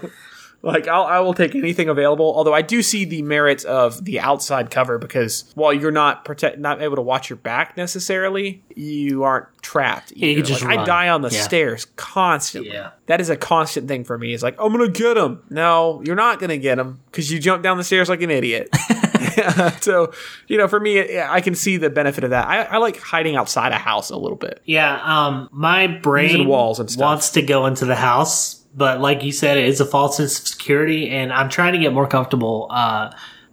like, 0.61 0.87
I'll, 0.89 1.05
I 1.05 1.21
will 1.21 1.33
take 1.33 1.55
anything 1.55 1.89
available. 1.89 2.27
Although 2.37 2.53
I 2.53 2.61
do 2.61 2.83
see 2.83 3.07
the 3.07 3.23
merits 3.23 3.65
of 3.65 4.05
the 4.05 4.21
outside 4.21 4.71
cover 4.71 4.99
because 4.99 5.51
while 5.55 5.73
you're 5.73 5.91
not 5.91 6.27
protect, 6.27 6.59
not 6.59 6.83
able 6.83 6.97
to 6.97 7.03
watch 7.03 7.31
your 7.31 7.39
back 7.39 7.75
necessarily, 7.79 8.63
you 8.77 9.23
aren't 9.23 9.47
trapped. 9.63 10.13
you 10.15 10.35
can 10.37 10.45
just 10.45 10.61
Like, 10.63 10.73
I 10.73 10.77
run. 10.77 10.87
die 10.87 11.09
on 11.09 11.23
the 11.23 11.31
Yeah. 11.31 11.41
stairs 11.41 11.87
constantly. 11.97 12.73
Yeah. 12.73 12.91
That 13.07 13.23
is 13.23 13.31
a 13.31 13.37
constant 13.37 13.89
thing 13.89 14.05
for 14.05 14.19
me. 14.19 14.35
It's 14.35 14.43
like, 14.43 14.57
I'm 14.61 14.71
gonna 14.73 14.89
get 14.91 15.17
him. 15.17 15.41
No, 15.49 16.03
you're 16.05 16.15
not 16.17 16.39
gonna 16.41 16.59
get 16.59 16.79
him 16.79 17.01
because 17.07 17.33
you 17.33 17.39
jump 17.39 17.63
down 17.63 17.79
the 17.79 17.85
stairs 17.85 18.11
like 18.11 18.21
an 18.21 18.31
idiot. 18.31 18.69
so, 19.81 20.13
you 20.47 20.59
know, 20.59 20.69
for 20.69 20.81
me, 20.81 21.21
I 21.21 21.41
can 21.41 21.55
see 21.55 21.77
the 21.77 21.91
benefit 21.91 22.25
of 22.25 22.31
that. 22.31 22.47
I, 22.47 22.63
I 22.63 22.77
like 22.79 22.99
hiding 22.99 23.37
outside 23.37 23.73
a 23.73 23.79
house 23.79 24.11
a 24.11 24.17
little 24.17 24.37
bit. 24.37 24.61
Yeah, 24.65 25.01
um, 25.03 25.49
my 25.53 25.87
brain 25.87 26.31
Using 26.31 26.49
walls 26.49 26.81
and 26.81 26.91
stuff. 26.91 27.01
wants 27.01 27.31
to 27.31 27.43
go 27.43 27.67
into 27.67 27.85
the 27.85 27.97
house, 27.97 28.57
but 28.75 29.01
like 29.01 29.23
you 29.23 29.33
said, 29.33 29.57
it 29.57 29.67
is 29.67 29.81
a 29.81 29.87
false 29.87 30.17
sense 30.17 30.39
of 30.39 30.49
security, 30.49 31.11
and 31.11 31.33
I'm 31.33 31.49
trying 31.49 31.73
to 31.75 31.79
get 31.79 31.93
more 31.93 32.07
comfortable, 32.07 32.69
uh, 32.71 33.13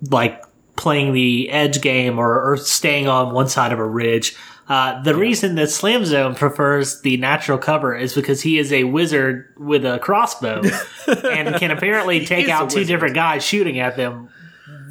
like 0.09 0.43
playing 0.75 1.13
the 1.13 1.49
edge 1.49 1.81
game 1.81 2.19
or, 2.19 2.51
or 2.51 2.57
staying 2.57 3.07
on 3.07 3.33
one 3.33 3.47
side 3.47 3.71
of 3.71 3.79
a 3.79 3.85
ridge. 3.85 4.35
Uh, 4.67 5.01
the 5.03 5.13
reason 5.13 5.55
that 5.55 5.69
Slam 5.69 6.05
Zone 6.05 6.33
prefers 6.33 7.01
the 7.01 7.17
natural 7.17 7.57
cover 7.57 7.95
is 7.95 8.15
because 8.15 8.41
he 8.41 8.57
is 8.57 8.73
a 8.73 8.83
wizard 8.83 9.53
with 9.57 9.85
a 9.85 9.99
crossbow 9.99 10.63
and 11.07 11.55
can 11.57 11.69
apparently 11.69 12.25
take 12.25 12.49
out 12.49 12.71
two 12.71 12.83
different 12.83 13.13
guys 13.13 13.45
shooting 13.45 13.79
at 13.79 13.95
them 13.95 14.29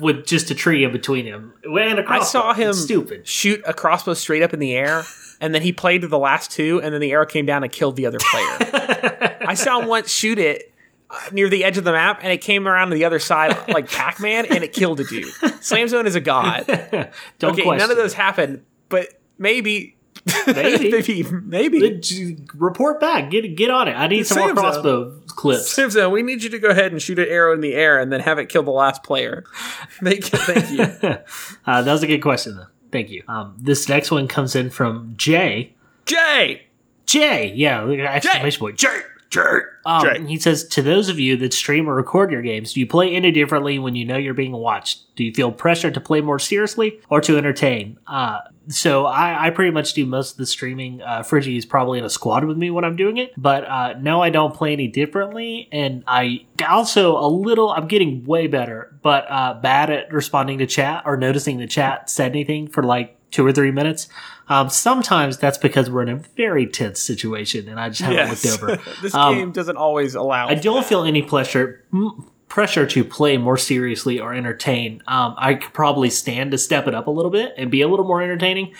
with 0.04 0.26
just 0.26 0.50
a 0.50 0.54
tree 0.54 0.84
in 0.84 0.92
between 0.92 1.24
him. 1.24 1.52
And 1.64 1.98
a 1.98 2.02
I 2.02 2.04
crossbow. 2.04 2.24
saw 2.40 2.52
him 2.54 2.70
It's 2.70 2.82
stupid. 2.82 3.26
shoot 3.26 3.62
a 3.66 3.72
crossbow 3.74 4.14
straight 4.14 4.42
up 4.42 4.52
in 4.52 4.60
the 4.60 4.74
air, 4.74 5.02
and 5.40 5.54
then 5.54 5.62
he 5.62 5.72
played 5.72 6.02
the 6.02 6.18
last 6.18 6.50
two, 6.50 6.80
and 6.82 6.92
then 6.94 7.00
the 7.00 7.10
arrow 7.12 7.26
came 7.26 7.46
down 7.46 7.62
and 7.64 7.72
killed 7.72 7.96
the 7.96 8.06
other 8.06 8.18
player. 8.30 9.38
I 9.46 9.54
saw 9.54 9.80
him 9.80 9.88
once 9.88 10.10
shoot 10.12 10.38
it 10.38 10.72
uh, 11.10 11.18
near 11.32 11.48
the 11.48 11.64
edge 11.64 11.76
of 11.78 11.84
the 11.84 11.92
map, 11.92 12.20
and 12.22 12.32
it 12.32 12.38
came 12.42 12.68
around 12.68 12.88
to 12.90 12.94
the 12.94 13.04
other 13.04 13.18
side 13.18 13.56
like 13.68 13.90
Pac 13.90 14.20
Man, 14.20 14.46
and 14.46 14.62
it 14.62 14.72
killed 14.72 15.00
a 15.00 15.04
dude. 15.04 15.26
Slam 15.62 15.88
Zone 15.88 16.06
is 16.06 16.14
a 16.14 16.20
god. 16.20 16.66
Don't 17.38 17.52
Okay, 17.58 17.64
none 17.64 17.80
of 17.82 17.90
it. 17.90 17.96
those 17.96 18.14
happened, 18.14 18.62
but 18.88 19.08
maybe, 19.38 19.93
Maybe. 20.46 20.90
maybe, 20.90 21.22
maybe. 21.22 22.46
Report 22.54 22.98
back. 22.98 23.30
Get 23.30 23.56
get 23.56 23.70
on 23.70 23.88
it. 23.88 23.92
I 23.92 24.06
need 24.06 24.26
some 24.26 24.38
more 24.38 24.50
up. 24.50 24.56
crossbow 24.56 25.20
clips. 25.26 25.70
Slam 25.70 26.12
we 26.12 26.22
need 26.22 26.42
you 26.42 26.48
to 26.50 26.58
go 26.58 26.68
ahead 26.68 26.92
and 26.92 27.02
shoot 27.02 27.18
an 27.18 27.28
arrow 27.28 27.52
in 27.52 27.60
the 27.60 27.74
air, 27.74 28.00
and 28.00 28.10
then 28.10 28.20
have 28.20 28.38
it 28.38 28.48
kill 28.48 28.62
the 28.62 28.70
last 28.70 29.02
player. 29.02 29.44
Thank 30.02 30.32
you. 30.32 30.38
Thank 30.38 30.70
you. 31.02 31.16
Uh, 31.66 31.82
that 31.82 31.92
was 31.92 32.02
a 32.02 32.06
good 32.06 32.20
question, 32.20 32.56
though. 32.56 32.66
Thank 32.92 33.10
you. 33.10 33.22
Um, 33.26 33.56
this 33.58 33.88
next 33.88 34.10
one 34.10 34.28
comes 34.28 34.54
in 34.54 34.70
from 34.70 35.14
Jay. 35.16 35.74
Jay. 36.04 36.66
Jay, 37.06 37.52
yeah, 37.54 37.86
exclamation 37.86 38.60
point. 38.60 38.78
Jay. 38.78 39.00
Jay. 39.34 39.58
Um, 39.84 40.02
Jay. 40.02 40.26
He 40.26 40.38
says, 40.38 40.64
to 40.68 40.82
those 40.82 41.08
of 41.08 41.18
you 41.18 41.36
that 41.38 41.52
stream 41.52 41.88
or 41.88 41.94
record 41.94 42.30
your 42.30 42.42
games, 42.42 42.72
do 42.72 42.80
you 42.80 42.86
play 42.86 43.14
any 43.14 43.32
differently 43.32 43.78
when 43.78 43.96
you 43.96 44.04
know 44.04 44.16
you're 44.16 44.32
being 44.32 44.52
watched? 44.52 45.14
Do 45.16 45.24
you 45.24 45.32
feel 45.32 45.50
pressure 45.50 45.90
to 45.90 46.00
play 46.00 46.20
more 46.20 46.38
seriously 46.38 47.00
or 47.10 47.20
to 47.22 47.36
entertain? 47.36 47.98
Uh, 48.06 48.38
so 48.68 49.06
I, 49.06 49.46
I 49.46 49.50
pretty 49.50 49.72
much 49.72 49.92
do 49.92 50.06
most 50.06 50.32
of 50.32 50.36
the 50.38 50.46
streaming. 50.46 51.02
Uh, 51.02 51.22
Friggy 51.22 51.56
is 51.58 51.66
probably 51.66 51.98
in 51.98 52.04
a 52.04 52.10
squad 52.10 52.44
with 52.44 52.56
me 52.56 52.70
when 52.70 52.84
I'm 52.84 52.96
doing 52.96 53.16
it, 53.16 53.32
but 53.36 53.64
uh, 53.64 53.94
no, 54.00 54.22
I 54.22 54.30
don't 54.30 54.54
play 54.54 54.72
any 54.72 54.86
differently. 54.88 55.68
And 55.72 56.04
I 56.06 56.46
also 56.68 57.18
a 57.18 57.26
little, 57.26 57.70
I'm 57.70 57.88
getting 57.88 58.24
way 58.24 58.46
better, 58.46 58.96
but 59.02 59.26
uh, 59.28 59.54
bad 59.54 59.90
at 59.90 60.12
responding 60.12 60.58
to 60.58 60.66
chat 60.66 61.02
or 61.04 61.16
noticing 61.16 61.58
the 61.58 61.66
chat 61.66 62.08
said 62.08 62.30
anything 62.30 62.68
for 62.68 62.82
like 62.82 63.18
two 63.30 63.44
or 63.44 63.52
three 63.52 63.72
minutes. 63.72 64.08
Um, 64.48 64.68
sometimes 64.68 65.38
that's 65.38 65.56
because 65.58 65.90
we're 65.90 66.02
in 66.02 66.08
a 66.10 66.16
very 66.36 66.66
tense 66.66 67.00
situation 67.00 67.68
and 67.68 67.80
I 67.80 67.88
just 67.88 68.02
haven't 68.02 68.16
Yes. 68.18 68.44
looked 68.44 68.62
over. 68.62 68.82
this 69.02 69.14
Um, 69.14 69.34
game 69.34 69.52
doesn't 69.52 69.76
always 69.76 70.14
allow. 70.14 70.48
I 70.48 70.54
don't 70.54 70.84
feel 70.84 71.04
any 71.04 71.22
pressure 71.22 71.82
m- 71.92 72.26
pressure 72.48 72.86
to 72.86 73.02
play 73.04 73.36
more 73.38 73.56
seriously 73.56 74.20
or 74.20 74.34
entertain. 74.34 75.02
Um, 75.08 75.34
I 75.38 75.54
could 75.54 75.72
probably 75.72 76.10
stand 76.10 76.50
to 76.52 76.58
step 76.58 76.86
it 76.86 76.94
up 76.94 77.06
a 77.06 77.10
little 77.10 77.30
bit 77.30 77.54
and 77.56 77.70
be 77.70 77.80
a 77.80 77.88
little 77.88 78.04
more 78.06 78.22
entertaining. 78.22 78.74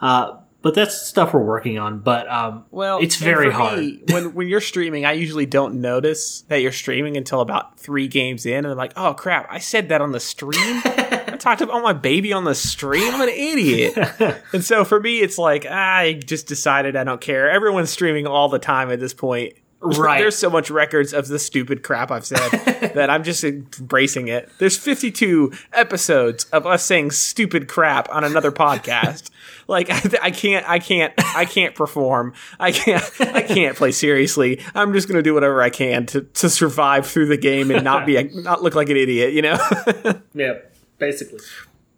Uh, 0.00 0.38
but 0.62 0.74
that's 0.74 1.00
stuff 1.06 1.32
we're 1.32 1.40
working 1.44 1.78
on. 1.78 2.00
But 2.00 2.28
um, 2.30 2.64
Well, 2.70 2.98
it's 3.00 3.16
very 3.16 3.50
hard. 3.50 3.78
me, 3.78 4.02
when 4.10 4.34
when 4.34 4.48
you're 4.48 4.60
streaming, 4.60 5.04
I 5.06 5.12
usually 5.12 5.46
don't 5.46 5.80
notice 5.80 6.42
that 6.48 6.56
you're 6.62 6.72
streaming 6.72 7.16
until 7.16 7.40
about 7.40 7.78
three 7.78 8.08
games 8.08 8.44
in, 8.46 8.56
and 8.58 8.68
I'm 8.68 8.76
like, 8.76 8.92
oh 8.96 9.14
crap, 9.14 9.46
I 9.50 9.58
said 9.58 9.88
that 9.90 10.00
on 10.02 10.12
the 10.12 10.20
stream. 10.20 10.82
Talked 11.40 11.62
about 11.62 11.82
my 11.82 11.94
baby 11.94 12.32
on 12.32 12.44
the 12.44 12.54
stream. 12.54 13.14
I'm 13.14 13.22
an 13.22 13.30
idiot. 13.30 13.96
and 14.52 14.62
so 14.62 14.84
for 14.84 15.00
me, 15.00 15.20
it's 15.20 15.38
like 15.38 15.64
I 15.66 16.20
just 16.24 16.46
decided 16.46 16.96
I 16.96 17.04
don't 17.04 17.20
care. 17.20 17.50
Everyone's 17.50 17.90
streaming 17.90 18.26
all 18.26 18.50
the 18.50 18.58
time 18.58 18.90
at 18.90 19.00
this 19.00 19.14
point. 19.14 19.54
Right. 19.82 20.18
There's 20.20 20.36
so 20.36 20.50
much 20.50 20.70
records 20.70 21.14
of 21.14 21.28
the 21.28 21.38
stupid 21.38 21.82
crap 21.82 22.10
I've 22.10 22.26
said 22.26 22.50
that 22.94 23.08
I'm 23.08 23.24
just 23.24 23.42
embracing 23.42 24.28
it. 24.28 24.50
There's 24.58 24.76
52 24.76 25.52
episodes 25.72 26.44
of 26.46 26.66
us 26.66 26.84
saying 26.84 27.12
stupid 27.12 27.66
crap 27.66 28.10
on 28.10 28.24
another 28.24 28.52
podcast. 28.52 29.30
Like 29.68 29.88
I, 29.88 30.02
I 30.22 30.30
can't, 30.32 30.68
I 30.68 30.80
can't, 30.80 31.12
I 31.36 31.44
can't 31.44 31.76
perform. 31.76 32.34
I 32.58 32.72
can't, 32.72 33.04
I 33.20 33.42
can't 33.42 33.76
play 33.76 33.92
seriously. 33.92 34.60
I'm 34.74 34.92
just 34.92 35.06
gonna 35.06 35.22
do 35.22 35.32
whatever 35.32 35.62
I 35.62 35.70
can 35.70 36.06
to 36.06 36.22
to 36.22 36.50
survive 36.50 37.06
through 37.06 37.26
the 37.26 37.36
game 37.36 37.70
and 37.70 37.84
not 37.84 38.04
be, 38.04 38.16
a, 38.16 38.24
not 38.24 38.64
look 38.64 38.74
like 38.74 38.88
an 38.88 38.96
idiot. 38.96 39.32
You 39.32 39.42
know. 39.42 39.58
Yeah, 40.34 40.54
basically. 41.00 41.40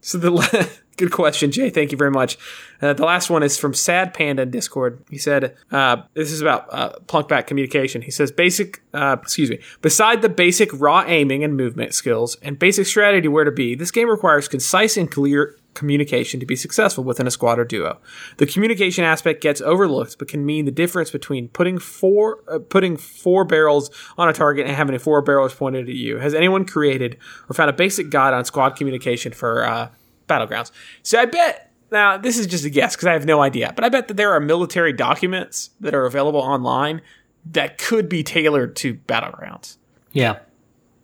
So 0.00 0.18
the 0.18 0.70
good 0.96 1.12
question, 1.12 1.50
Jay. 1.50 1.70
Thank 1.70 1.92
you 1.92 1.98
very 1.98 2.11
much. 2.11 2.36
Uh, 2.80 2.92
the 2.92 3.05
last 3.05 3.30
one 3.30 3.42
is 3.42 3.59
from 3.59 3.74
Sad 3.74 4.14
Panda 4.14 4.42
in 4.42 4.50
Discord. 4.50 5.05
He 5.11 5.18
said, 5.18 5.57
uh, 5.70 6.03
"This 6.14 6.32
is 6.32 6.40
about 6.40 6.66
uh, 6.72 6.92
plunkback 7.07 7.46
communication." 7.46 8.03
He 8.03 8.11
says, 8.11 8.32
"Basic, 8.32 8.82
uh, 8.92 9.16
excuse 9.22 9.50
me. 9.50 9.61
Beside 9.80 10.22
the 10.22 10.28
basic 10.28 10.70
raw 10.72 11.05
aiming 11.07 11.44
and 11.44 11.57
movement 11.57 11.94
skills 11.94 12.36
and 12.42 12.59
basic 12.59 12.86
strategy 12.86 13.28
where 13.28 13.44
to 13.44 13.53
be, 13.53 13.74
this 13.74 13.90
game 13.90 14.09
requires 14.09 14.48
concise 14.48 14.96
and 14.96 15.11
clear." 15.11 15.57
Communication 15.74 16.38
to 16.40 16.46
be 16.46 16.56
successful 16.56 17.02
within 17.02 17.26
a 17.26 17.30
squad 17.30 17.58
or 17.58 17.64
duo. 17.64 17.98
The 18.36 18.46
communication 18.46 19.04
aspect 19.04 19.42
gets 19.42 19.60
overlooked, 19.60 20.18
but 20.18 20.28
can 20.28 20.44
mean 20.44 20.64
the 20.64 20.70
difference 20.70 21.10
between 21.10 21.48
putting 21.48 21.78
four 21.78 22.44
uh, 22.48 22.58
putting 22.58 22.96
four 22.96 23.44
barrels 23.44 23.90
on 24.18 24.28
a 24.28 24.32
target 24.32 24.66
and 24.66 24.76
having 24.76 24.98
four 24.98 25.22
barrels 25.22 25.54
pointed 25.54 25.88
at 25.88 25.94
you. 25.94 26.18
Has 26.18 26.34
anyone 26.34 26.66
created 26.66 27.16
or 27.48 27.54
found 27.54 27.70
a 27.70 27.72
basic 27.72 28.10
guide 28.10 28.34
on 28.34 28.44
squad 28.44 28.76
communication 28.76 29.32
for 29.32 29.64
uh, 29.64 29.88
battlegrounds. 30.32 30.70
So 31.02 31.18
I 31.18 31.26
bet 31.26 31.72
now 31.90 32.16
this 32.16 32.38
is 32.38 32.46
just 32.46 32.64
a 32.64 32.70
guess 32.70 32.96
because 32.96 33.06
I 33.06 33.12
have 33.12 33.26
no 33.26 33.42
idea, 33.42 33.72
but 33.74 33.84
I 33.84 33.88
bet 33.88 34.08
that 34.08 34.16
there 34.16 34.32
are 34.32 34.40
military 34.40 34.92
documents 34.92 35.70
that 35.80 35.94
are 35.94 36.06
available 36.06 36.40
online 36.40 37.02
that 37.46 37.78
could 37.78 38.08
be 38.08 38.22
tailored 38.22 38.76
to 38.76 38.94
battlegrounds. 38.94 39.76
Yeah. 40.12 40.38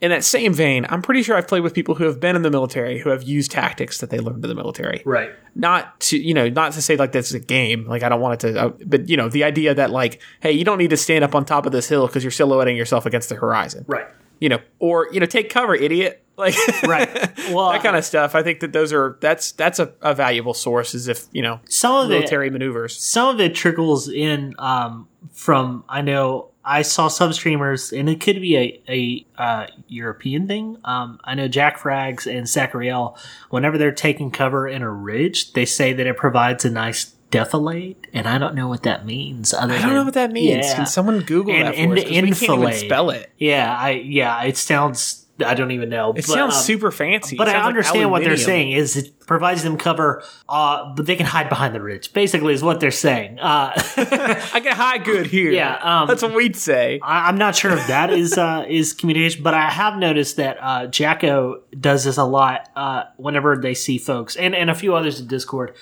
In 0.01 0.11
that 0.11 0.22
same 0.22 0.55
vein, 0.55 0.86
I'm 0.88 1.03
pretty 1.03 1.22
sure 1.22 1.36
I've 1.36 1.49
played 1.49 1.62
with 1.62 1.74
people 1.74 1.96
who 1.96 2.05
have 2.05 2.20
been 2.20 2.36
in 2.36 2.42
the 2.42 2.51
military 2.51 3.01
who 3.01 3.11
have 3.11 3.24
used 3.24 3.51
tactics 3.51 3.99
that 3.99 4.11
they 4.11 4.18
learned 4.20 4.44
in 4.44 4.49
the 4.49 4.55
military. 4.55 5.03
Right. 5.05 5.30
Not 5.57 5.99
to, 6.03 6.18
you 6.18 6.34
know, 6.34 6.49
not 6.49 6.72
to 6.74 6.82
say 6.82 6.96
like 6.96 7.11
this 7.11 7.28
is 7.28 7.34
a 7.34 7.40
game. 7.40 7.84
Like 7.84 8.05
I 8.05 8.09
don't 8.09 8.20
want 8.20 8.44
it 8.44 8.53
to, 8.53 8.66
uh, 8.66 8.68
but 8.86 9.09
you 9.09 9.16
know, 9.16 9.28
the 9.28 9.42
idea 9.42 9.74
that 9.74 9.90
like, 9.90 10.20
hey, 10.40 10.53
you 10.53 10.64
don't 10.64 10.78
need 10.78 10.90
to 10.90 10.96
stand 10.96 11.24
up 11.24 11.34
on 11.34 11.44
top 11.44 11.66
of 11.66 11.72
this 11.72 11.88
hill 11.88 12.07
because 12.07 12.22
you're 12.22 12.30
silhouetting 12.30 12.76
yourself 12.76 13.07
against 13.07 13.28
the 13.28 13.34
horizon. 13.34 13.84
Right. 13.88 14.07
You 14.40 14.51
know, 14.51 14.59
or 14.78 15.09
you 15.12 15.18
know, 15.18 15.26
take 15.26 15.51
cover, 15.51 15.74
idiot. 15.74 16.24
Like 16.38 16.55
Right. 16.84 17.09
Well, 17.51 17.72
that 17.72 17.82
kind 17.82 17.96
of 17.96 18.05
stuff. 18.05 18.36
I 18.36 18.44
think 18.44 18.61
that 18.61 18.72
those 18.72 18.92
are 18.92 19.18
that's 19.20 19.51
that's 19.51 19.80
a, 19.80 19.92
a 20.01 20.14
valuable 20.14 20.55
source. 20.55 20.94
Is 20.94 21.09
if 21.09 21.26
you 21.32 21.42
know 21.42 21.59
some 21.68 21.96
of 21.96 22.12
it 22.12 22.14
military 22.14 22.49
maneuvers. 22.49 22.96
some 22.96 23.34
of 23.34 23.40
it 23.40 23.57
trickles 23.57 24.09
in 24.09 24.55
um, 24.61 25.09
from 25.32 25.82
I 25.88 26.01
know 26.03 26.51
I 26.68 26.82
saw 26.82 27.08
some 27.08 27.32
streamers, 27.32 27.92
and 27.92 28.08
it 28.10 28.20
could 28.20 28.40
be 28.40 28.56
a 28.56 28.82
a 28.88 29.26
uh, 29.42 29.66
European 29.88 30.46
thing. 30.46 30.76
Um, 30.84 31.18
I 31.24 31.34
know 31.34 31.48
Jack 31.48 31.78
Frags 31.78 32.26
and 32.26 32.46
Zachariel, 32.46 33.16
whenever 33.48 33.78
they're 33.78 33.90
taking 33.90 34.30
cover 34.30 34.68
in 34.68 34.82
a 34.82 34.90
ridge, 34.90 35.54
they 35.54 35.64
say 35.64 35.94
that 35.94 36.06
it 36.06 36.16
provides 36.18 36.64
a 36.66 36.70
nice 36.70 37.14
defilade, 37.30 37.96
and 38.12 38.28
I 38.28 38.36
don't 38.38 38.54
know 38.54 38.68
what 38.68 38.82
that 38.82 39.06
means. 39.06 39.54
Other 39.54 39.74
I 39.74 39.82
don't 39.82 39.94
know 39.94 40.04
what 40.04 40.14
that 40.14 40.32
means. 40.32 40.66
Yeah. 40.66 40.76
Can 40.76 40.86
someone 40.86 41.20
Google 41.20 41.54
And- 41.54 41.68
that 41.68 41.74
for 41.74 41.80
and 41.80 41.92
us? 41.92 41.96
we 41.96 42.02
can't 42.02 42.26
even 42.26 42.72
spell 42.74 43.10
it. 43.10 43.30
Yeah, 43.38 43.74
I 43.78 43.90
yeah, 43.90 44.42
it 44.42 44.56
sounds. 44.56 45.24
I 45.45 45.55
don't 45.55 45.70
even 45.70 45.89
know. 45.89 46.11
It 46.11 46.16
but, 46.16 46.24
sounds 46.24 46.55
um, 46.55 46.62
super 46.62 46.91
fancy. 46.91 47.36
But 47.36 47.49
I 47.49 47.53
sounds 47.53 47.62
like 47.62 47.68
understand 47.68 48.11
what 48.11 48.24
they're 48.24 48.36
saying 48.36 48.72
is 48.72 48.97
it 48.97 49.18
provides 49.26 49.62
them 49.62 49.76
cover, 49.76 50.24
uh, 50.49 50.95
but 50.95 51.07
they 51.07 51.14
can 51.14 51.26
hide 51.26 51.49
behind 51.49 51.74
the 51.74 51.80
ridge. 51.80 52.12
Basically, 52.12 52.55
is 52.55 52.62
what 52.62 52.80
they're 52.80 52.91
saying. 52.91 53.39
Uh, 53.39 53.72
I 53.97 54.61
can 54.61 54.74
hide 54.74 55.05
good 55.05 55.26
here. 55.26 55.53
Yeah, 55.53 55.76
um, 55.76 56.09
that's 56.09 56.22
what 56.22 56.34
we'd 56.34 56.57
say. 56.57 56.99
I, 57.03 57.28
I'm 57.28 57.39
not 57.39 57.55
sure 57.55 57.70
if 57.70 57.86
that 57.86 58.11
is 58.11 58.36
uh, 58.36 58.64
is 58.68 58.93
communication, 58.93 59.43
but 59.43 59.55
I 59.55 59.70
have 59.70 59.97
noticed 59.97 60.36
that 60.36 60.59
uh, 60.61 60.86
Jacko 60.86 61.62
does 61.78 62.05
this 62.05 62.16
a 62.16 62.24
lot 62.24 62.68
uh, 62.74 63.05
whenever 63.16 63.57
they 63.57 63.74
see 63.74 63.99
folks, 63.99 64.34
and, 64.34 64.55
and 64.55 64.70
a 64.70 64.74
few 64.74 64.95
others 64.95 65.20
in 65.20 65.28
Discord. 65.28 65.74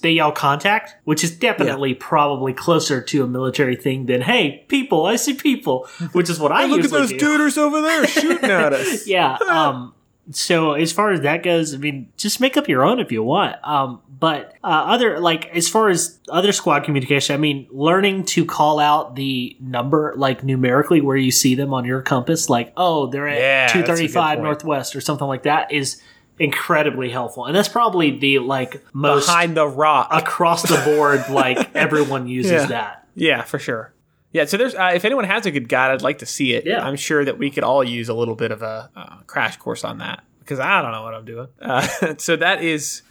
They 0.00 0.12
yell 0.12 0.32
contact, 0.32 0.94
which 1.04 1.24
is 1.24 1.30
definitely 1.36 1.94
probably 1.94 2.52
closer 2.52 3.02
to 3.02 3.24
a 3.24 3.26
military 3.26 3.76
thing 3.76 4.06
than 4.06 4.22
"Hey, 4.22 4.64
people, 4.68 5.04
I 5.04 5.16
see 5.16 5.34
people," 5.34 5.88
which 6.12 6.30
is 6.30 6.38
what 6.38 6.52
I 6.52 6.64
Look 6.66 6.84
at 6.84 6.90
those 6.90 7.10
do. 7.10 7.18
duders 7.18 7.58
over 7.58 7.82
there 7.82 8.06
shooting 8.06 8.50
at 8.50 8.72
us. 8.72 8.93
yeah. 9.06 9.36
Um, 9.48 9.94
so 10.30 10.72
as 10.72 10.90
far 10.90 11.10
as 11.10 11.20
that 11.20 11.42
goes, 11.42 11.74
I 11.74 11.76
mean, 11.76 12.08
just 12.16 12.40
make 12.40 12.56
up 12.56 12.68
your 12.68 12.82
own 12.82 12.98
if 12.98 13.12
you 13.12 13.22
want. 13.22 13.56
Um, 13.62 14.00
but 14.18 14.54
uh, 14.64 14.68
other 14.86 15.20
like 15.20 15.46
as 15.54 15.68
far 15.68 15.90
as 15.90 16.18
other 16.30 16.50
squad 16.52 16.84
communication, 16.84 17.34
I 17.34 17.36
mean, 17.36 17.66
learning 17.70 18.24
to 18.26 18.44
call 18.46 18.78
out 18.80 19.16
the 19.16 19.56
number 19.60 20.14
like 20.16 20.42
numerically 20.42 21.00
where 21.02 21.16
you 21.16 21.30
see 21.30 21.54
them 21.54 21.74
on 21.74 21.84
your 21.84 22.00
compass, 22.00 22.48
like 22.48 22.72
oh 22.76 23.06
they're 23.08 23.28
at 23.28 23.38
Yeah, 23.38 23.66
two 23.68 23.82
thirty 23.86 24.08
five 24.08 24.38
northwest 24.38 24.96
or 24.96 25.00
something 25.02 25.26
like 25.28 25.42
that, 25.42 25.70
is 25.72 26.00
incredibly 26.38 27.10
helpful, 27.10 27.44
and 27.46 27.54
that's 27.54 27.68
probably 27.68 28.18
the 28.18 28.38
like 28.40 28.82
most 28.92 29.26
Behind 29.26 29.56
the 29.56 29.66
rock. 29.68 30.08
across 30.10 30.62
the 30.62 30.80
board. 30.84 31.28
like 31.30 31.74
everyone 31.76 32.26
uses 32.28 32.50
Yeah. 32.52 32.66
that. 32.66 33.08
Yeah, 33.14 33.42
for 33.42 33.58
sure. 33.60 33.92
Yeah, 34.34 34.46
so 34.46 34.56
there's 34.56 34.74
uh, 34.74 34.90
if 34.92 35.04
anyone 35.04 35.24
has 35.24 35.46
a 35.46 35.52
good 35.52 35.68
guide, 35.68 35.92
I'd 35.92 36.02
like 36.02 36.18
to 36.18 36.26
see 36.26 36.54
it. 36.54 36.66
Yeah. 36.66 36.84
I'm 36.84 36.96
sure 36.96 37.24
that 37.24 37.38
we 37.38 37.50
could 37.50 37.62
all 37.62 37.84
use 37.84 38.08
a 38.08 38.14
little 38.14 38.34
bit 38.34 38.50
of 38.50 38.62
a 38.62 38.90
uh, 38.94 39.16
crash 39.28 39.56
course 39.56 39.84
on 39.84 39.98
that 39.98 40.24
because 40.40 40.58
I 40.58 40.82
don't 40.82 40.90
know 40.90 41.02
what 41.02 41.14
I'm 41.14 41.24
doing. 41.24 41.48
Uh, 41.62 42.14
so 42.18 42.34
that 42.36 42.60
is 42.60 43.02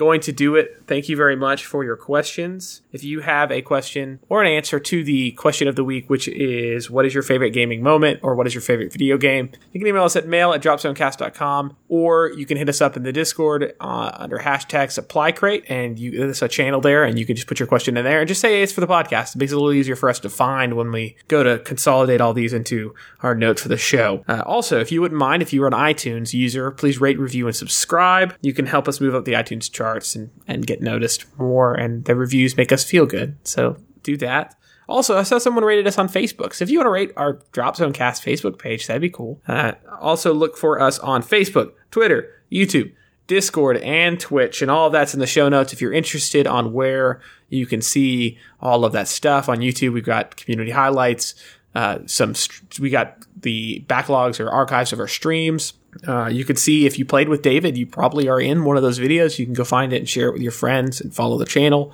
going 0.00 0.20
to 0.22 0.32
do 0.32 0.56
it. 0.56 0.82
Thank 0.86 1.10
you 1.10 1.16
very 1.16 1.36
much 1.36 1.66
for 1.66 1.84
your 1.84 1.94
questions. 1.94 2.80
If 2.90 3.04
you 3.04 3.20
have 3.20 3.52
a 3.52 3.60
question 3.60 4.18
or 4.30 4.42
an 4.42 4.50
answer 4.50 4.80
to 4.80 5.04
the 5.04 5.32
question 5.32 5.68
of 5.68 5.76
the 5.76 5.84
week, 5.84 6.08
which 6.08 6.26
is 6.26 6.90
what 6.90 7.04
is 7.04 7.12
your 7.12 7.22
favorite 7.22 7.50
gaming 7.50 7.82
moment 7.82 8.20
or 8.22 8.34
what 8.34 8.46
is 8.46 8.54
your 8.54 8.62
favorite 8.62 8.94
video 8.94 9.18
game, 9.18 9.50
you 9.72 9.78
can 9.78 9.86
email 9.86 10.04
us 10.04 10.16
at 10.16 10.26
mail 10.26 10.54
at 10.54 10.62
dropzonecast.com 10.62 11.76
or 11.90 12.30
you 12.30 12.46
can 12.46 12.56
hit 12.56 12.70
us 12.70 12.80
up 12.80 12.96
in 12.96 13.02
the 13.02 13.12
Discord 13.12 13.74
uh, 13.78 14.10
under 14.14 14.38
hashtag 14.38 14.90
supply 14.90 15.32
crate 15.32 15.64
and 15.68 15.98
you 15.98 16.12
there's 16.12 16.40
a 16.40 16.48
channel 16.48 16.80
there 16.80 17.04
and 17.04 17.18
you 17.18 17.26
can 17.26 17.36
just 17.36 17.46
put 17.46 17.60
your 17.60 17.66
question 17.66 17.98
in 17.98 18.04
there 18.04 18.20
and 18.20 18.26
just 18.26 18.40
say 18.40 18.52
hey, 18.54 18.62
it's 18.62 18.72
for 18.72 18.80
the 18.80 18.86
podcast. 18.86 19.36
It 19.36 19.38
makes 19.38 19.52
it 19.52 19.56
a 19.56 19.58
little 19.58 19.74
easier 19.74 19.96
for 19.96 20.08
us 20.08 20.18
to 20.20 20.30
find 20.30 20.78
when 20.78 20.90
we 20.90 21.14
go 21.28 21.42
to 21.42 21.58
consolidate 21.58 22.22
all 22.22 22.32
these 22.32 22.54
into 22.54 22.94
our 23.22 23.34
notes 23.34 23.60
for 23.60 23.68
the 23.68 23.76
show. 23.76 24.24
Uh, 24.26 24.42
also, 24.46 24.80
if 24.80 24.90
you 24.90 25.02
wouldn't 25.02 25.18
mind, 25.18 25.42
if 25.42 25.52
you 25.52 25.62
are 25.62 25.66
an 25.66 25.74
iTunes 25.74 26.32
user, 26.32 26.70
please 26.70 26.98
rate, 27.02 27.18
review, 27.18 27.46
and 27.46 27.54
subscribe. 27.54 28.34
You 28.40 28.54
can 28.54 28.64
help 28.64 28.88
us 28.88 28.98
move 28.98 29.14
up 29.14 29.26
the 29.26 29.34
iTunes 29.34 29.70
charts 29.90 30.14
and, 30.14 30.30
and 30.46 30.66
get 30.66 30.80
noticed 30.80 31.26
more, 31.38 31.74
and 31.74 32.04
the 32.04 32.14
reviews 32.14 32.56
make 32.56 32.72
us 32.72 32.84
feel 32.84 33.06
good. 33.06 33.36
So 33.44 33.76
do 34.02 34.16
that. 34.18 34.56
Also, 34.88 35.16
I 35.16 35.22
saw 35.22 35.38
someone 35.38 35.64
rated 35.64 35.86
us 35.86 35.98
on 35.98 36.08
Facebook. 36.08 36.52
So 36.52 36.64
if 36.64 36.70
you 36.70 36.78
want 36.78 36.86
to 36.86 36.90
rate 36.90 37.12
our 37.16 37.38
Drop 37.52 37.76
Zone 37.76 37.92
Cast 37.92 38.24
Facebook 38.24 38.58
page, 38.58 38.86
that'd 38.86 39.00
be 39.00 39.10
cool. 39.10 39.40
Uh, 39.46 39.72
also, 40.00 40.34
look 40.34 40.56
for 40.56 40.80
us 40.80 40.98
on 40.98 41.22
Facebook, 41.22 41.72
Twitter, 41.92 42.42
YouTube, 42.50 42.92
Discord, 43.28 43.76
and 43.78 44.18
Twitch. 44.18 44.62
And 44.62 44.70
all 44.70 44.90
that's 44.90 45.14
in 45.14 45.20
the 45.20 45.28
show 45.28 45.48
notes 45.48 45.72
if 45.72 45.80
you're 45.80 45.92
interested 45.92 46.46
on 46.46 46.72
where 46.72 47.20
you 47.48 47.66
can 47.66 47.80
see 47.80 48.36
all 48.60 48.84
of 48.84 48.92
that 48.92 49.06
stuff. 49.06 49.48
On 49.48 49.58
YouTube, 49.58 49.92
we've 49.92 50.04
got 50.04 50.34
community 50.36 50.72
highlights, 50.72 51.34
uh, 51.76 51.98
some 52.06 52.34
st- 52.34 52.80
we 52.80 52.90
got 52.90 53.24
the 53.40 53.84
backlogs 53.86 54.40
or 54.40 54.50
archives 54.50 54.92
of 54.92 54.98
our 54.98 55.06
streams. 55.06 55.74
Uh, 56.06 56.26
you 56.26 56.44
can 56.44 56.56
see 56.56 56.86
if 56.86 56.98
you 56.98 57.04
played 57.04 57.28
with 57.28 57.42
David, 57.42 57.76
you 57.76 57.86
probably 57.86 58.28
are 58.28 58.40
in 58.40 58.64
one 58.64 58.76
of 58.76 58.82
those 58.82 58.98
videos. 58.98 59.38
You 59.38 59.44
can 59.44 59.54
go 59.54 59.64
find 59.64 59.92
it 59.92 59.96
and 59.96 60.08
share 60.08 60.28
it 60.28 60.32
with 60.32 60.42
your 60.42 60.52
friends 60.52 61.00
and 61.00 61.14
follow 61.14 61.36
the 61.38 61.44
channel. 61.46 61.92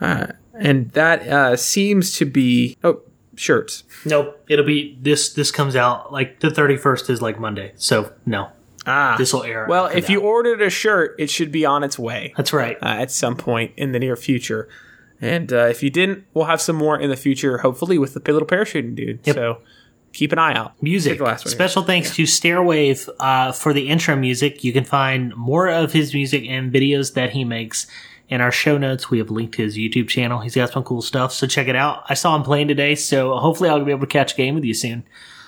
Uh, 0.00 0.28
and 0.54 0.90
that 0.90 1.26
uh, 1.28 1.56
seems 1.56 2.16
to 2.16 2.24
be 2.24 2.76
oh 2.82 3.00
shirts. 3.36 3.84
Nope, 4.04 4.42
it'll 4.48 4.64
be 4.64 4.98
this. 5.00 5.32
This 5.32 5.50
comes 5.50 5.76
out 5.76 6.12
like 6.12 6.40
the 6.40 6.50
thirty 6.50 6.76
first 6.76 7.08
is 7.10 7.22
like 7.22 7.38
Monday, 7.38 7.72
so 7.76 8.12
no, 8.26 8.50
Ah, 8.86 9.14
this 9.16 9.32
will 9.32 9.44
air. 9.44 9.66
well, 9.68 9.86
if 9.86 10.06
that. 10.06 10.12
you 10.12 10.20
ordered 10.20 10.60
a 10.60 10.70
shirt, 10.70 11.14
it 11.18 11.30
should 11.30 11.52
be 11.52 11.64
on 11.64 11.84
its 11.84 11.98
way 11.98 12.32
that's 12.36 12.52
right. 12.52 12.76
uh, 12.82 12.86
at 12.86 13.10
some 13.12 13.36
point 13.36 13.72
in 13.76 13.92
the 13.92 13.98
near 14.00 14.16
future. 14.16 14.68
And 15.20 15.52
uh, 15.52 15.66
if 15.66 15.82
you 15.82 15.90
didn't, 15.90 16.24
we'll 16.32 16.44
have 16.46 16.60
some 16.60 16.76
more 16.76 16.98
in 16.98 17.10
the 17.10 17.16
future, 17.16 17.58
hopefully 17.58 17.98
with 17.98 18.14
the 18.14 18.20
little 18.32 18.46
parachuting 18.46 18.94
dude. 18.94 19.24
So 19.26 19.58
keep 20.12 20.32
an 20.32 20.38
eye 20.38 20.54
out. 20.54 20.80
music. 20.82 21.18
The 21.18 21.24
last 21.24 21.44
one 21.44 21.50
here. 21.50 21.56
Special 21.56 21.82
thanks 21.82 22.14
to 22.16 22.24
Stairwave 22.24 23.08
uh, 23.20 23.52
for 23.52 23.72
the 23.72 23.88
intro 23.88 24.16
music. 24.16 24.64
You 24.64 24.72
can 24.72 24.84
find 24.84 25.34
more 25.36 25.68
of 25.68 25.92
his 25.92 26.12
music 26.14 26.44
and 26.48 26.72
videos 26.72 27.14
that 27.14 27.30
he 27.30 27.44
makes 27.44 27.86
In 28.28 28.42
our 28.42 28.52
show 28.52 28.76
notes, 28.76 29.10
we 29.10 29.18
have 29.18 29.30
linked 29.30 29.54
to 29.54 29.62
his 29.62 29.76
YouTube 29.78 30.08
channel. 30.08 30.40
He's 30.40 30.54
got 30.54 30.70
some 30.70 30.84
cool 30.84 31.00
stuff, 31.00 31.32
so 31.32 31.46
check 31.46 31.66
it 31.66 31.76
out. 31.76 32.04
I 32.10 32.14
saw 32.14 32.36
him 32.36 32.42
playing 32.42 32.68
today, 32.68 32.94
so 32.94 33.34
hopefully 33.38 33.70
I'll 33.70 33.82
be 33.82 33.90
able 33.90 34.02
to 34.02 34.06
catch 34.06 34.34
a 34.34 34.36
game 34.36 34.54
with 34.54 34.64
you 34.64 34.74
soon. 34.74 35.04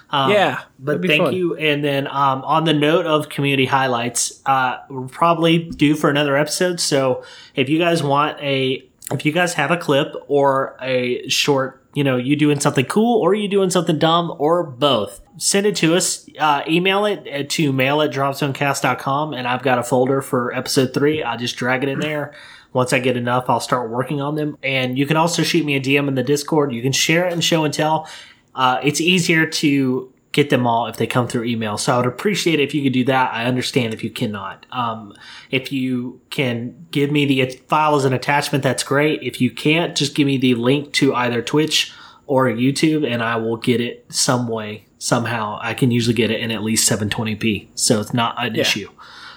Um, 0.08 0.32
yeah, 0.32 0.62
but 0.78 1.04
thank 1.04 1.24
fun. 1.24 1.34
you. 1.34 1.56
And 1.56 1.84
then 1.84 2.06
um, 2.06 2.42
on 2.42 2.64
the 2.64 2.72
note 2.72 3.04
of 3.06 3.28
community 3.28 3.66
highlights, 3.66 4.40
uh, 4.46 4.78
we're 4.88 5.08
probably 5.08 5.58
due 5.58 5.94
for 5.94 6.08
another 6.08 6.36
episode. 6.36 6.80
So 6.80 7.22
if 7.54 7.68
you 7.68 7.78
guys 7.78 8.02
want 8.02 8.40
a, 8.40 8.82
if 9.12 9.26
you 9.26 9.32
guys 9.32 9.54
have 9.54 9.70
a 9.70 9.76
clip 9.76 10.14
or 10.26 10.76
a 10.80 11.28
short, 11.28 11.79
you 11.94 12.04
know, 12.04 12.16
you 12.16 12.36
doing 12.36 12.60
something 12.60 12.84
cool 12.84 13.20
or 13.20 13.34
you 13.34 13.48
doing 13.48 13.70
something 13.70 13.98
dumb 13.98 14.34
or 14.38 14.62
both, 14.62 15.20
send 15.38 15.66
it 15.66 15.76
to 15.76 15.96
us. 15.96 16.28
Uh, 16.38 16.62
email 16.68 17.04
it 17.04 17.50
to 17.50 17.72
mail 17.72 18.00
at 18.00 18.10
dropzonecast.com 18.10 19.34
and 19.34 19.48
I've 19.48 19.62
got 19.62 19.78
a 19.78 19.82
folder 19.82 20.22
for 20.22 20.54
episode 20.54 20.94
three. 20.94 21.22
I'll 21.22 21.38
just 21.38 21.56
drag 21.56 21.82
it 21.82 21.88
in 21.88 22.00
there. 22.00 22.32
Once 22.72 22.92
I 22.92 23.00
get 23.00 23.16
enough, 23.16 23.46
I'll 23.48 23.60
start 23.60 23.90
working 23.90 24.20
on 24.20 24.36
them. 24.36 24.56
And 24.62 24.96
you 24.96 25.06
can 25.06 25.16
also 25.16 25.42
shoot 25.42 25.64
me 25.64 25.74
a 25.74 25.80
DM 25.80 26.06
in 26.06 26.14
the 26.14 26.22
Discord. 26.22 26.72
You 26.72 26.82
can 26.82 26.92
share 26.92 27.26
it 27.26 27.32
and 27.32 27.42
show 27.42 27.64
and 27.64 27.74
tell. 27.74 28.08
Uh, 28.54 28.78
it's 28.84 29.00
easier 29.00 29.46
to 29.46 30.12
get 30.32 30.50
them 30.50 30.66
all 30.66 30.86
if 30.86 30.96
they 30.96 31.06
come 31.06 31.26
through 31.26 31.44
email. 31.44 31.76
So 31.76 31.94
I 31.94 31.96
would 31.96 32.06
appreciate 32.06 32.60
it 32.60 32.62
if 32.62 32.74
you 32.74 32.82
could 32.82 32.92
do 32.92 33.04
that. 33.04 33.32
I 33.34 33.46
understand 33.46 33.92
if 33.92 34.04
you 34.04 34.10
cannot. 34.10 34.64
Um, 34.70 35.14
if 35.50 35.72
you 35.72 36.20
can 36.30 36.86
give 36.90 37.10
me 37.10 37.26
the 37.26 37.44
file 37.68 37.96
as 37.96 38.04
an 38.04 38.12
attachment, 38.12 38.62
that's 38.62 38.84
great. 38.84 39.22
If 39.22 39.40
you 39.40 39.50
can't, 39.50 39.96
just 39.96 40.14
give 40.14 40.26
me 40.26 40.36
the 40.36 40.54
link 40.54 40.92
to 40.94 41.14
either 41.14 41.42
Twitch 41.42 41.92
or 42.26 42.46
YouTube 42.46 43.10
and 43.10 43.22
I 43.22 43.36
will 43.36 43.56
get 43.56 43.80
it 43.80 44.06
some 44.08 44.46
way, 44.46 44.86
somehow. 44.98 45.58
I 45.60 45.74
can 45.74 45.90
usually 45.90 46.14
get 46.14 46.30
it 46.30 46.40
in 46.40 46.52
at 46.52 46.62
least 46.62 46.88
720p. 46.88 47.68
So 47.74 48.00
it's 48.00 48.14
not 48.14 48.36
an 48.38 48.54
issue. 48.54 48.88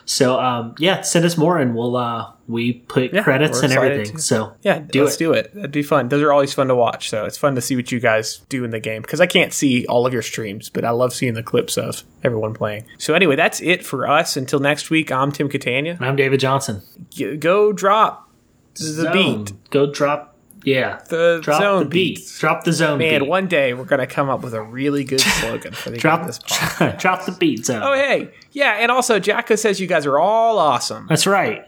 So, 0.06 0.40
um, 0.40 0.76
yeah, 0.80 1.02
send 1.02 1.26
us 1.26 1.38
more 1.38 1.58
and 1.58 1.76
we'll, 1.76 1.96
uh, 1.96 2.28
we 2.48 2.74
put 2.74 3.14
Yeah, 3.14 3.24
credits 3.24 3.62
and 3.62 3.72
everything. 3.72 4.16
to- 4.18 4.22
So 4.22 4.54
Yeah, 4.62 4.80
do 4.80 5.04
let's 5.04 5.16
it. 5.16 5.20
do 5.20 5.32
it. 5.32 5.54
That'd 5.56 5.72
be 5.72 5.82
fun. 5.84 6.10
Those 6.10 6.22
are 6.22 6.32
always 6.34 6.54
fun 6.54 6.68
to 6.68 6.76
watch. 6.76 7.10
So 7.10 7.24
it's 7.26 7.38
fun 7.38 7.56
to 7.56 7.62
see 7.62 7.76
what 7.76 7.92
you 7.92 8.00
guys 8.00 8.42
do 8.50 8.64
in 8.66 8.72
the 8.72 8.80
game 8.82 9.02
because 9.02 9.22
I 9.22 9.26
can't 9.28 9.54
see 9.54 9.86
all 9.88 10.06
of 10.06 10.12
your 10.14 10.22
streams, 10.22 10.70
but 10.70 10.84
I 10.84 10.90
love 10.90 11.14
seeing 11.14 11.36
the 11.36 11.44
clips 11.44 11.78
of 11.78 12.04
everyone 12.24 12.54
playing. 12.54 12.84
So 12.98 13.14
anyway, 13.14 13.36
that's 13.38 13.62
it 13.62 13.86
for 13.86 14.08
us. 14.10 14.36
Until 14.36 14.60
next 14.60 14.90
week, 14.90 15.12
I'm 15.12 15.32
Tim 15.32 15.48
Catania. 15.48 15.94
And 15.94 16.06
I'm 16.06 16.16
David 16.18 16.40
Johnson. 16.42 16.82
G- 17.10 17.38
Go 17.38 17.72
drop 17.72 18.30
the 18.76 18.84
Zone. 18.84 19.14
beat. 19.14 19.54
Go 19.70 19.90
drop. 19.92 20.33
Yeah. 20.64 21.02
The 21.10 21.40
drop 21.44 21.62
zone 21.62 21.80
the 21.84 21.90
beat. 21.90 22.16
beat. 22.18 22.36
Drop 22.40 22.64
the 22.64 22.72
zone 22.74 22.98
Man, 23.00 23.22
beat. 23.22 23.30
one 23.30 23.48
day 23.48 23.74
we're 23.74 23.84
gonna 23.86 24.08
come 24.08 24.30
up 24.30 24.42
with 24.44 24.54
a 24.54 24.62
really 24.62 25.04
good 25.04 25.22
slogan 25.22 25.74
for 25.74 25.90
the 25.90 25.98
drop 25.98 26.26
this 26.26 26.40
podcast. 26.40 27.00
drop 27.00 27.26
the 27.26 27.32
beat 27.34 27.66
zone. 27.66 27.82
Oh 27.84 27.94
hey, 27.94 28.32
yeah, 28.52 28.78
and 28.80 28.92
also 28.92 29.20
Jacko 29.20 29.56
says 29.56 29.80
you 29.80 29.88
guys 29.88 30.06
are 30.06 30.18
all 30.20 30.58
awesome. 30.60 31.06
That's 31.10 31.28
right. 31.28 31.66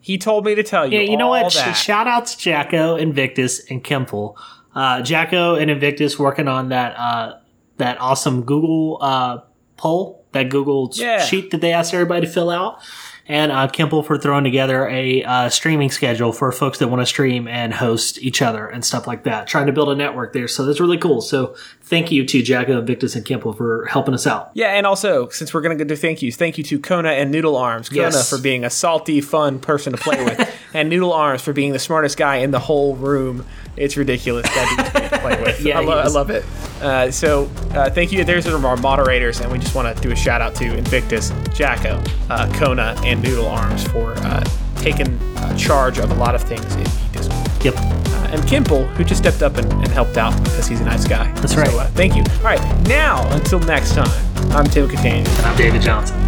He 0.00 0.18
told 0.18 0.44
me 0.44 0.54
to 0.56 0.62
tell 0.64 0.86
you. 0.90 0.98
Yeah, 0.98 1.04
you 1.10 1.16
know 1.16 1.28
what? 1.28 1.52
That. 1.54 1.74
shout 1.74 2.08
out 2.08 2.26
to 2.26 2.36
Jacko, 2.38 2.96
Invictus, 2.96 3.60
and 3.70 3.84
Kemple. 3.84 4.34
Uh, 4.74 5.00
Jacko 5.02 5.54
and 5.54 5.70
Invictus 5.70 6.18
working 6.18 6.48
on 6.48 6.70
that 6.70 6.96
uh, 6.98 7.38
that 7.76 8.00
awesome 8.00 8.42
Google 8.42 8.98
uh, 9.00 9.38
poll, 9.76 10.24
that 10.32 10.48
Google 10.48 10.90
Yeah. 10.94 11.20
sheet 11.24 11.52
that 11.52 11.60
they 11.60 11.72
asked 11.72 11.94
everybody 11.94 12.26
to 12.26 12.32
fill 12.32 12.50
out. 12.50 12.80
And 13.28 13.52
uh, 13.52 13.68
Kemple 13.68 14.04
for 14.04 14.18
throwing 14.18 14.42
together 14.44 14.88
a 14.88 15.22
uh, 15.22 15.48
streaming 15.48 15.90
schedule 15.90 16.32
for 16.32 16.50
folks 16.50 16.78
that 16.78 16.88
want 16.88 17.00
to 17.02 17.06
stream 17.06 17.46
and 17.46 17.72
host 17.72 18.18
each 18.20 18.42
other 18.42 18.66
and 18.66 18.84
stuff 18.84 19.06
like 19.06 19.24
that. 19.24 19.46
Trying 19.46 19.66
to 19.66 19.72
build 19.72 19.90
a 19.90 19.94
network 19.94 20.32
there. 20.32 20.48
So 20.48 20.64
that's 20.64 20.80
really 20.80 20.98
cool. 20.98 21.20
So 21.20 21.54
thank 21.82 22.10
you 22.10 22.26
to 22.26 22.42
Jacko, 22.42 22.80
Invictus, 22.80 23.14
and 23.14 23.24
Kemple 23.24 23.56
for 23.56 23.86
helping 23.86 24.12
us 24.14 24.26
out. 24.26 24.50
Yeah, 24.54 24.68
and 24.74 24.86
also 24.86 25.28
since 25.28 25.54
we're 25.54 25.60
gonna 25.60 25.76
go 25.76 25.84
do 25.84 25.94
thank 25.94 26.20
yous, 26.20 26.36
thank 26.36 26.58
you 26.58 26.64
to 26.64 26.80
Kona 26.80 27.10
and 27.10 27.30
Noodle 27.30 27.56
Arms. 27.56 27.88
Kona 27.88 28.02
Yes. 28.02 28.28
for 28.28 28.38
being 28.38 28.64
a 28.64 28.70
salty, 28.70 29.20
fun 29.20 29.60
person 29.60 29.92
to 29.92 29.98
play 29.98 30.22
with, 30.24 30.52
and 30.74 30.88
Noodle 30.90 31.12
Arms 31.12 31.42
for 31.42 31.52
being 31.52 31.72
the 31.72 31.78
smartest 31.78 32.16
guy 32.18 32.36
in 32.36 32.50
the 32.50 32.58
whole 32.58 32.96
room. 32.96 33.46
It's 33.76 33.96
ridiculous 33.96 34.46
that 34.46 34.76
dude's 34.76 34.90
great 34.90 35.10
to 35.10 35.18
play 35.18 35.42
with. 35.42 35.60
Yeah, 35.60 35.78
I, 35.78 35.84
lo- 35.84 35.98
I 35.98 36.08
love 36.08 36.30
it. 36.30 36.44
Uh, 36.82 37.10
so 37.10 37.50
uh, 37.70 37.88
thank 37.88 38.12
you. 38.12 38.24
There's 38.24 38.46
our 38.46 38.76
moderators, 38.76 39.40
and 39.40 39.50
we 39.50 39.58
just 39.58 39.74
want 39.74 39.94
to 39.94 40.02
do 40.02 40.10
a 40.10 40.16
shout 40.16 40.42
out 40.42 40.54
to 40.56 40.76
Invictus, 40.76 41.32
Jacko, 41.54 42.02
uh, 42.28 42.52
Kona, 42.58 42.94
and 43.04 43.22
Noodle 43.22 43.46
Arms 43.46 43.86
for 43.88 44.12
uh, 44.18 44.44
taking 44.76 45.16
uh, 45.38 45.56
charge 45.56 45.98
of 45.98 46.10
a 46.10 46.14
lot 46.14 46.34
of 46.34 46.42
things 46.42 46.64
in 46.74 46.82
the 46.84 47.08
Discord. 47.12 47.64
Yep. 47.64 47.74
Uh, 47.76 48.28
and 48.32 48.42
Kimple, 48.42 48.86
who 48.96 49.04
just 49.04 49.22
stepped 49.22 49.42
up 49.42 49.56
and, 49.56 49.72
and 49.72 49.88
helped 49.88 50.16
out 50.16 50.36
because 50.42 50.66
he's 50.66 50.80
a 50.80 50.84
nice 50.84 51.06
guy. 51.06 51.32
That's 51.40 51.54
right. 51.56 51.68
So, 51.68 51.78
uh, 51.78 51.86
thank 51.88 52.14
you. 52.16 52.24
All 52.38 52.44
right, 52.44 52.88
now 52.88 53.26
until 53.34 53.60
next 53.60 53.94
time, 53.94 54.10
I'm 54.52 54.66
Tim 54.66 54.88
Catania. 54.88 55.28
And 55.28 55.46
I'm 55.46 55.56
David 55.56 55.80
Johnson. 55.82 56.18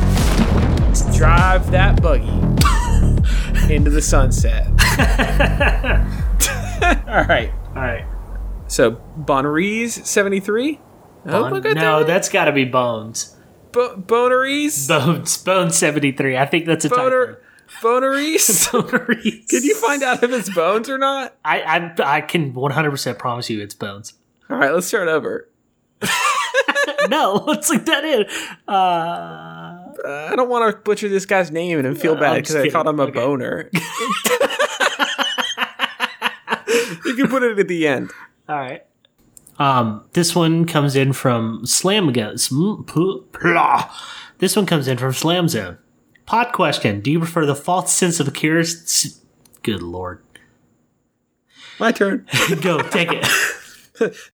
Drive 1.13 1.71
that 1.73 2.01
buggy 2.01 2.29
into 3.75 3.91
the 3.91 4.01
sunset. 4.01 4.69
All 7.09 7.25
right. 7.25 7.53
All 7.69 7.75
right. 7.83 8.05
So 8.67 8.93
Bonneries 9.17 10.07
seventy 10.09 10.41
three. 10.41 10.81
Oh, 11.27 11.49
look 11.51 11.65
at 11.65 11.75
no, 11.77 12.01
that. 12.01 12.07
that's 12.07 12.29
got 12.29 12.45
to 12.47 12.53
be 12.53 12.65
Bones. 12.65 13.35
Bo- 13.73 13.97
Boneries. 13.97 14.87
Bones. 14.87 15.37
Bones 15.39 15.77
73. 15.77 16.37
I 16.37 16.45
think 16.47 16.67
that's 16.67 16.85
a 16.85 16.91
Boner. 16.91 17.41
Boneries. 17.83 18.67
typo. 18.67 18.89
Can 19.15 19.63
you 19.65 19.75
find 19.77 20.03
out 20.03 20.23
if 20.23 20.31
it's 20.31 20.55
bones 20.55 20.89
or 20.91 20.99
not? 20.99 21.35
I, 21.45 21.61
I, 21.63 21.95
I 22.19 22.21
can 22.21 22.53
100% 22.53 23.19
promise 23.19 23.49
you 23.51 23.61
it's 23.63 23.75
Bones. 23.75 24.13
All 24.51 24.59
right, 24.59 24.73
let's 24.73 24.87
start 24.87 25.09
over. 25.09 25.49
no, 27.09 27.43
let's 27.47 27.71
leave 27.71 27.87
that 27.87 28.05
in. 28.05 28.27
Uh, 28.69 29.93
Uh, 30.05 30.29
I 30.31 30.37
don't 30.37 30.51
want 30.51 30.71
to 30.75 30.81
butcher 30.83 31.09
this 31.09 31.25
guy's 31.27 31.51
name 31.51 31.79
and 31.85 31.99
feel 31.99 32.13
I'm 32.15 32.21
bad 32.21 32.35
because 32.37 32.57
I 32.57 32.69
called 32.69 32.87
him 32.87 33.01
a 33.01 33.05
Okay. 33.05 33.13
boner. 33.19 33.71
You 37.05 37.15
can 37.15 37.29
put 37.29 37.43
it 37.43 37.59
at 37.59 37.69
the 37.69 37.87
end. 37.87 38.11
all 38.49 38.57
right. 38.57 38.85
Um, 39.59 40.05
this 40.15 40.35
one 40.35 40.65
comes 40.65 40.97
in 40.97 41.13
from 41.13 41.65
Slam 41.65 42.13
Guns. 42.13 42.51
This 44.39 44.57
one 44.57 44.67
comes 44.67 44.89
in 44.89 44.99
from 44.99 45.13
Slam 45.13 45.49
Zone. 45.49 45.79
Pod 46.27 46.53
question: 46.53 47.01
Do 47.01 47.11
you 47.11 47.19
prefer 47.21 47.47
the 47.47 47.55
false 47.55 47.93
sense 47.93 48.19
of 48.19 48.27
accuracy? 48.29 49.11
Good 49.63 49.83
lord, 49.83 50.21
My 51.79 51.93
turn. 51.93 52.27
go 52.61 52.79
take 52.83 53.09
it. 53.13 53.27